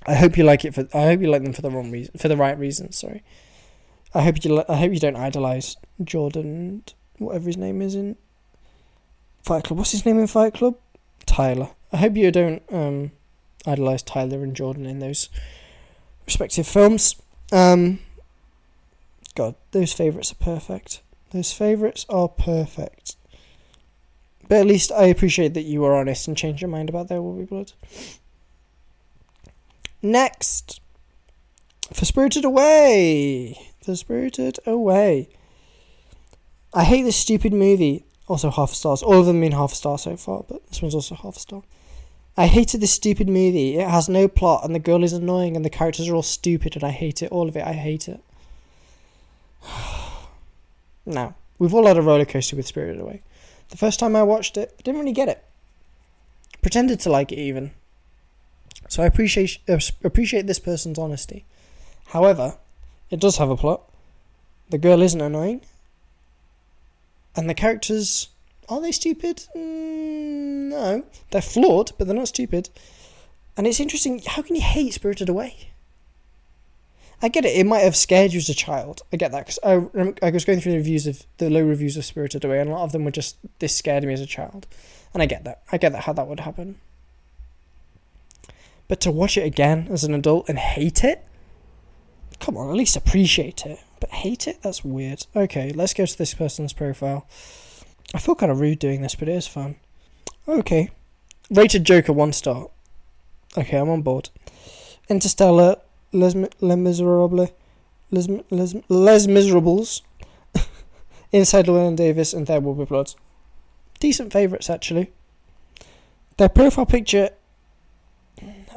I 0.06 0.16
hope 0.16 0.38
you 0.38 0.44
like 0.44 0.66
it 0.66 0.76
for. 0.76 0.88
I 0.94 1.04
hope 1.04 1.22
you 1.22 1.30
like 1.30 1.44
them 1.44 1.54
for 1.54 1.62
the 1.62 1.72
wrong 1.72 1.92
reason, 1.92 2.18
for 2.18 2.28
the 2.28 2.38
right 2.38 2.58
reasons. 2.58 2.98
Sorry. 2.98 3.24
I 4.14 4.22
hope 4.22 4.44
you. 4.44 4.64
I 4.68 4.76
hope 4.76 4.94
you 4.94 5.00
don't 5.00 5.16
idolize 5.16 5.78
Jordan, 6.04 6.84
whatever 7.18 7.46
his 7.46 7.58
name 7.58 7.82
is 7.82 7.96
in 7.96 8.18
Fight 9.42 9.64
Club. 9.64 9.80
What's 9.80 9.92
his 9.92 10.06
name 10.06 10.20
in 10.20 10.28
Fight 10.28 10.54
Club? 10.54 10.78
Tyler. 11.26 11.70
I 11.92 11.98
hope 11.98 12.16
you 12.16 12.30
don't 12.32 12.62
um, 12.72 13.12
idolize 13.66 14.04
Tyler 14.04 14.44
and 14.44 14.56
Jordan 14.56 14.86
in 14.86 15.00
those 15.00 15.30
respective 16.26 16.68
films. 16.68 17.16
Um, 17.52 18.00
God, 19.36 19.56
those 19.72 19.94
favourites 19.94 20.32
are 20.32 20.44
perfect. 20.44 21.02
Those 21.32 21.52
favourites 21.52 22.06
are 22.10 22.30
perfect. 22.30 23.18
But 24.48 24.60
at 24.60 24.68
least 24.68 24.92
I 24.92 25.06
appreciate 25.06 25.54
that 25.54 25.64
you 25.64 25.82
were 25.82 25.96
honest 25.96 26.28
and 26.28 26.38
changed 26.38 26.62
your 26.62 26.70
mind 26.70 26.90
about 26.90 27.10
There 27.10 27.22
Will 27.22 27.34
Be 27.34 27.46
Blood. 27.46 27.74
Next, 30.02 30.80
for 31.92 32.06
Spirited 32.06 32.46
Away. 32.46 33.60
For 33.84 33.96
Spirited 33.96 34.60
Away. 34.66 35.30
I 36.74 36.84
hate 36.84 37.04
this 37.04 37.18
stupid 37.18 37.54
movie. 37.54 38.06
Also 38.28 38.50
half 38.50 38.72
stars. 38.72 39.04
All 39.04 39.20
of 39.20 39.26
them 39.26 39.40
mean 39.40 39.52
half 39.52 39.74
a 39.74 39.76
star 39.76 39.98
so 39.98 40.18
far, 40.18 40.44
but 40.48 40.66
this 40.68 40.82
one's 40.82 40.96
also 40.96 41.16
half 41.16 41.38
a 41.38 41.40
star. 41.40 41.64
I 42.38 42.48
hated 42.48 42.82
this 42.82 42.92
stupid 42.92 43.28
movie. 43.28 43.78
It 43.78 43.88
has 43.88 44.10
no 44.10 44.28
plot, 44.28 44.66
and 44.66 44.76
the 44.76 44.80
girl 44.80 45.04
is 45.04 45.14
annoying, 45.14 45.56
and 45.56 45.64
the 45.64 45.70
characters 45.70 46.10
are 46.10 46.16
all 46.16 46.24
stupid, 46.24 46.76
and 46.76 46.84
I 46.84 46.90
hate 46.90 47.22
it. 47.22 47.32
All 47.32 47.48
of 47.48 47.56
it. 47.56 47.66
I 47.66 47.74
hate 47.74 48.08
it. 48.08 48.20
now, 51.06 51.36
we've 51.60 51.74
all 51.74 51.88
had 51.88 51.98
a 51.98 52.02
roller 52.02 52.26
coaster 52.26 52.56
with 52.56 52.68
Spirited 52.68 53.02
Away. 53.02 53.22
The 53.70 53.78
first 53.78 54.00
time 54.00 54.16
I 54.16 54.24
watched 54.24 54.58
it, 54.58 54.74
I 54.78 54.82
didn't 54.82 55.00
really 55.00 55.12
get 55.12 55.30
it. 55.30 55.44
Pretended 56.62 57.00
to 57.02 57.10
like 57.10 57.32
it 57.32 57.40
even. 57.40 57.72
So 58.88 59.04
I 59.04 59.08
appreciate 59.08 59.60
appreciate 60.04 60.48
this 60.48 60.60
person's 60.60 61.00
honesty. 61.00 61.46
However, 62.08 62.58
it 63.10 63.20
does 63.20 63.38
have 63.38 63.50
a 63.50 63.58
plot. 63.58 63.82
The 64.70 64.78
girl 64.78 65.02
isn't 65.02 65.22
annoying. 65.22 65.62
And 67.36 67.50
the 67.50 67.54
characters 67.54 68.30
are 68.70 68.82
they 68.82 68.92
stupid? 68.92 69.44
Mm, 69.56 70.70
no, 70.70 71.04
they're 71.32 71.42
flawed, 71.42 71.92
but 71.98 72.08
they're 72.08 72.16
not 72.16 72.30
stupid. 72.30 72.70
And 73.58 73.68
it's 73.68 73.80
interesting. 73.80 74.22
How 74.26 74.42
can 74.42 74.56
you 74.56 74.62
hate 74.62 74.94
Spirited 74.94 75.30
Away? 75.30 75.70
I 77.22 77.30
get 77.30 77.46
it. 77.46 77.56
It 77.56 77.66
might 77.66 77.80
have 77.80 77.96
scared 77.96 78.34
you 78.34 78.40
as 78.40 78.50
a 78.50 78.54
child. 78.54 79.02
I 79.12 79.18
get 79.18 79.32
that 79.32 79.46
because 79.46 79.60
I, 79.64 79.74
I 80.26 80.32
was 80.32 80.46
going 80.46 80.60
through 80.60 80.74
the 80.74 80.78
reviews 80.78 81.08
of 81.08 81.26
the 81.38 81.50
low 81.50 81.64
reviews 81.64 81.98
of 81.98 82.06
Spirited 82.06 82.44
Away, 82.44 82.60
and 82.60 82.70
a 82.70 82.74
lot 82.74 82.84
of 82.84 82.92
them 82.92 83.06
were 83.06 83.12
just 83.12 83.38
this 83.60 83.76
scared 83.76 84.04
me 84.04 84.14
as 84.14 84.22
a 84.22 84.26
child, 84.26 84.68
and 85.14 85.24
I 85.24 85.26
get 85.26 85.44
that. 85.46 85.62
I 85.72 85.78
get 85.78 85.92
that 85.94 86.04
how 86.04 86.14
that 86.14 86.28
would 86.28 86.42
happen. 86.42 86.80
But 88.88 89.02
to 89.02 89.12
watch 89.12 89.38
it 89.38 89.46
again 89.46 89.88
as 89.90 90.04
an 90.04 90.14
adult 90.14 90.48
and 90.48 90.60
hate 90.60 91.04
it, 91.04 91.26
come 92.40 92.58
on, 92.58 92.70
at 92.70 92.76
least 92.76 92.96
appreciate 92.96 93.66
it. 93.66 93.80
But 94.00 94.12
hate 94.12 94.48
it? 94.48 94.62
That's 94.62 94.84
weird. 94.84 95.26
Okay, 95.36 95.72
let's 95.72 95.94
go 95.94 96.06
to 96.06 96.18
this 96.18 96.34
person's 96.34 96.74
profile. 96.74 97.26
I 98.14 98.20
feel 98.20 98.36
kind 98.36 98.52
of 98.52 98.60
rude 98.60 98.80
doing 98.80 99.02
this, 99.02 99.16
but 99.16 99.28
it 99.28 99.36
is 99.36 99.48
fun. 99.48 99.78
Okay. 100.48 100.92
Rated 101.50 101.86
Joker 101.86 102.14
one 102.14 102.34
star. 102.34 102.70
Okay, 103.58 103.78
I'm 103.78 103.90
on 103.90 104.02
board. 104.02 104.30
Interstellar, 105.10 105.78
Les, 106.16 106.36
Les 106.62 106.76
Miserables, 106.76 107.50
Les, 108.12 108.28
Les, 108.50 108.76
Les 108.90 109.28
Miserables, 109.28 110.02
Inside 111.32 111.66
Llewyn 111.68 111.96
Davis, 111.96 112.34
and 112.34 112.48
There 112.48 112.62
Will 112.62 112.74
Be 112.74 112.86
Blood. 112.86 113.14
Decent 114.00 114.32
favourites, 114.32 114.70
actually. 114.70 115.12
Their 116.38 116.50
profile 116.50 116.86
picture 116.86 117.30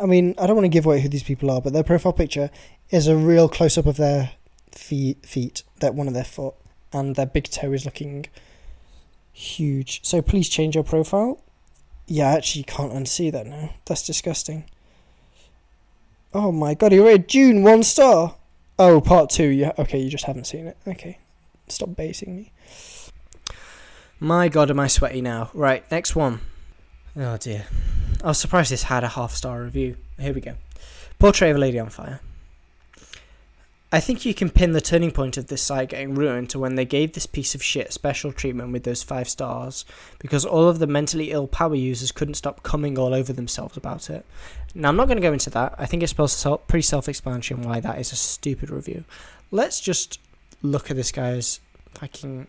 I 0.01 0.07
mean, 0.07 0.35
I 0.38 0.46
don't 0.46 0.57
want 0.57 0.64
to 0.64 0.70
give 0.70 0.87
away 0.87 1.01
who 1.01 1.09
these 1.09 1.24
people 1.24 1.51
are, 1.51 1.61
but 1.61 1.72
their 1.72 1.83
profile 1.83 2.12
picture 2.12 2.51
is 2.90 3.09
a 3.09 3.16
real 3.16 3.48
close 3.48 3.77
up 3.77 3.87
of 3.87 3.96
their 3.96 4.31
feet, 4.70 5.27
feet, 5.27 5.64
that 5.81 5.94
one 5.94 6.07
of 6.07 6.14
their 6.14 6.24
foot, 6.24 6.55
and 6.92 7.16
their 7.16 7.27
big 7.27 7.44
toe 7.44 7.72
is 7.72 7.85
looking 7.85 8.27
huge. 9.33 10.01
So 10.05 10.22
please 10.22 10.48
change 10.48 10.77
your 10.77 10.85
profile. 10.85 11.42
Yeah, 12.07 12.31
I 12.31 12.37
actually 12.37 12.62
can't 12.62 12.92
unsee 12.92 13.33
that 13.33 13.46
now. 13.46 13.74
That's 13.87 14.07
disgusting. 14.07 14.64
Oh 16.35 16.53
my 16.53 16.75
god, 16.75 16.93
you 16.93 17.07
read 17.07 17.27
Dune 17.27 17.62
one 17.62 17.83
star. 17.83 18.37
Oh, 18.79 19.01
part 19.01 19.31
two. 19.31 19.49
Yeah, 19.49 19.73
okay, 19.79 19.99
you 19.99 20.11
just 20.11 20.25
haven't 20.25 20.47
seen 20.47 20.67
it. 20.67 20.77
Okay, 20.87 21.19
stop 21.69 21.97
basing 21.97 22.37
me. 22.37 22.53
My 24.21 24.49
god, 24.49 24.71
am 24.71 24.81
I 24.81 24.88
sweaty 24.88 25.21
now? 25.21 25.51
Right, 25.55 25.88
next 25.91 26.14
one. 26.14 26.41
Oh 27.17 27.37
dear. 27.37 27.67
I 28.23 28.29
was 28.29 28.38
surprised 28.38 28.71
this 28.71 28.85
had 28.85 29.05
a 29.05 29.09
half 29.09 29.33
star 29.33 29.62
review. 29.62 29.97
Here 30.19 30.35
we 30.35 30.41
go. 30.41 30.55
Portrait 31.19 31.51
of 31.51 31.57
a 31.57 31.61
Lady 31.61 31.79
on 31.79 31.88
Fire. 31.88 32.21
I 33.90 34.01
think 34.01 34.27
you 34.27 34.35
can 34.35 34.51
pin 34.51 34.72
the 34.72 34.83
turning 34.83 35.11
point 35.11 35.38
of 35.38 35.46
this 35.46 35.62
site 35.62 35.88
getting 35.88 36.14
ruined 36.14 36.51
to 36.51 36.59
when 36.59 36.74
they 36.74 36.85
gave 36.85 37.12
this 37.12 37.24
piece 37.24 37.55
of 37.55 37.62
shit 37.62 37.90
special 37.92 38.33
treatment 38.33 38.70
with 38.70 38.85
those 38.85 39.03
five 39.03 39.29
stars, 39.29 39.87
because 40.18 40.44
all 40.44 40.69
of 40.69 40.79
the 40.79 40.87
mentally 40.87 41.31
ill 41.31 41.46
power 41.46 41.75
users 41.75 42.13
couldn't 42.13 42.35
stop 42.35 42.63
coming 42.63 42.98
all 42.98 43.15
over 43.15 43.33
themselves 43.33 43.79
about 43.79 44.10
it. 44.10 44.27
Now, 44.75 44.90
I'm 44.90 44.96
not 44.96 45.06
going 45.06 45.17
to 45.17 45.23
go 45.23 45.33
into 45.33 45.50
that. 45.50 45.75
I 45.79 45.87
think 45.87 46.02
it's 46.02 46.13
pretty 46.13 46.83
self 46.83 47.08
explanatory 47.08 47.60
why 47.60 47.81
that 47.81 47.98
is 47.98 48.13
a 48.13 48.17
stupid 48.17 48.69
review. 48.69 49.04
Let's 49.50 49.81
just 49.81 50.21
look 50.60 50.90
at 50.90 50.96
this 50.96 51.10
guy's 51.10 51.60
fucking 51.94 52.46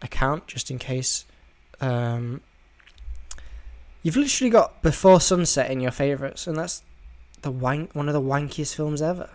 account 0.00 0.48
just 0.48 0.70
in 0.70 0.78
case 0.78 1.24
um, 1.80 2.40
You've 4.02 4.16
literally 4.16 4.50
got 4.50 4.82
Before 4.82 5.20
Sunset 5.20 5.70
in 5.70 5.80
your 5.80 5.92
favourites, 5.92 6.48
and 6.48 6.56
that's 6.56 6.82
the 7.42 7.52
wank 7.52 7.94
one 7.94 8.08
of 8.08 8.14
the 8.14 8.20
wankiest 8.20 8.74
films 8.74 9.00
ever. 9.00 9.30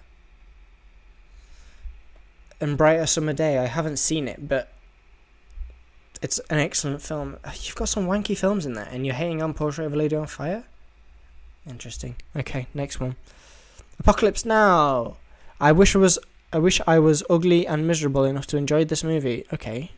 And 2.60 2.78
Brighter 2.78 3.05
Summer 3.05 3.34
Day, 3.34 3.58
I 3.60 3.66
haven't 3.66 3.97
seen 3.97 4.28
it, 4.28 4.47
but 4.47 4.70
it's 6.22 6.39
an 6.49 6.60
excellent 6.60 7.01
film. 7.01 7.38
You've 7.62 7.76
got 7.76 7.89
some 7.89 8.08
wanky 8.08 8.38
films 8.38 8.66
in 8.66 8.74
there, 8.74 8.88
and 8.91 9.05
you're 9.05 9.16
hating 9.16 9.41
on 9.41 9.53
Portrait 9.53 9.86
of 9.86 9.93
a 9.93 9.97
Lady 9.97 10.16
on 10.16 10.28
Fire? 10.28 10.64
Interesting. 11.70 12.16
Okay, 12.36 12.68
next 12.74 12.99
one. 12.99 13.16
Apocalypse 13.99 14.45
Now. 14.45 15.18
I 15.60 15.72
wish 15.72 15.95
I 15.95 15.99
was 15.99 16.20
I 16.53 16.60
wish 16.60 16.80
I 16.88 16.99
was 16.99 17.24
ugly 17.30 17.68
and 17.68 17.88
miserable 17.88 18.24
enough 18.24 18.47
to 18.47 18.58
enjoy 18.58 18.86
this 18.86 19.03
movie. 19.03 19.43
Okay 19.51 19.91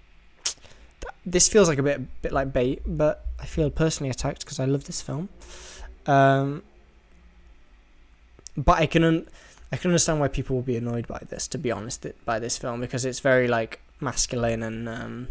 this 1.26 1.48
feels 1.48 1.68
like 1.68 1.78
a 1.78 1.84
bit 1.84 2.22
bit 2.22 2.32
like 2.32 2.52
bait, 2.52 2.82
but 2.86 3.26
I 3.40 3.46
feel 3.46 3.70
personally 3.70 4.10
attacked 4.10 4.40
because 4.42 4.60
I 4.60 4.66
love 4.66 4.86
this 4.86 5.02
film. 5.02 5.30
Um, 6.06 6.64
but 8.58 8.80
I 8.80 8.86
can 8.86 9.04
un- 9.04 9.28
I 9.72 9.78
can 9.78 9.92
understand 9.92 10.20
why 10.20 10.28
people 10.28 10.56
will 10.56 10.64
be 10.64 10.78
annoyed 10.78 11.08
by 11.08 11.22
this. 11.30 11.48
To 11.50 11.58
be 11.58 11.72
honest, 11.72 12.06
by 12.26 12.40
this 12.40 12.58
film 12.58 12.82
because 12.82 13.06
it's 13.06 13.20
very 13.20 13.48
like 13.48 13.82
masculine 14.00 14.64
and 14.64 14.90
um, 14.90 15.28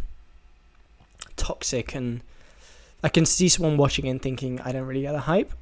toxic, 1.36 1.94
and 1.94 2.20
I 3.02 3.08
can 3.08 3.26
see 3.26 3.48
someone 3.48 3.76
watching 3.76 4.08
and 4.08 4.20
thinking 4.22 4.60
I 4.60 4.72
don't 4.72 4.86
really 4.86 5.02
get 5.02 5.12
the 5.12 5.20
hype. 5.20 5.52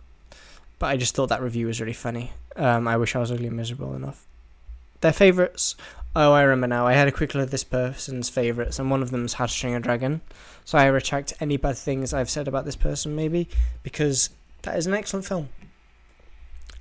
But 0.78 0.86
I 0.86 0.96
just 0.96 1.14
thought 1.14 1.30
that 1.30 1.40
review 1.40 1.68
was 1.68 1.80
really 1.80 1.94
funny. 1.94 2.32
Um, 2.54 2.86
I 2.86 2.96
wish 2.96 3.16
I 3.16 3.18
was 3.18 3.32
ugly 3.32 3.46
and 3.46 3.56
miserable 3.56 3.94
enough. 3.94 4.26
Their 5.00 5.12
favourites. 5.12 5.74
Oh, 6.14 6.32
I 6.32 6.42
remember 6.42 6.66
now. 6.66 6.86
I 6.86 6.94
had 6.94 7.08
a 7.08 7.12
quick 7.12 7.34
look 7.34 7.44
at 7.44 7.50
this 7.50 7.64
person's 7.64 8.28
favourites, 8.28 8.78
and 8.78 8.90
one 8.90 9.02
of 9.02 9.10
them 9.10 9.24
is 9.26 9.34
How 9.34 9.46
to 9.46 9.54
Train 9.54 9.72
Your 9.72 9.80
Dragon. 9.80 10.22
So 10.64 10.78
I 10.78 10.86
retract 10.86 11.34
any 11.40 11.56
bad 11.56 11.76
things 11.76 12.12
I've 12.12 12.30
said 12.30 12.48
about 12.48 12.64
this 12.64 12.76
person, 12.76 13.14
maybe, 13.14 13.48
because 13.82 14.30
that 14.62 14.76
is 14.76 14.86
an 14.86 14.94
excellent 14.94 15.26
film. 15.26 15.48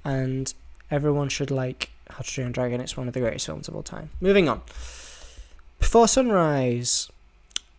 And 0.03 0.53
everyone 0.91 1.29
should 1.29 1.51
like 1.51 1.89
How 2.09 2.17
to 2.17 2.23
Train 2.23 2.47
Your 2.47 2.53
Dragon. 2.53 2.81
It's 2.81 2.97
one 2.97 3.07
of 3.07 3.13
the 3.13 3.19
greatest 3.19 3.45
films 3.45 3.67
of 3.67 3.75
all 3.75 3.83
time. 3.83 4.09
Moving 4.21 4.47
on. 4.49 4.61
Before 5.79 6.07
Sunrise. 6.07 7.09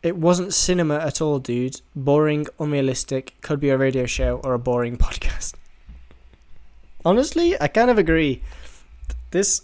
It 0.03 0.17
wasn't 0.17 0.55
cinema 0.55 0.97
at 0.99 1.21
all, 1.21 1.41
dude. 1.41 1.81
Boring, 1.97 2.47
unrealistic, 2.61 3.35
could 3.41 3.59
be 3.59 3.71
a 3.71 3.79
radio 3.79 4.07
show 4.07 4.41
or 4.45 4.55
a 4.55 4.59
boring 4.59 4.97
podcast. 4.99 5.55
Honestly, 7.05 7.61
I 7.61 7.69
kind 7.69 7.91
of 7.91 7.99
agree. 7.99 8.43
This 9.33 9.63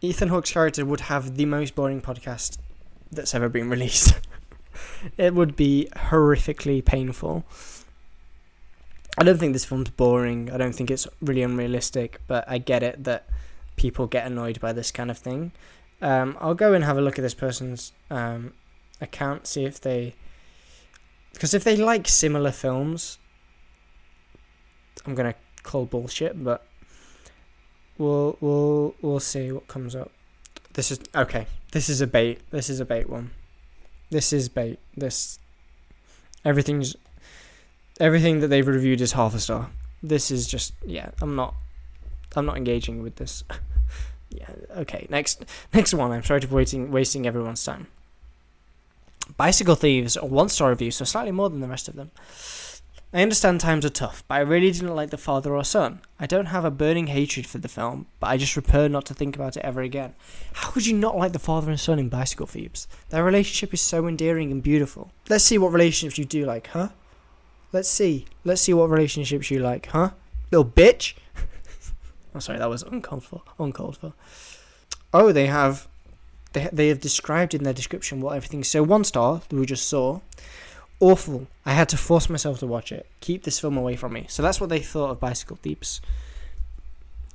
Ethan 0.00 0.28
Hawke's 0.28 0.52
character 0.52 0.84
would 0.86 1.00
have 1.00 1.36
the 1.36 1.44
most 1.44 1.74
boring 1.74 2.00
podcast 2.00 2.58
that's 3.12 3.34
ever 3.34 3.48
been 3.48 3.68
released. 3.76 4.14
it 5.18 5.34
would 5.34 5.54
be 5.56 5.88
horrifically 5.96 6.82
painful. 6.84 7.44
I 9.18 9.24
don't 9.24 9.38
think 9.38 9.52
this 9.52 9.64
film's 9.64 9.90
boring. 9.90 10.50
I 10.50 10.56
don't 10.56 10.74
think 10.74 10.90
it's 10.90 11.06
really 11.22 11.42
unrealistic, 11.42 12.20
but 12.26 12.44
I 12.46 12.58
get 12.58 12.82
it 12.82 13.04
that 13.04 13.26
people 13.76 14.06
get 14.06 14.26
annoyed 14.26 14.60
by 14.60 14.72
this 14.72 14.90
kind 14.90 15.10
of 15.10 15.18
thing. 15.18 15.52
Um, 16.02 16.36
I'll 16.40 16.54
go 16.54 16.74
and 16.74 16.84
have 16.84 16.98
a 16.98 17.00
look 17.00 17.18
at 17.18 17.22
this 17.22 17.34
person's 17.34 17.92
um, 18.10 18.52
account, 19.00 19.46
see 19.46 19.64
if 19.64 19.80
they. 19.80 20.14
Because 21.32 21.54
if 21.54 21.64
they 21.64 21.76
like 21.76 22.08
similar 22.08 22.52
films, 22.52 23.18
I'm 25.06 25.14
gonna 25.14 25.34
call 25.62 25.86
bullshit, 25.86 26.42
but 26.42 26.66
we'll 27.98 28.36
we'll 28.40 28.94
we'll 29.00 29.20
see 29.20 29.52
what 29.52 29.66
comes 29.66 29.94
up. 29.94 30.10
This 30.74 30.90
is 30.90 31.00
okay. 31.14 31.46
This 31.72 31.88
is 31.88 32.00
a 32.02 32.06
bait. 32.06 32.40
This 32.50 32.68
is 32.68 32.80
a 32.80 32.84
bait 32.84 33.08
one. 33.08 33.30
This 34.10 34.32
is 34.32 34.48
bait. 34.48 34.78
This 34.96 35.38
everything's 36.44 36.96
everything 38.00 38.40
that 38.40 38.48
they've 38.48 38.66
reviewed 38.66 39.00
is 39.00 39.12
half 39.12 39.34
a 39.34 39.38
star. 39.38 39.70
This 40.02 40.30
is 40.30 40.46
just 40.46 40.74
yeah. 40.84 41.10
I'm 41.20 41.36
not. 41.36 41.54
I'm 42.34 42.46
not 42.46 42.56
engaging 42.56 43.02
with 43.02 43.16
this. 43.16 43.44
yeah. 44.30 44.50
Okay. 44.76 45.06
Next. 45.10 45.44
Next 45.72 45.94
one. 45.94 46.12
I'm 46.12 46.22
sorry 46.22 46.40
for 46.40 46.54
waiting 46.54 46.90
wasting 46.90 47.26
everyone's 47.26 47.64
time. 47.64 47.86
Bicycle 49.36 49.74
Thieves, 49.74 50.16
a 50.16 50.24
one 50.24 50.48
star 50.48 50.70
review, 50.70 50.90
so 50.90 51.04
slightly 51.04 51.32
more 51.32 51.50
than 51.50 51.60
the 51.60 51.68
rest 51.68 51.88
of 51.88 51.96
them. 51.96 52.10
I 53.12 53.22
understand 53.22 53.60
times 53.60 53.84
are 53.84 53.90
tough, 53.90 54.24
but 54.28 54.34
I 54.34 54.40
really 54.40 54.70
didn't 54.70 54.94
like 54.94 55.10
the 55.10 55.16
father 55.16 55.54
or 55.54 55.64
son. 55.64 56.00
I 56.20 56.26
don't 56.26 56.46
have 56.46 56.64
a 56.64 56.70
burning 56.70 57.06
hatred 57.06 57.46
for 57.46 57.58
the 57.58 57.68
film, 57.68 58.06
but 58.20 58.26
I 58.26 58.36
just 58.36 58.52
prefer 58.52 58.88
not 58.88 59.06
to 59.06 59.14
think 59.14 59.36
about 59.36 59.56
it 59.56 59.64
ever 59.64 59.80
again. 59.80 60.14
How 60.52 60.70
could 60.70 60.86
you 60.86 60.96
not 60.96 61.16
like 61.16 61.32
the 61.32 61.38
father 61.38 61.70
and 61.70 61.80
son 61.80 61.98
in 61.98 62.08
Bicycle 62.08 62.46
Thieves? 62.46 62.88
Their 63.10 63.24
relationship 63.24 63.72
is 63.72 63.80
so 63.80 64.06
endearing 64.06 64.52
and 64.52 64.62
beautiful. 64.62 65.12
Let's 65.28 65.44
see 65.44 65.56
what 65.56 65.72
relationships 65.72 66.18
you 66.18 66.24
do 66.24 66.44
like, 66.44 66.66
huh? 66.68 66.88
Let's 67.76 67.90
see. 67.90 68.24
Let's 68.42 68.62
see 68.62 68.72
what 68.72 68.88
relationships 68.88 69.50
you 69.50 69.58
like, 69.58 69.84
huh? 69.88 70.12
Little 70.50 70.64
bitch. 70.64 71.12
I'm 71.36 71.42
oh, 72.36 72.38
sorry, 72.38 72.58
that 72.58 72.70
was 72.70 72.82
uncalled 72.82 73.22
for. 73.22 73.42
Uncalled 73.58 73.98
for. 73.98 74.14
Oh, 75.12 75.30
they 75.30 75.44
have 75.44 75.86
they, 76.54 76.70
they 76.72 76.88
have 76.88 77.02
described 77.02 77.52
in 77.52 77.64
their 77.64 77.74
description 77.74 78.22
what 78.22 78.34
everything. 78.34 78.64
So 78.64 78.82
one 78.82 79.04
star 79.04 79.42
that 79.46 79.54
we 79.54 79.66
just 79.66 79.90
saw, 79.90 80.20
awful. 81.00 81.48
I 81.66 81.74
had 81.74 81.90
to 81.90 81.98
force 81.98 82.30
myself 82.30 82.60
to 82.60 82.66
watch 82.66 82.92
it. 82.92 83.10
Keep 83.20 83.42
this 83.42 83.60
film 83.60 83.76
away 83.76 83.94
from 83.94 84.14
me. 84.14 84.24
So 84.30 84.42
that's 84.42 84.58
what 84.58 84.70
they 84.70 84.80
thought 84.80 85.10
of 85.10 85.20
Bicycle 85.20 85.56
Thieves. 85.56 86.00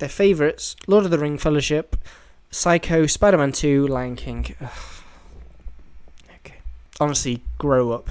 Their 0.00 0.08
favourites: 0.08 0.74
Lord 0.88 1.04
of 1.04 1.12
the 1.12 1.20
Ring, 1.20 1.38
Fellowship, 1.38 1.96
Psycho, 2.50 3.06
Spider-Man 3.06 3.52
Two, 3.52 3.86
Lion 3.86 4.16
King. 4.16 4.56
Ugh. 4.60 4.70
Okay, 6.40 6.56
honestly, 6.98 7.44
grow 7.58 7.92
up. 7.92 8.10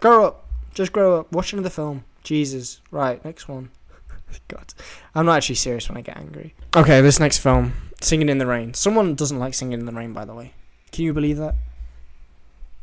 Grow 0.00 0.26
up. 0.26 0.49
Just 0.74 0.92
grow 0.92 1.20
up. 1.20 1.32
Watch 1.32 1.52
another 1.52 1.70
film. 1.70 2.04
Jesus. 2.22 2.80
Right, 2.90 3.24
next 3.24 3.48
one. 3.48 3.70
God, 4.48 4.72
I'm 5.14 5.26
not 5.26 5.38
actually 5.38 5.56
serious 5.56 5.88
when 5.88 5.98
I 5.98 6.02
get 6.02 6.16
angry. 6.16 6.54
Okay, 6.76 7.00
this 7.00 7.18
next 7.18 7.38
film, 7.38 7.72
Singing 8.00 8.28
in 8.28 8.38
the 8.38 8.46
Rain. 8.46 8.74
Someone 8.74 9.14
doesn't 9.14 9.38
like 9.38 9.54
Singing 9.54 9.80
in 9.80 9.86
the 9.86 9.92
Rain, 9.92 10.12
by 10.12 10.24
the 10.24 10.34
way. 10.34 10.52
Can 10.92 11.04
you 11.04 11.12
believe 11.12 11.38
that? 11.38 11.54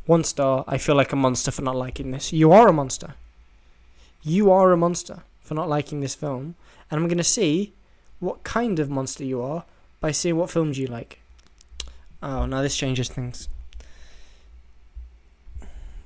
One 0.05 0.23
star. 0.23 0.63
I 0.67 0.77
feel 0.77 0.95
like 0.95 1.13
a 1.13 1.17
monster 1.17 1.51
for 1.51 1.61
not 1.61 1.75
liking 1.75 2.11
this. 2.11 2.31
You 2.33 2.51
are 2.51 2.67
a 2.67 2.73
monster. 2.73 3.15
You 4.21 4.51
are 4.51 4.71
a 4.71 4.77
monster 4.77 5.23
for 5.41 5.53
not 5.53 5.69
liking 5.69 6.01
this 6.01 6.15
film, 6.15 6.55
and 6.89 6.99
I'm 6.99 7.07
gonna 7.07 7.23
see 7.23 7.73
what 8.19 8.43
kind 8.43 8.79
of 8.79 8.89
monster 8.89 9.23
you 9.23 9.41
are 9.41 9.63
by 9.99 10.11
seeing 10.11 10.35
what 10.35 10.49
films 10.49 10.77
you 10.77 10.87
like. 10.87 11.19
Oh, 12.21 12.45
now 12.45 12.61
this 12.61 12.75
changes 12.75 13.09
things. 13.09 13.47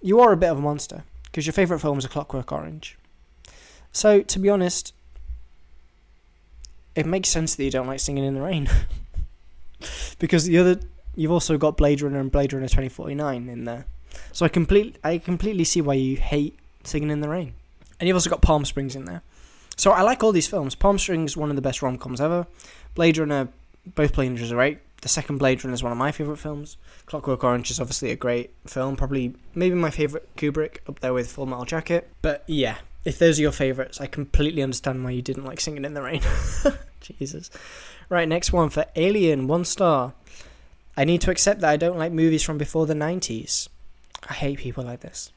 You 0.01 0.19
are 0.19 0.31
a 0.31 0.37
bit 0.37 0.51
of 0.51 0.57
a 0.57 0.61
monster 0.61 1.03
because 1.31 1.45
your 1.45 1.53
favourite 1.53 1.81
films 1.81 2.05
are 2.05 2.09
Clockwork 2.09 2.51
Orange. 2.51 2.97
So, 3.91 4.21
to 4.21 4.39
be 4.39 4.49
honest, 4.49 4.93
it 6.95 7.05
makes 7.05 7.29
sense 7.29 7.55
that 7.55 7.63
you 7.63 7.71
don't 7.71 7.87
like 7.87 7.99
Singing 7.99 8.23
in 8.23 8.35
the 8.35 8.41
Rain. 8.41 8.69
because 10.19 10.45
the 10.45 10.57
other 10.57 10.79
you've 11.15 11.31
also 11.31 11.57
got 11.57 11.77
Blade 11.77 12.01
Runner 12.01 12.19
and 12.19 12.31
Blade 12.31 12.53
Runner 12.53 12.67
2049 12.67 13.49
in 13.49 13.63
there. 13.65 13.85
So 14.31 14.45
I 14.45 14.49
complete 14.49 14.97
I 15.03 15.17
completely 15.17 15.63
see 15.63 15.81
why 15.81 15.95
you 15.95 16.17
hate 16.17 16.57
Singing 16.83 17.11
in 17.11 17.21
the 17.21 17.29
Rain. 17.29 17.53
And 17.99 18.07
you've 18.07 18.15
also 18.15 18.29
got 18.29 18.41
Palm 18.41 18.65
Springs 18.65 18.95
in 18.95 19.05
there. 19.05 19.21
So 19.77 19.91
I 19.91 20.01
like 20.01 20.23
all 20.23 20.31
these 20.31 20.47
films. 20.47 20.75
Palm 20.75 20.99
Springs 20.99 21.31
is 21.31 21.37
one 21.37 21.49
of 21.49 21.55
the 21.55 21.61
best 21.61 21.81
rom-coms 21.81 22.19
ever. 22.19 22.47
Blade 22.95 23.17
Runner 23.17 23.49
both 23.95 24.13
Blade 24.13 24.29
Runners 24.29 24.51
are 24.51 24.55
great. 24.55 24.79
The 25.01 25.09
second 25.09 25.39
Blade 25.39 25.63
Runner 25.63 25.73
is 25.73 25.81
one 25.81 25.91
of 25.91 25.97
my 25.97 26.11
favorite 26.11 26.37
films. 26.37 26.77
Clockwork 27.07 27.43
Orange 27.43 27.71
is 27.71 27.79
obviously 27.79 28.11
a 28.11 28.15
great 28.15 28.51
film, 28.67 28.95
probably 28.95 29.33
maybe 29.55 29.75
my 29.75 29.89
favorite 29.89 30.29
Kubrick 30.37 30.77
up 30.87 30.99
there 30.99 31.13
with 31.13 31.31
Full 31.31 31.47
Metal 31.47 31.65
Jacket. 31.65 32.07
But 32.21 32.43
yeah, 32.45 32.77
if 33.03 33.17
those 33.17 33.39
are 33.39 33.41
your 33.41 33.51
favorites, 33.51 33.99
I 33.99 34.05
completely 34.05 34.61
understand 34.61 35.03
why 35.03 35.11
you 35.11 35.23
didn't 35.23 35.45
like 35.45 35.59
Singing 35.59 35.85
in 35.85 35.95
the 35.95 36.03
Rain. 36.03 36.21
Jesus. 37.01 37.49
Right, 38.09 38.27
next 38.27 38.53
one 38.53 38.69
for 38.69 38.85
Alien, 38.95 39.47
one 39.47 39.65
star. 39.65 40.13
I 40.95 41.03
need 41.03 41.21
to 41.21 41.31
accept 41.31 41.61
that 41.61 41.69
I 41.71 41.77
don't 41.77 41.97
like 41.97 42.11
movies 42.11 42.43
from 42.43 42.59
before 42.59 42.85
the 42.85 42.93
90s. 42.93 43.69
I 44.29 44.33
hate 44.33 44.59
people 44.59 44.83
like 44.83 44.99
this. 44.99 45.31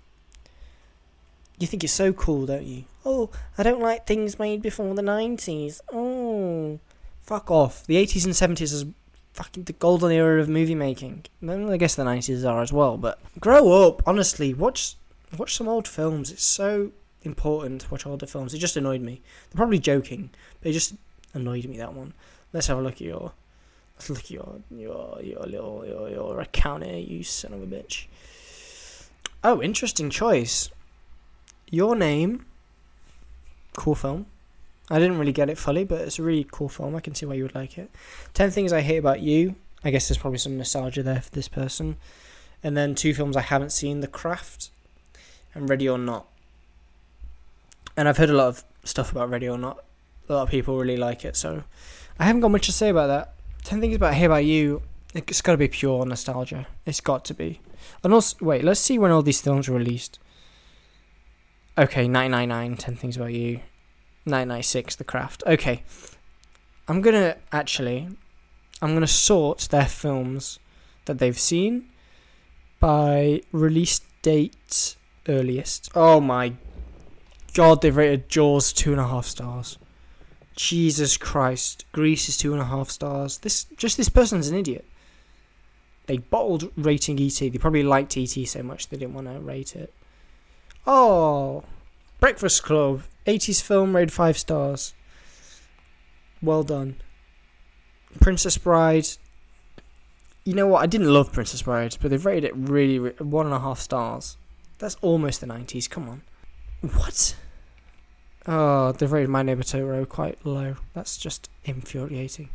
You 1.58 1.66
think 1.66 1.82
you're 1.82 1.88
so 1.88 2.12
cool, 2.12 2.44
don't 2.44 2.66
you? 2.66 2.84
Oh, 3.06 3.30
I 3.56 3.62
don't 3.62 3.80
like 3.80 4.06
things 4.06 4.38
made 4.38 4.60
before 4.60 4.94
the 4.94 5.02
90s. 5.02 5.80
Oh, 5.90 6.80
fuck 7.22 7.50
off. 7.50 7.86
The 7.86 8.04
80s 8.04 8.24
and 8.24 8.34
70s 8.34 8.72
is 8.72 8.84
fucking 9.34 9.64
the 9.64 9.72
golden 9.74 10.12
era 10.12 10.40
of 10.40 10.48
movie 10.48 10.74
making. 10.74 11.24
I 11.46 11.76
guess 11.76 11.96
the 11.96 12.04
90s 12.04 12.48
are 12.48 12.62
as 12.62 12.72
well, 12.72 12.96
but 12.96 13.20
grow 13.40 13.86
up, 13.86 14.02
honestly. 14.06 14.54
Watch 14.54 14.96
watch 15.36 15.56
some 15.56 15.68
old 15.68 15.86
films. 15.86 16.30
It's 16.30 16.44
so 16.44 16.92
important 17.22 17.82
to 17.82 17.90
watch 17.90 18.06
older 18.06 18.26
films. 18.26 18.54
It 18.54 18.58
just 18.58 18.76
annoyed 18.76 19.02
me. 19.02 19.20
They're 19.50 19.56
probably 19.56 19.80
joking, 19.80 20.30
but 20.60 20.70
it 20.70 20.72
just 20.72 20.94
annoyed 21.34 21.66
me 21.66 21.76
that 21.78 21.92
one. 21.92 22.14
Let's 22.52 22.68
have 22.68 22.78
a 22.78 22.82
look 22.82 22.94
at 22.94 23.00
your 23.00 23.32
let's 23.96 24.08
look 24.08 24.20
at 24.20 24.30
your 24.30 24.60
your 24.70 25.18
your 25.22 25.42
little 25.42 25.84
your, 25.84 26.08
your 26.08 26.40
account 26.40 26.84
here, 26.84 26.96
you 26.96 27.24
son 27.24 27.52
of 27.52 27.62
a 27.62 27.66
bitch. 27.66 28.06
Oh, 29.42 29.60
interesting 29.60 30.08
choice. 30.08 30.70
Your 31.70 31.96
name. 31.96 32.46
Cool 33.76 33.96
film. 33.96 34.26
I 34.90 34.98
didn't 34.98 35.18
really 35.18 35.32
get 35.32 35.48
it 35.48 35.58
fully, 35.58 35.84
but 35.84 36.02
it's 36.02 36.18
a 36.18 36.22
really 36.22 36.46
cool 36.50 36.68
film. 36.68 36.94
I 36.94 37.00
can 37.00 37.14
see 37.14 37.24
why 37.26 37.34
you 37.34 37.44
would 37.44 37.54
like 37.54 37.78
it. 37.78 37.90
Ten 38.34 38.50
things 38.50 38.72
I 38.72 38.82
hate 38.82 38.98
about 38.98 39.20
you. 39.20 39.54
I 39.82 39.90
guess 39.90 40.08
there's 40.08 40.18
probably 40.18 40.38
some 40.38 40.58
nostalgia 40.58 41.02
there 41.02 41.20
for 41.20 41.30
this 41.30 41.48
person. 41.48 41.96
And 42.62 42.76
then 42.76 42.94
two 42.94 43.14
films 43.14 43.36
I 43.36 43.42
haven't 43.42 43.70
seen: 43.70 44.00
The 44.00 44.08
Craft 44.08 44.70
and 45.54 45.68
Ready 45.68 45.88
or 45.88 45.98
Not. 45.98 46.26
And 47.96 48.08
I've 48.08 48.16
heard 48.16 48.30
a 48.30 48.34
lot 48.34 48.48
of 48.48 48.64
stuff 48.84 49.12
about 49.12 49.30
Ready 49.30 49.48
or 49.48 49.58
Not. 49.58 49.82
A 50.28 50.32
lot 50.32 50.42
of 50.42 50.50
people 50.50 50.78
really 50.78 50.96
like 50.96 51.24
it, 51.24 51.36
so 51.36 51.64
I 52.18 52.24
haven't 52.24 52.40
got 52.40 52.50
much 52.50 52.66
to 52.66 52.72
say 52.72 52.88
about 52.88 53.06
that. 53.08 53.34
Ten 53.62 53.80
things 53.80 53.96
about 53.96 54.14
Hey 54.14 54.26
About 54.26 54.44
You. 54.44 54.82
It's 55.14 55.40
got 55.40 55.52
to 55.52 55.58
be 55.58 55.68
pure 55.68 56.04
nostalgia. 56.04 56.66
It's 56.84 57.00
got 57.00 57.24
to 57.26 57.34
be. 57.34 57.60
And 58.02 58.12
also, 58.12 58.36
wait, 58.44 58.64
let's 58.64 58.80
see 58.80 58.98
when 58.98 59.10
all 59.10 59.22
these 59.22 59.40
films 59.40 59.68
were 59.68 59.78
released. 59.78 60.18
Okay, 61.78 62.08
999, 62.08 62.76
10 62.76 62.96
Things 62.96 63.16
About 63.16 63.32
You. 63.32 63.60
996, 64.26 64.96
The 64.96 65.04
Craft. 65.04 65.42
Okay. 65.46 65.82
I'm 66.88 67.00
gonna 67.00 67.36
actually. 67.52 68.08
I'm 68.82 68.92
gonna 68.94 69.06
sort 69.06 69.68
their 69.70 69.86
films 69.86 70.58
that 71.06 71.18
they've 71.18 71.38
seen 71.38 71.88
by 72.80 73.40
release 73.52 74.00
date 74.22 74.96
earliest. 75.28 75.90
Oh 75.94 76.20
my 76.20 76.54
god, 77.54 77.80
they've 77.80 77.96
rated 77.96 78.28
Jaws 78.28 78.72
two 78.72 78.92
and 78.92 79.00
a 79.00 79.08
half 79.08 79.26
stars. 79.26 79.78
Jesus 80.56 81.16
Christ. 81.16 81.84
Grease 81.92 82.28
is 82.28 82.36
two 82.36 82.52
and 82.52 82.60
a 82.60 82.66
half 82.66 82.90
stars. 82.90 83.38
This 83.38 83.64
just 83.76 83.96
this 83.96 84.08
person's 84.08 84.48
an 84.48 84.56
idiot. 84.56 84.84
they 86.06 86.18
bottled 86.18 86.70
rating 86.76 87.18
ET. 87.20 87.32
They 87.38 87.50
probably 87.58 87.82
liked 87.82 88.16
ET 88.16 88.28
so 88.46 88.62
much 88.62 88.88
they 88.88 88.96
didn't 88.98 89.14
want 89.14 89.26
to 89.26 89.40
rate 89.40 89.74
it. 89.74 89.92
Oh, 90.86 91.64
Breakfast 92.20 92.62
Club, 92.62 93.02
80s 93.26 93.62
film, 93.62 93.94
rated 93.96 94.12
five 94.12 94.38
stars. 94.38 94.94
Well 96.42 96.62
done. 96.62 96.96
Princess 98.20 98.58
Bride. 98.58 99.06
You 100.44 100.54
know 100.54 100.66
what? 100.66 100.82
I 100.82 100.86
didn't 100.86 101.12
love 101.12 101.32
Princess 101.32 101.62
Bride, 101.62 101.96
but 102.00 102.10
they've 102.10 102.24
rated 102.24 102.44
it 102.44 102.56
really, 102.56 102.98
really 102.98 103.16
one 103.18 103.46
and 103.46 103.54
a 103.54 103.60
half 103.60 103.80
stars. 103.80 104.36
That's 104.78 104.96
almost 105.00 105.40
the 105.40 105.46
90s. 105.46 105.88
Come 105.88 106.08
on. 106.08 106.22
What? 106.82 107.34
Oh, 108.46 108.92
they've 108.92 109.10
rated 109.10 109.30
My 109.30 109.42
Neighbor 109.42 109.62
Totoro 109.62 110.06
quite 110.06 110.44
low. 110.44 110.76
That's 110.92 111.16
just 111.16 111.48
infuriating. 111.64 112.50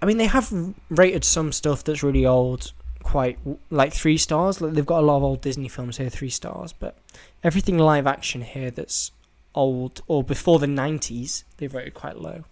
I 0.00 0.06
mean, 0.06 0.18
they 0.18 0.26
have 0.26 0.52
rated 0.88 1.24
some 1.24 1.50
stuff 1.50 1.82
that's 1.82 2.04
really 2.04 2.24
old 2.24 2.72
quite 3.02 3.38
like 3.70 3.92
three 3.92 4.18
stars. 4.18 4.60
Like 4.60 4.74
they've 4.74 4.86
got 4.86 5.00
a 5.00 5.06
lot 5.06 5.16
of 5.16 5.22
old 5.24 5.40
Disney 5.40 5.68
films 5.68 5.96
here, 5.96 6.10
three 6.10 6.30
stars, 6.30 6.72
but 6.72 6.96
everything 7.42 7.78
live 7.78 8.06
action 8.06 8.42
here 8.42 8.70
that's 8.70 9.12
old 9.54 10.02
or 10.06 10.22
before 10.22 10.58
the 10.58 10.66
90s, 10.66 11.44
they've 11.56 11.74
rated 11.74 11.94
quite 11.94 12.18
low. 12.18 12.44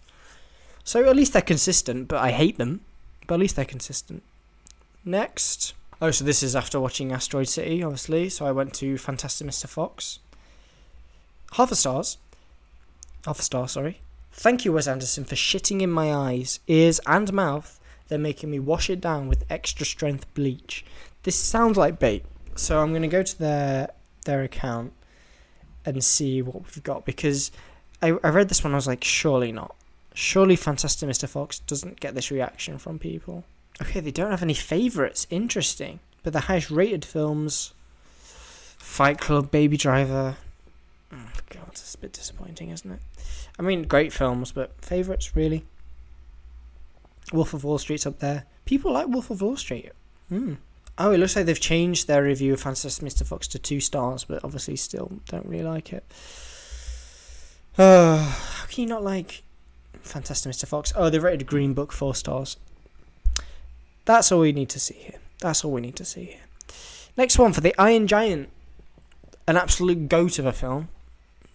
So 0.84 1.08
at 1.08 1.16
least 1.16 1.32
they're 1.32 1.42
consistent, 1.42 2.08
but 2.08 2.18
I 2.18 2.30
hate 2.30 2.58
them. 2.58 2.80
But 3.26 3.34
at 3.34 3.40
least 3.40 3.56
they're 3.56 3.64
consistent. 3.64 4.22
Next. 5.04 5.74
Oh, 6.00 6.10
so 6.10 6.24
this 6.24 6.42
is 6.42 6.54
after 6.54 6.78
watching 6.78 7.12
Asteroid 7.12 7.48
City, 7.48 7.82
obviously. 7.82 8.28
So 8.28 8.46
I 8.46 8.52
went 8.52 8.74
to 8.74 8.98
Fantastic 8.98 9.46
Mr. 9.46 9.66
Fox. 9.66 10.20
Half 11.52 11.72
a 11.72 11.76
stars. 11.76 12.18
Half 13.24 13.40
a 13.40 13.42
star, 13.42 13.68
sorry. 13.68 14.00
Thank 14.32 14.64
you, 14.64 14.72
Wes 14.72 14.86
Anderson, 14.86 15.24
for 15.24 15.34
shitting 15.34 15.80
in 15.80 15.90
my 15.90 16.14
eyes, 16.14 16.60
ears, 16.68 17.00
and 17.06 17.32
mouth, 17.32 17.80
then 18.08 18.22
making 18.22 18.50
me 18.50 18.58
wash 18.58 18.90
it 18.90 19.00
down 19.00 19.28
with 19.28 19.44
extra 19.48 19.86
strength 19.86 20.32
bleach. 20.34 20.84
This 21.22 21.36
sounds 21.36 21.76
like 21.76 21.98
bait, 21.98 22.24
so 22.54 22.80
I'm 22.80 22.90
going 22.90 23.02
to 23.02 23.08
go 23.08 23.22
to 23.22 23.38
their 23.38 23.90
their 24.26 24.42
account 24.42 24.92
and 25.84 26.04
see 26.04 26.42
what 26.42 26.62
we've 26.62 26.82
got 26.82 27.04
because 27.04 27.50
I, 28.02 28.08
I 28.22 28.28
read 28.28 28.48
this 28.48 28.62
one. 28.62 28.72
I 28.72 28.76
was 28.76 28.86
like, 28.86 29.04
surely 29.04 29.52
not. 29.52 29.74
Surely 30.14 30.56
Fantastic 30.56 31.08
Mr. 31.08 31.28
Fox 31.28 31.58
doesn't 31.60 32.00
get 32.00 32.14
this 32.14 32.30
reaction 32.30 32.78
from 32.78 32.98
people. 32.98 33.44
Okay, 33.80 34.00
they 34.00 34.10
don't 34.10 34.30
have 34.30 34.42
any 34.42 34.54
favourites. 34.54 35.26
Interesting. 35.30 36.00
But 36.22 36.32
the 36.32 36.40
highest 36.40 36.70
rated 36.70 37.04
films 37.04 37.72
Fight 38.78 39.18
Club, 39.18 39.50
Baby 39.50 39.76
Driver. 39.76 40.36
Oh, 41.12 41.28
God, 41.50 41.68
it's 41.70 41.94
a 41.94 41.98
bit 41.98 42.12
disappointing, 42.12 42.70
isn't 42.70 42.90
it? 42.90 43.00
I 43.58 43.62
mean, 43.62 43.82
great 43.82 44.12
films, 44.12 44.52
but 44.52 44.72
favourites, 44.82 45.36
really? 45.36 45.64
Wolf 47.32 47.52
of 47.52 47.64
Wall 47.64 47.78
Street's 47.78 48.06
up 48.06 48.20
there. 48.20 48.44
People 48.64 48.92
like 48.92 49.08
Wolf 49.08 49.30
of 49.30 49.42
Wall 49.42 49.56
Street. 49.56 49.92
Hmm. 50.28 50.54
Oh, 50.98 51.10
it 51.12 51.18
looks 51.18 51.36
like 51.36 51.44
they've 51.44 51.60
changed 51.60 52.06
their 52.06 52.22
review 52.22 52.54
of 52.54 52.60
Fantastic 52.60 53.06
Mr. 53.06 53.26
Fox 53.26 53.46
to 53.48 53.58
two 53.58 53.80
stars, 53.80 54.24
but 54.24 54.42
obviously 54.42 54.76
still 54.76 55.12
don't 55.28 55.46
really 55.46 55.64
like 55.64 55.92
it. 55.92 56.04
Uh, 57.76 58.18
how 58.24 58.66
can 58.66 58.82
you 58.82 58.88
not 58.88 59.04
like 59.04 59.42
Fantastic 60.02 60.52
Mr. 60.52 60.66
Fox? 60.66 60.92
Oh, 60.96 61.10
they 61.10 61.18
rated 61.18 61.46
Green 61.46 61.74
Book 61.74 61.92
four 61.92 62.14
stars. 62.14 62.56
That's 64.06 64.32
all 64.32 64.40
we 64.40 64.52
need 64.52 64.70
to 64.70 64.80
see 64.80 64.94
here. 64.94 65.18
That's 65.40 65.64
all 65.64 65.72
we 65.72 65.80
need 65.80 65.96
to 65.96 66.04
see 66.04 66.24
here. 66.24 66.40
Next 67.16 67.38
one 67.38 67.52
for 67.52 67.60
the 67.60 67.74
Iron 67.78 68.06
Giant. 68.06 68.48
An 69.46 69.56
absolute 69.56 70.08
goat 70.08 70.38
of 70.38 70.46
a 70.46 70.52
film. 70.52 70.88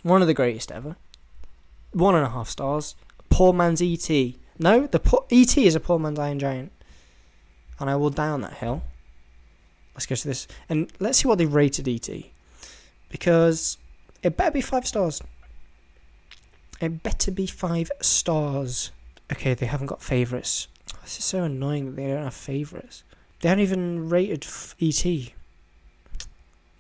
One 0.04 0.22
of 0.22 0.28
the 0.28 0.34
greatest 0.34 0.72
ever. 0.72 0.98
One 1.92 2.16
and 2.16 2.26
a 2.26 2.30
half 2.30 2.50
stars. 2.50 2.96
Poor 3.30 3.54
man's 3.54 3.82
E.T. 3.82 4.38
No, 4.60 4.88
the 4.88 5.24
E.T. 5.30 5.66
is 5.66 5.76
a 5.76 5.80
poor 5.80 5.98
man's 5.98 6.20
Iron 6.20 6.40
Giant. 6.40 6.72
And 7.80 7.90
I 7.90 7.96
will 7.96 8.10
down 8.10 8.42
that 8.42 8.56
hill. 8.56 8.84
Let's 9.94 10.06
go 10.06 10.16
to 10.16 10.28
this. 10.28 10.48
And 10.70 10.92
let's 11.00 11.20
see 11.20 11.28
what 11.28 11.38
they 11.38 11.46
rated 11.46 11.88
E.T. 11.88 12.32
Because 13.10 13.78
it 14.24 14.38
better 14.38 14.52
be 14.52 14.62
five 14.62 14.88
stars. 14.88 15.22
It 16.80 17.04
better 17.04 17.32
be 17.32 17.46
five 17.46 17.92
stars. 18.02 18.92
Okay, 19.32 19.54
they 19.54 19.66
haven't 19.66 19.88
got 19.88 20.02
favourites. 20.02 20.68
This 21.04 21.20
is 21.20 21.26
so 21.26 21.44
annoying 21.44 21.86
that 21.86 21.96
they 21.96 22.08
don't 22.08 22.24
have 22.24 22.34
favourites. 22.34 23.04
They 23.40 23.50
haven't 23.50 23.64
even 23.64 24.10
rated 24.10 24.46
E.T. 24.80 25.34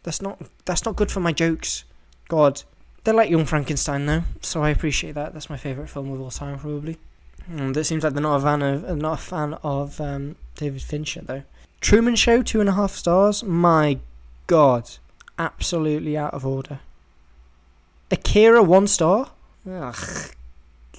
That's 0.04 0.22
not 0.22 0.42
that's 0.66 0.86
not 0.86 0.96
good 0.96 1.12
for 1.12 1.20
my 1.20 1.32
jokes. 1.32 1.84
God, 2.28 2.64
they're 3.04 3.14
like 3.14 3.30
Young 3.30 3.46
Frankenstein 3.46 4.06
though, 4.06 4.24
so 4.42 4.64
I 4.64 4.70
appreciate 4.70 5.14
that. 5.14 5.34
That's 5.34 5.50
my 5.50 5.58
favourite 5.58 5.90
film 5.90 6.12
of 6.12 6.22
all 6.22 6.32
time, 6.32 6.58
probably. 6.58 6.98
And 7.50 7.76
it 7.76 7.84
seems 7.84 8.04
like 8.04 8.14
they're 8.14 8.22
not 8.22 8.38
a 8.38 8.42
fan 8.42 8.62
of 8.62 8.98
not 8.98 9.20
a 9.20 9.22
fan 9.22 9.54
of 9.64 10.00
um, 10.00 10.36
David 10.56 10.82
Fincher 10.82 11.22
though. 11.22 11.44
Truman 11.82 12.16
Show, 12.16 12.44
two 12.44 12.60
and 12.60 12.70
a 12.70 12.74
half 12.74 12.92
stars. 12.92 13.44
My 13.44 13.98
God, 14.46 14.90
absolutely 15.38 16.16
out 16.16 16.34
of 16.34 16.46
order. 16.46 16.80
Akira, 18.12 18.62
one 18.62 18.86
star. 18.88 19.32
Ugh, 19.70 19.96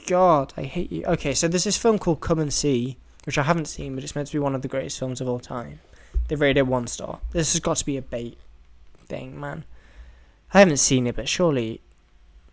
God, 0.07 0.53
I 0.57 0.63
hate 0.63 0.91
you. 0.91 1.05
Okay, 1.05 1.35
so 1.35 1.47
there's 1.47 1.65
this 1.65 1.77
film 1.77 1.99
called 1.99 2.21
Come 2.21 2.41
and 2.41 2.53
See, 2.53 2.97
which 3.25 3.39
I 3.39 3.45
haven't 3.45 3.67
seen, 3.67 3.95
but 3.95 4.03
it's 4.03 4.17
meant 4.17 4.29
to 4.29 4.35
be 4.35 4.41
one 4.41 4.57
of 4.57 4.63
the 4.63 4.69
greatest 4.69 4.99
films 4.99 5.21
of 5.21 5.29
all 5.29 5.39
time. 5.39 5.79
They've 6.27 6.41
rated 6.41 6.67
one 6.67 6.89
star. 6.89 7.21
This 7.31 7.53
has 7.53 7.61
got 7.61 7.77
to 7.77 7.87
be 7.87 7.97
a 7.97 8.03
bait 8.03 8.37
thing, 9.07 9.39
man. 9.39 9.65
I 10.53 10.59
haven't 10.59 10.79
seen 10.79 11.07
it, 11.07 11.15
but 11.15 11.29
surely, 11.29 11.81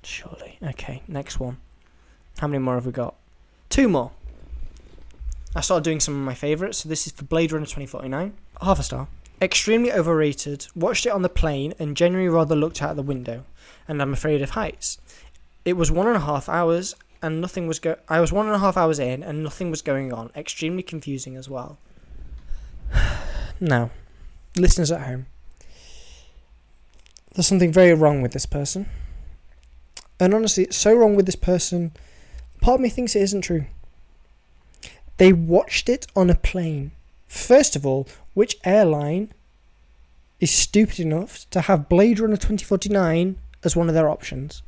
surely. 0.03 0.59
Okay, 0.61 1.01
next 1.07 1.39
one. 1.39 1.57
How 2.37 2.47
many 2.47 2.59
more 2.59 2.75
have 2.75 2.85
we 2.85 2.91
got? 2.91 3.15
Two 3.69 3.89
more. 3.89 4.11
I 5.55 5.61
started 5.61 5.83
doing 5.83 5.99
some 5.99 6.15
of 6.15 6.21
my 6.21 6.35
favourites. 6.35 6.79
So 6.79 6.89
this 6.89 7.07
is 7.07 7.13
for 7.13 7.25
Blade 7.25 7.51
Runner 7.51 7.65
2049. 7.65 8.33
Half 8.61 8.79
a 8.79 8.83
star. 8.83 9.07
Extremely 9.41 9.91
overrated. 9.91 10.67
Watched 10.75 11.05
it 11.05 11.11
on 11.11 11.21
the 11.21 11.29
plane 11.29 11.73
and 11.79 11.97
generally 11.97 12.27
rather 12.27 12.55
looked 12.55 12.81
out 12.81 12.95
the 12.95 13.01
window. 13.01 13.45
And 13.87 14.01
I'm 14.01 14.13
afraid 14.13 14.41
of 14.41 14.51
heights. 14.51 14.99
It 15.65 15.73
was 15.73 15.91
one 15.91 16.07
and 16.07 16.17
a 16.17 16.21
half 16.21 16.49
hours 16.49 16.95
and 17.21 17.41
nothing 17.41 17.67
was 17.67 17.79
go. 17.79 17.95
I 18.07 18.19
was 18.19 18.31
one 18.31 18.45
and 18.45 18.55
a 18.55 18.59
half 18.59 18.77
hours 18.77 18.99
in 18.99 19.23
and 19.23 19.43
nothing 19.43 19.71
was 19.71 19.81
going 19.81 20.13
on. 20.13 20.31
Extremely 20.35 20.83
confusing 20.83 21.35
as 21.35 21.49
well. 21.49 21.77
now, 23.59 23.91
listeners 24.55 24.91
at 24.91 25.01
home, 25.01 25.25
there's 27.33 27.47
something 27.47 27.71
very 27.71 27.93
wrong 27.93 28.21
with 28.21 28.33
this 28.33 28.45
person. 28.45 28.87
And 30.19 30.33
honestly, 30.33 30.65
it's 30.65 30.77
so 30.77 30.93
wrong 30.93 31.15
with 31.15 31.25
this 31.25 31.35
person. 31.35 31.91
Part 32.61 32.75
of 32.75 32.81
me 32.81 32.89
thinks 32.89 33.15
it 33.15 33.21
isn't 33.21 33.41
true. 33.41 33.65
They 35.19 35.33
watched 35.33 35.89
it 35.89 36.07
on 36.15 36.29
a 36.29 36.35
plane. 36.35 36.91
First 37.27 37.75
of 37.75 37.85
all, 37.85 38.07
which 38.33 38.55
airline 38.63 39.33
is 40.39 40.49
stupid 40.49 40.97
enough 40.97 41.45
to 41.49 41.61
have 41.61 41.89
Blade 41.89 42.19
Runner 42.19 42.37
2049 42.37 43.37
as 43.65 43.75
one 43.75 43.89
of 43.89 43.95
their 43.95 44.09
options? 44.09 44.63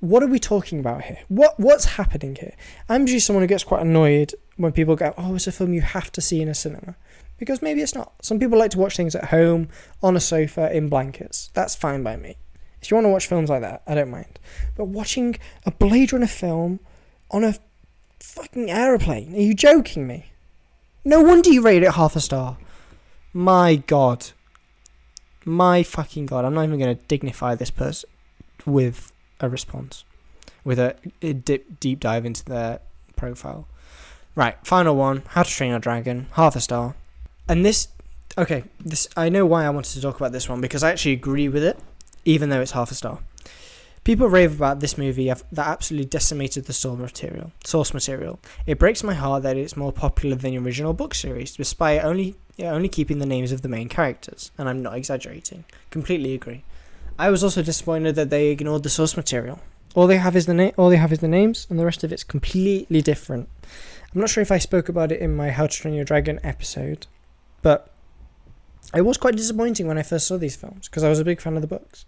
What 0.00 0.22
are 0.22 0.28
we 0.28 0.38
talking 0.38 0.80
about 0.80 1.02
here? 1.02 1.18
What 1.28 1.60
what's 1.60 1.96
happening 2.00 2.36
here? 2.36 2.54
I'm 2.88 3.02
usually 3.02 3.20
someone 3.20 3.42
who 3.42 3.48
gets 3.48 3.62
quite 3.62 3.82
annoyed 3.82 4.34
when 4.56 4.72
people 4.72 4.96
go, 4.96 5.12
"Oh, 5.18 5.34
it's 5.34 5.46
a 5.46 5.52
film 5.52 5.74
you 5.74 5.82
have 5.82 6.10
to 6.12 6.22
see 6.22 6.40
in 6.40 6.48
a 6.48 6.54
cinema," 6.54 6.96
because 7.36 7.60
maybe 7.60 7.82
it's 7.82 7.94
not. 7.94 8.14
Some 8.22 8.38
people 8.38 8.58
like 8.58 8.70
to 8.70 8.78
watch 8.78 8.96
things 8.96 9.14
at 9.14 9.24
home 9.24 9.68
on 10.02 10.16
a 10.16 10.20
sofa 10.20 10.74
in 10.74 10.88
blankets. 10.88 11.50
That's 11.52 11.74
fine 11.74 12.02
by 12.02 12.16
me. 12.16 12.38
If 12.80 12.90
you 12.90 12.94
want 12.94 13.04
to 13.04 13.10
watch 13.10 13.26
films 13.26 13.50
like 13.50 13.60
that, 13.60 13.82
I 13.86 13.94
don't 13.94 14.10
mind. 14.10 14.38
But 14.74 14.86
watching 14.86 15.36
a 15.66 15.70
Blade 15.70 16.14
Runner 16.14 16.26
film 16.26 16.80
on 17.30 17.44
a 17.44 17.56
fucking 18.20 18.70
aeroplane, 18.70 19.34
are 19.34 19.40
you 19.40 19.54
joking 19.54 20.06
me? 20.06 20.32
No 21.04 21.20
wonder 21.20 21.50
you 21.50 21.62
rated 21.62 21.84
it 21.84 21.94
half 21.94 22.16
a 22.16 22.20
star. 22.20 22.58
My 23.32 23.76
god. 23.76 24.30
My 25.44 25.82
fucking 25.82 26.26
god. 26.26 26.44
I'm 26.44 26.54
not 26.54 26.64
even 26.64 26.78
going 26.78 26.96
to 26.96 27.02
dignify 27.04 27.54
this 27.54 27.70
person 27.70 28.10
with 28.66 29.12
a 29.40 29.48
response, 29.48 30.04
with 30.64 30.78
a, 30.78 30.96
a 31.22 31.32
dip, 31.32 31.80
deep 31.80 32.00
dive 32.00 32.26
into 32.26 32.44
their 32.44 32.80
profile. 33.16 33.66
Right, 34.34 34.56
final 34.64 34.94
one 34.94 35.22
How 35.28 35.42
to 35.42 35.50
Train 35.50 35.70
Your 35.70 35.78
Dragon, 35.78 36.28
half 36.32 36.54
a 36.54 36.60
star. 36.60 36.94
And 37.48 37.64
this, 37.64 37.88
okay, 38.38 38.64
this 38.78 39.08
I 39.16 39.28
know 39.28 39.44
why 39.44 39.64
I 39.64 39.70
wanted 39.70 39.92
to 39.94 40.00
talk 40.00 40.16
about 40.16 40.32
this 40.32 40.48
one 40.48 40.60
because 40.60 40.82
I 40.82 40.90
actually 40.90 41.12
agree 41.12 41.48
with 41.48 41.64
it, 41.64 41.78
even 42.24 42.50
though 42.50 42.60
it's 42.60 42.72
half 42.72 42.90
a 42.90 42.94
star. 42.94 43.20
People 44.02 44.28
rave 44.28 44.56
about 44.56 44.80
this 44.80 44.96
movie 44.96 45.28
that 45.28 45.44
absolutely 45.58 46.06
decimated 46.06 46.64
the 46.64 46.72
source 46.72 46.98
material. 46.98 47.52
Source 47.64 47.92
material. 47.92 48.40
It 48.66 48.78
breaks 48.78 49.04
my 49.04 49.14
heart 49.14 49.42
that 49.42 49.56
it's 49.56 49.76
more 49.76 49.92
popular 49.92 50.36
than 50.36 50.52
the 50.52 50.58
original 50.58 50.94
book 50.94 51.14
series, 51.14 51.56
despite 51.56 52.02
only 52.02 52.36
only 52.58 52.88
keeping 52.88 53.18
the 53.18 53.26
names 53.26 53.52
of 53.52 53.62
the 53.62 53.68
main 53.68 53.88
characters. 53.88 54.50
And 54.58 54.68
I'm 54.68 54.82
not 54.82 54.96
exaggerating. 54.96 55.64
Completely 55.90 56.34
agree. 56.34 56.62
I 57.18 57.30
was 57.30 57.44
also 57.44 57.62
disappointed 57.62 58.14
that 58.16 58.30
they 58.30 58.48
ignored 58.48 58.82
the 58.82 58.90
source 58.90 59.16
material. 59.16 59.60
All 59.94 60.06
they 60.06 60.18
have 60.18 60.36
is 60.36 60.46
the 60.46 60.54
name. 60.54 60.72
All 60.76 60.88
they 60.88 60.96
have 60.96 61.12
is 61.12 61.18
the 61.18 61.28
names, 61.28 61.66
and 61.68 61.78
the 61.78 61.84
rest 61.84 62.04
of 62.04 62.12
it's 62.12 62.24
completely 62.24 63.02
different. 63.02 63.48
I'm 64.14 64.20
not 64.20 64.30
sure 64.30 64.42
if 64.42 64.52
I 64.52 64.58
spoke 64.58 64.88
about 64.88 65.12
it 65.12 65.20
in 65.20 65.36
my 65.36 65.50
How 65.50 65.66
to 65.66 65.76
Train 65.76 65.94
Your 65.94 66.04
Dragon 66.04 66.40
episode, 66.42 67.06
but 67.62 67.92
it 68.94 69.02
was 69.02 69.18
quite 69.18 69.36
disappointing 69.36 69.86
when 69.86 69.98
I 69.98 70.02
first 70.02 70.26
saw 70.26 70.36
these 70.36 70.56
films 70.56 70.88
because 70.88 71.04
I 71.04 71.08
was 71.08 71.18
a 71.18 71.24
big 71.24 71.40
fan 71.40 71.56
of 71.56 71.62
the 71.62 71.68
books. 71.68 72.06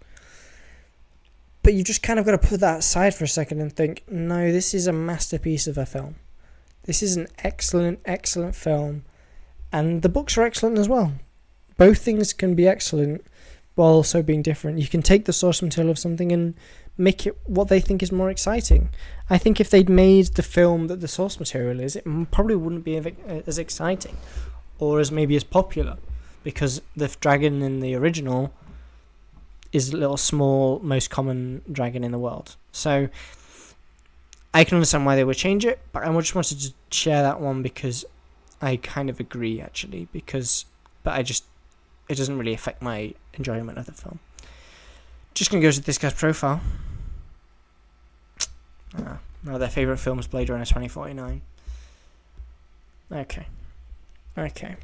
But 1.63 1.73
you 1.73 1.83
just 1.83 2.03
kind 2.03 2.19
of 2.19 2.25
got 2.25 2.31
to 2.31 2.47
put 2.47 2.59
that 2.59 2.79
aside 2.79 3.15
for 3.15 3.23
a 3.23 3.27
second 3.27 3.61
and 3.61 3.73
think, 3.73 4.03
no, 4.09 4.51
this 4.51 4.73
is 4.73 4.85
a 4.85 4.93
masterpiece 4.93 5.65
of 5.65 5.77
a 5.77 5.85
film. 5.85 6.15
This 6.83 7.01
is 7.01 7.15
an 7.15 7.27
excellent, 7.39 7.99
excellent 8.05 8.55
film, 8.55 9.05
and 9.71 10.01
the 10.01 10.09
books 10.09 10.37
are 10.37 10.43
excellent 10.43 10.77
as 10.77 10.89
well. 10.89 11.13
Both 11.77 11.99
things 11.99 12.33
can 12.33 12.55
be 12.55 12.67
excellent 12.67 13.25
while 13.75 13.93
also 13.93 14.21
being 14.21 14.41
different. 14.41 14.79
You 14.79 14.87
can 14.87 15.01
take 15.01 15.25
the 15.25 15.33
source 15.33 15.61
material 15.61 15.91
of 15.91 15.97
something 15.97 16.31
and 16.31 16.53
make 16.97 17.25
it 17.25 17.37
what 17.45 17.69
they 17.69 17.79
think 17.79 18.03
is 18.03 18.11
more 18.11 18.29
exciting. 18.29 18.89
I 19.29 19.37
think 19.37 19.59
if 19.59 19.69
they'd 19.69 19.89
made 19.89 20.27
the 20.27 20.43
film 20.43 20.87
that 20.87 21.01
the 21.01 21.07
source 21.07 21.39
material 21.39 21.79
is, 21.79 21.95
it 21.95 22.05
probably 22.31 22.55
wouldn't 22.55 22.83
be 22.83 22.97
uh, 22.97 23.11
as 23.47 23.57
exciting 23.57 24.17
or 24.77 24.99
as 24.99 25.11
maybe 25.11 25.35
as 25.35 25.43
popular 25.43 25.97
because 26.43 26.81
the 26.95 27.15
dragon 27.19 27.61
in 27.61 27.79
the 27.79 27.95
original 27.95 28.53
is 29.73 29.91
the 29.91 29.97
little 29.97 30.17
small 30.17 30.79
most 30.79 31.09
common 31.09 31.61
dragon 31.69 32.03
in 32.03 32.11
the 32.11 32.19
world. 32.19 32.55
So 32.71 33.09
I 34.53 34.63
can 34.63 34.75
understand 34.77 35.05
why 35.05 35.15
they 35.15 35.23
would 35.23 35.35
change 35.35 35.65
it, 35.65 35.79
but 35.91 36.03
I 36.03 36.19
just 36.19 36.35
wanted 36.35 36.59
to 36.61 36.73
share 36.91 37.23
that 37.23 37.41
one 37.41 37.61
because 37.61 38.05
I 38.61 38.77
kind 38.77 39.09
of 39.09 39.19
agree 39.19 39.59
actually 39.59 40.07
because 40.13 40.65
but 41.03 41.15
I 41.15 41.23
just 41.23 41.43
it 42.07 42.15
doesn't 42.15 42.37
really 42.37 42.53
affect 42.53 42.81
my 42.81 43.13
enjoyment 43.33 43.77
of 43.77 43.87
the 43.87 43.91
film. 43.91 44.19
Just 45.33 45.51
gonna 45.51 45.61
go 45.61 45.71
to 45.71 45.81
this 45.81 45.97
guy's 45.97 46.13
profile. 46.13 46.61
Ah, 48.97 49.17
no, 49.43 49.57
their 49.57 49.69
favorite 49.69 49.97
film 49.97 50.19
is 50.19 50.27
Blade 50.27 50.49
Runner 50.49 50.65
2049. 50.65 51.41
Okay. 53.11 53.47
Okay. 54.37 54.75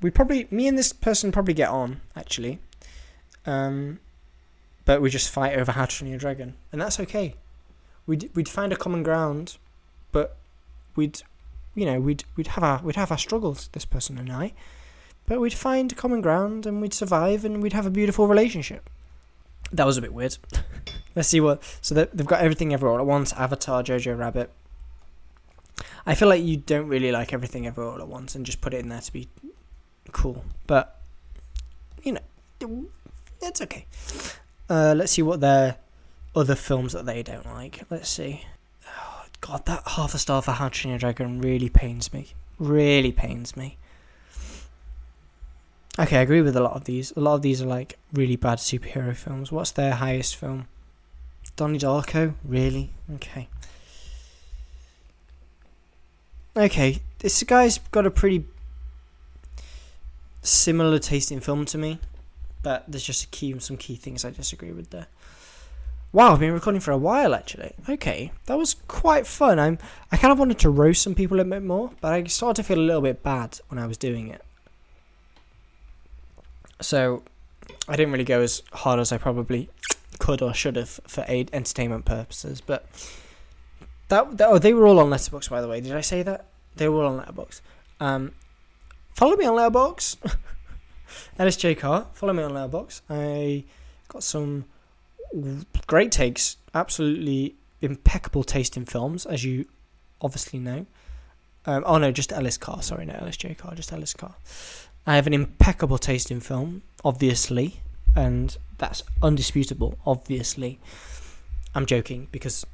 We 0.00 0.10
probably, 0.10 0.46
me 0.50 0.68
and 0.68 0.78
this 0.78 0.92
person 0.92 1.32
probably 1.32 1.54
get 1.54 1.68
on, 1.68 2.00
actually. 2.14 2.60
Um, 3.46 4.00
but 4.84 5.02
we 5.02 5.10
just 5.10 5.30
fight 5.30 5.58
over 5.58 5.72
how 5.72 5.84
to 5.84 5.94
train 5.94 6.10
your 6.10 6.18
dragon. 6.18 6.54
And 6.72 6.80
that's 6.80 6.98
okay. 7.00 7.34
We'd, 8.06 8.30
we'd 8.34 8.48
find 8.48 8.72
a 8.72 8.76
common 8.76 9.02
ground, 9.02 9.58
but 10.12 10.36
we'd, 10.96 11.22
you 11.74 11.84
know, 11.84 12.00
we'd, 12.00 12.24
we'd 12.36 12.48
have 12.48 12.64
our, 12.64 12.80
we'd 12.82 12.96
have 12.96 13.10
our 13.10 13.18
struggles, 13.18 13.68
this 13.72 13.84
person 13.84 14.18
and 14.18 14.32
I. 14.32 14.54
But 15.26 15.40
we'd 15.40 15.52
find 15.52 15.94
common 15.94 16.22
ground 16.22 16.64
and 16.64 16.80
we'd 16.80 16.94
survive 16.94 17.44
and 17.44 17.62
we'd 17.62 17.74
have 17.74 17.84
a 17.84 17.90
beautiful 17.90 18.26
relationship. 18.26 18.88
That 19.70 19.84
was 19.84 19.98
a 19.98 20.00
bit 20.02 20.14
weird. 20.14 20.38
Let's 21.14 21.28
see 21.28 21.40
what. 21.40 21.62
So 21.82 21.94
they've 21.94 22.26
got 22.26 22.40
everything 22.40 22.72
everywhere 22.72 22.98
at 22.98 23.06
once 23.06 23.32
Avatar, 23.34 23.82
Jojo 23.82 24.18
Rabbit. 24.18 24.50
I 26.06 26.14
feel 26.14 26.28
like 26.28 26.42
you 26.42 26.56
don't 26.56 26.88
really 26.88 27.12
like 27.12 27.34
everything 27.34 27.66
everywhere 27.66 27.92
all 27.92 28.00
at 28.00 28.08
once 28.08 28.34
and 28.34 28.46
just 28.46 28.62
put 28.62 28.72
it 28.72 28.80
in 28.80 28.88
there 28.88 29.00
to 29.00 29.12
be 29.12 29.28
cool. 30.12 30.44
But, 30.66 30.98
you 32.02 32.12
know, 32.12 32.86
it's 33.42 33.60
okay. 33.62 33.86
Uh, 34.68 34.94
let's 34.96 35.12
see 35.12 35.22
what 35.22 35.40
their 35.40 35.76
other 36.34 36.54
films 36.54 36.92
that 36.92 37.06
they 37.06 37.22
don't 37.22 37.46
like. 37.46 37.82
Let's 37.90 38.08
see. 38.08 38.44
Oh, 38.86 39.24
God, 39.40 39.66
that 39.66 39.82
half 39.86 40.14
a 40.14 40.18
star 40.18 40.42
for 40.42 40.52
How 40.52 40.68
to 40.68 40.74
Train 40.74 40.90
Your 40.90 40.98
Dragon 40.98 41.40
really 41.40 41.68
pains 41.68 42.12
me. 42.12 42.28
Really 42.58 43.12
pains 43.12 43.56
me. 43.56 43.76
Okay, 45.98 46.18
I 46.18 46.20
agree 46.20 46.42
with 46.42 46.56
a 46.56 46.60
lot 46.60 46.74
of 46.74 46.84
these. 46.84 47.12
A 47.16 47.20
lot 47.20 47.34
of 47.34 47.42
these 47.42 47.60
are 47.60 47.66
like 47.66 47.98
really 48.12 48.36
bad 48.36 48.58
superhero 48.58 49.16
films. 49.16 49.50
What's 49.50 49.72
their 49.72 49.94
highest 49.94 50.36
film? 50.36 50.68
Donnie 51.56 51.78
Darko? 51.78 52.34
Really? 52.44 52.90
Okay. 53.16 53.48
Okay, 56.56 57.00
this 57.18 57.42
guy's 57.42 57.78
got 57.78 58.06
a 58.06 58.10
pretty 58.10 58.44
similar 60.42 60.98
taste 60.98 61.30
in 61.30 61.40
film 61.40 61.64
to 61.66 61.78
me, 61.78 61.98
but 62.62 62.84
there's 62.88 63.04
just 63.04 63.30
key 63.30 63.58
some 63.58 63.76
key 63.76 63.96
things 63.96 64.24
I 64.24 64.30
disagree 64.30 64.72
with 64.72 64.90
there. 64.90 65.06
Wow, 66.10 66.32
I've 66.32 66.40
been 66.40 66.54
recording 66.54 66.80
for 66.80 66.90
a 66.90 66.96
while 66.96 67.34
actually. 67.34 67.74
Okay, 67.88 68.32
that 68.46 68.56
was 68.56 68.74
quite 68.88 69.26
fun. 69.26 69.58
I'm 69.58 69.78
I 70.10 70.16
kind 70.16 70.32
of 70.32 70.38
wanted 70.38 70.58
to 70.60 70.70
roast 70.70 71.02
some 71.02 71.14
people 71.14 71.38
a 71.40 71.44
bit 71.44 71.62
more, 71.62 71.90
but 72.00 72.12
I 72.12 72.24
started 72.24 72.62
to 72.62 72.66
feel 72.66 72.78
a 72.78 72.80
little 72.80 73.02
bit 73.02 73.22
bad 73.22 73.60
when 73.68 73.78
I 73.78 73.86
was 73.86 73.98
doing 73.98 74.28
it. 74.28 74.42
So 76.80 77.22
I 77.88 77.96
didn't 77.96 78.12
really 78.12 78.24
go 78.24 78.40
as 78.40 78.62
hard 78.72 79.00
as 79.00 79.12
I 79.12 79.18
probably 79.18 79.68
could 80.18 80.40
or 80.40 80.54
should 80.54 80.76
have 80.76 81.00
for 81.06 81.24
aid 81.28 81.50
entertainment 81.52 82.04
purposes. 82.04 82.60
But 82.60 82.86
that, 84.08 84.38
that 84.38 84.48
oh, 84.48 84.58
they 84.58 84.72
were 84.72 84.86
all 84.86 84.98
on 84.98 85.10
Letterboxd 85.10 85.50
by 85.50 85.60
the 85.60 85.68
way. 85.68 85.80
Did 85.80 85.94
I 85.94 86.00
say 86.00 86.22
that? 86.22 86.46
They 86.76 86.88
were 86.88 87.04
all 87.04 87.18
on 87.18 87.24
Letterboxd. 87.24 87.60
Um, 88.00 88.32
follow 89.14 89.36
me 89.36 89.44
on 89.44 89.54
Letterboxd. 89.54 90.36
Ellis 91.38 91.56
J 91.56 91.74
Carr. 91.74 92.06
Follow 92.12 92.32
me 92.32 92.42
on 92.42 92.52
Letterboxd. 92.52 93.00
I 93.08 93.64
got 94.08 94.22
some 94.22 94.64
great 95.86 96.12
takes. 96.12 96.56
Absolutely 96.74 97.54
impeccable 97.80 98.44
taste 98.44 98.76
in 98.76 98.84
films, 98.84 99.26
as 99.26 99.44
you 99.44 99.66
obviously 100.20 100.58
know. 100.58 100.86
Um, 101.66 101.84
oh 101.86 101.98
no, 101.98 102.10
just 102.10 102.32
Ellis 102.32 102.56
Carr. 102.56 102.82
Sorry, 102.82 103.04
no 103.04 103.14
Ellis 103.14 103.36
J 103.36 103.54
Carr. 103.54 103.74
Just 103.74 103.92
Ellis 103.92 104.14
Carr. 104.14 104.34
I 105.06 105.16
have 105.16 105.26
an 105.26 105.34
impeccable 105.34 105.98
taste 105.98 106.30
in 106.30 106.40
film, 106.40 106.82
obviously, 107.04 107.80
and 108.14 108.56
that's 108.78 109.02
undisputable, 109.22 109.98
obviously. 110.06 110.78
I'm 111.74 111.86
joking 111.86 112.28
because 112.32 112.66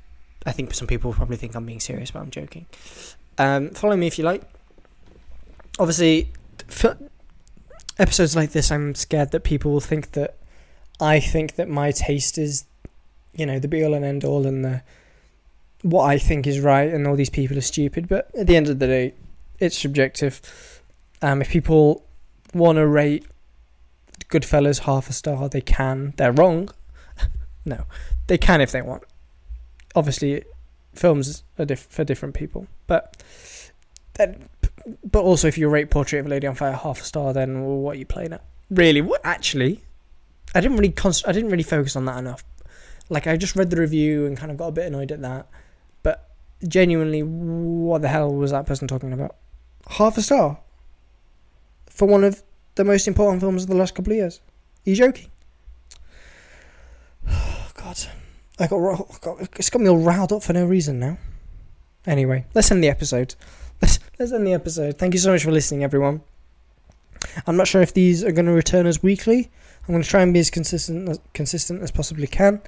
I 0.47 0.53
think 0.53 0.74
some 0.74 0.87
people 0.87 1.12
probably 1.12 1.37
think 1.37 1.55
I'm 1.55 1.66
being 1.66 1.80
serious, 1.80 2.11
but 2.11 2.20
I'm 2.20 2.30
joking. 2.30 2.66
Um, 3.39 3.70
follow 3.70 3.97
me 3.97 4.07
if 4.07 4.18
you 4.18 4.24
like. 4.24 4.43
Obviously, 5.78 6.32
episodes 7.99 8.35
like 8.37 8.53
this, 8.53 8.71
I'm 8.71 8.95
scared 8.95 9.31
that 9.33 9.41
people 9.41 9.73
will 9.73 9.81
think 9.81 10.13
that 10.13 10.37
I 11.01 11.21
think 11.21 11.57
that 11.57 11.69
my 11.69 11.91
taste 11.91 12.39
is, 12.39 12.65
you 13.35 13.47
know, 13.47 13.59
the 13.59 13.69
be 13.69 13.85
all 13.85 13.95
and 13.95 14.05
end 14.05 14.25
all, 14.25 14.47
and 14.47 14.65
the 14.65 14.83
what 15.83 16.05
I 16.05 16.19
think 16.19 16.47
is 16.47 16.61
right, 16.61 16.93
and 16.93 17.07
all 17.07 17.17
these 17.17 17.31
people 17.31 17.59
are 17.59 17.63
stupid. 17.63 18.09
But 18.09 18.31
at 18.39 18.47
the 18.47 18.57
end 18.57 18.69
of 18.69 18.79
the 18.79 18.87
day, 18.87 19.15
it's 19.59 19.77
subjective. 19.77 20.81
Um, 21.21 21.43
if 21.43 21.51
people 21.51 22.05
want 22.53 22.77
to 22.77 22.87
rate 22.87 23.27
Goodfellas 24.29 24.81
half 24.81 25.11
a 25.11 25.13
star, 25.13 25.49
they 25.49 25.61
can. 25.61 26.15
They're 26.17 26.33
wrong. 26.33 26.71
no, 27.65 27.85
they 28.27 28.39
can 28.39 28.61
if 28.61 28.73
they 28.73 28.83
want. 28.83 29.03
Obviously, 29.95 30.45
films 30.95 31.45
are 31.59 31.65
diff- 31.65 31.87
for 31.91 32.05
different 32.05 32.35
people, 32.35 32.67
but 32.87 33.23
then, 34.15 34.49
but 35.05 35.23
also 35.23 35.49
if 35.49 35.59
you 35.59 35.69
rate 35.69 35.91
Portrait 35.91 36.19
of 36.19 36.27
a 36.27 36.29
Lady 36.29 36.47
on 36.47 36.55
Fire 36.55 36.73
half 36.73 37.01
a 37.01 37.05
star, 37.05 37.33
then 37.33 37.65
well, 37.65 37.77
what 37.77 37.97
are 37.97 37.99
you 37.99 38.07
playing 38.07 38.33
at? 38.33 38.43
Really? 38.71 39.01
What 39.01 39.21
actually? 39.25 39.83
I 40.55 40.61
didn't 40.61 40.77
really 40.77 40.93
const- 40.93 41.27
I 41.27 41.33
didn't 41.33 41.51
really 41.51 41.62
focus 41.62 41.97
on 41.97 42.05
that 42.07 42.19
enough. 42.19 42.45
Like 43.09 43.27
I 43.27 43.37
just 43.37 43.57
read 43.57 43.71
the 43.71 43.77
review 43.77 44.27
and 44.27 44.37
kind 44.37 44.51
of 44.51 44.57
got 44.57 44.69
a 44.69 44.73
bit 44.73 44.87
annoyed 44.87 45.12
at 45.12 45.21
that. 45.23 45.49
But 46.03 46.31
genuinely, 46.67 47.23
what 47.23 48.03
the 48.03 48.09
hell 48.09 48.33
was 48.33 48.51
that 48.53 48.67
person 48.67 48.89
talking 48.89 49.12
about? 49.12 49.37
Half 49.89 50.17
a 50.17 50.23
star 50.23 50.59
for 51.87 52.09
one 52.09 52.25
of 52.25 52.43
the 52.75 52.85
most 52.85 53.07
important 53.07 53.41
films 53.41 53.65
of 53.65 53.69
the 53.69 53.77
last 53.77 53.95
couple 53.95 54.12
of 54.12 54.17
years. 54.17 54.41
Are 54.87 54.91
you 54.91 54.97
joking? 54.97 55.31
God, 57.75 57.99
I 58.59 58.67
got, 58.67 59.21
got 59.21 59.41
it's 59.59 59.71
got 59.71 59.83
me 59.83 59.89
all 59.89 59.99
riled 59.99 60.33
up 60.33 60.43
for 60.43 60.53
no 60.53 60.65
reason 60.65 60.99
now. 60.99 61.19
Anyway, 62.07 62.47
let's 62.55 62.71
end 62.71 62.85
the 62.85 62.89
episode. 62.89 63.35
Let's 64.18 64.32
end 64.32 64.47
the 64.47 64.53
episode. 64.53 64.99
Thank 64.99 65.14
you 65.14 65.20
so 65.20 65.32
much 65.32 65.45
for 65.45 65.51
listening, 65.51 65.85
everyone. 65.85 66.22
I'm 67.47 67.57
not 67.57 67.68
sure 67.68 67.82
if 67.82 67.93
these 67.93 68.22
are 68.24 68.32
going 68.32 68.47
to 68.47 68.53
return 68.53 68.87
as 68.87 69.03
weekly. 69.03 69.51
I'm 69.82 69.93
going 69.93 70.03
to 70.03 70.09
try 70.09 70.22
and 70.22 70.32
be 70.32 70.41
as 70.41 70.51
consistent 70.51 71.09
as 71.09 71.20
consistent 71.35 71.82
as 71.82 71.91
possibly 71.91 72.26
can, 72.26 72.62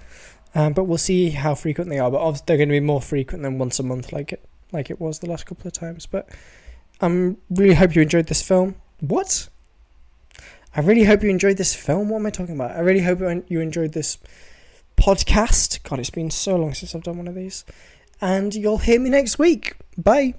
um, 0.54 0.72
but 0.72 0.84
we'll 0.84 0.98
see 0.98 1.30
how 1.30 1.54
frequent 1.54 1.88
they 1.88 1.98
are. 1.98 2.10
But 2.10 2.20
obviously, 2.20 2.44
they're 2.46 2.56
going 2.58 2.68
to 2.68 2.74
be 2.74 2.80
more 2.80 3.00
frequent 3.00 3.42
than 3.42 3.58
once 3.58 3.78
a 3.78 3.82
month, 3.82 4.12
like 4.12 4.32
it 4.32 4.46
like 4.72 4.90
it 4.90 5.00
was 5.00 5.20
the 5.20 5.28
last 5.28 5.46
couple 5.46 5.66
of 5.66 5.72
times. 5.72 6.04
But 6.06 6.28
I 7.00 7.06
am 7.06 7.38
really 7.50 7.74
hope 7.74 7.94
you 7.94 8.02
enjoyed 8.02 8.26
this 8.26 8.42
film. 8.42 8.76
What? 9.00 9.48
I 10.74 10.80
really 10.80 11.04
hope 11.04 11.22
you 11.22 11.30
enjoyed 11.30 11.56
this 11.56 11.74
film. 11.74 12.10
What 12.10 12.18
am 12.18 12.26
I 12.26 12.30
talking 12.30 12.54
about? 12.54 12.72
I 12.72 12.80
really 12.80 13.00
hope 13.00 13.20
you 13.48 13.60
enjoyed 13.60 13.92
this 13.92 14.18
podcast. 14.98 15.82
God, 15.84 15.98
it's 15.98 16.10
been 16.10 16.30
so 16.30 16.56
long 16.56 16.74
since 16.74 16.94
I've 16.94 17.02
done 17.02 17.16
one 17.16 17.28
of 17.28 17.34
these. 17.34 17.64
And 18.20 18.54
you'll 18.54 18.78
hear 18.78 19.00
me 19.00 19.08
next 19.08 19.38
week. 19.38 19.76
Bye. 19.96 20.34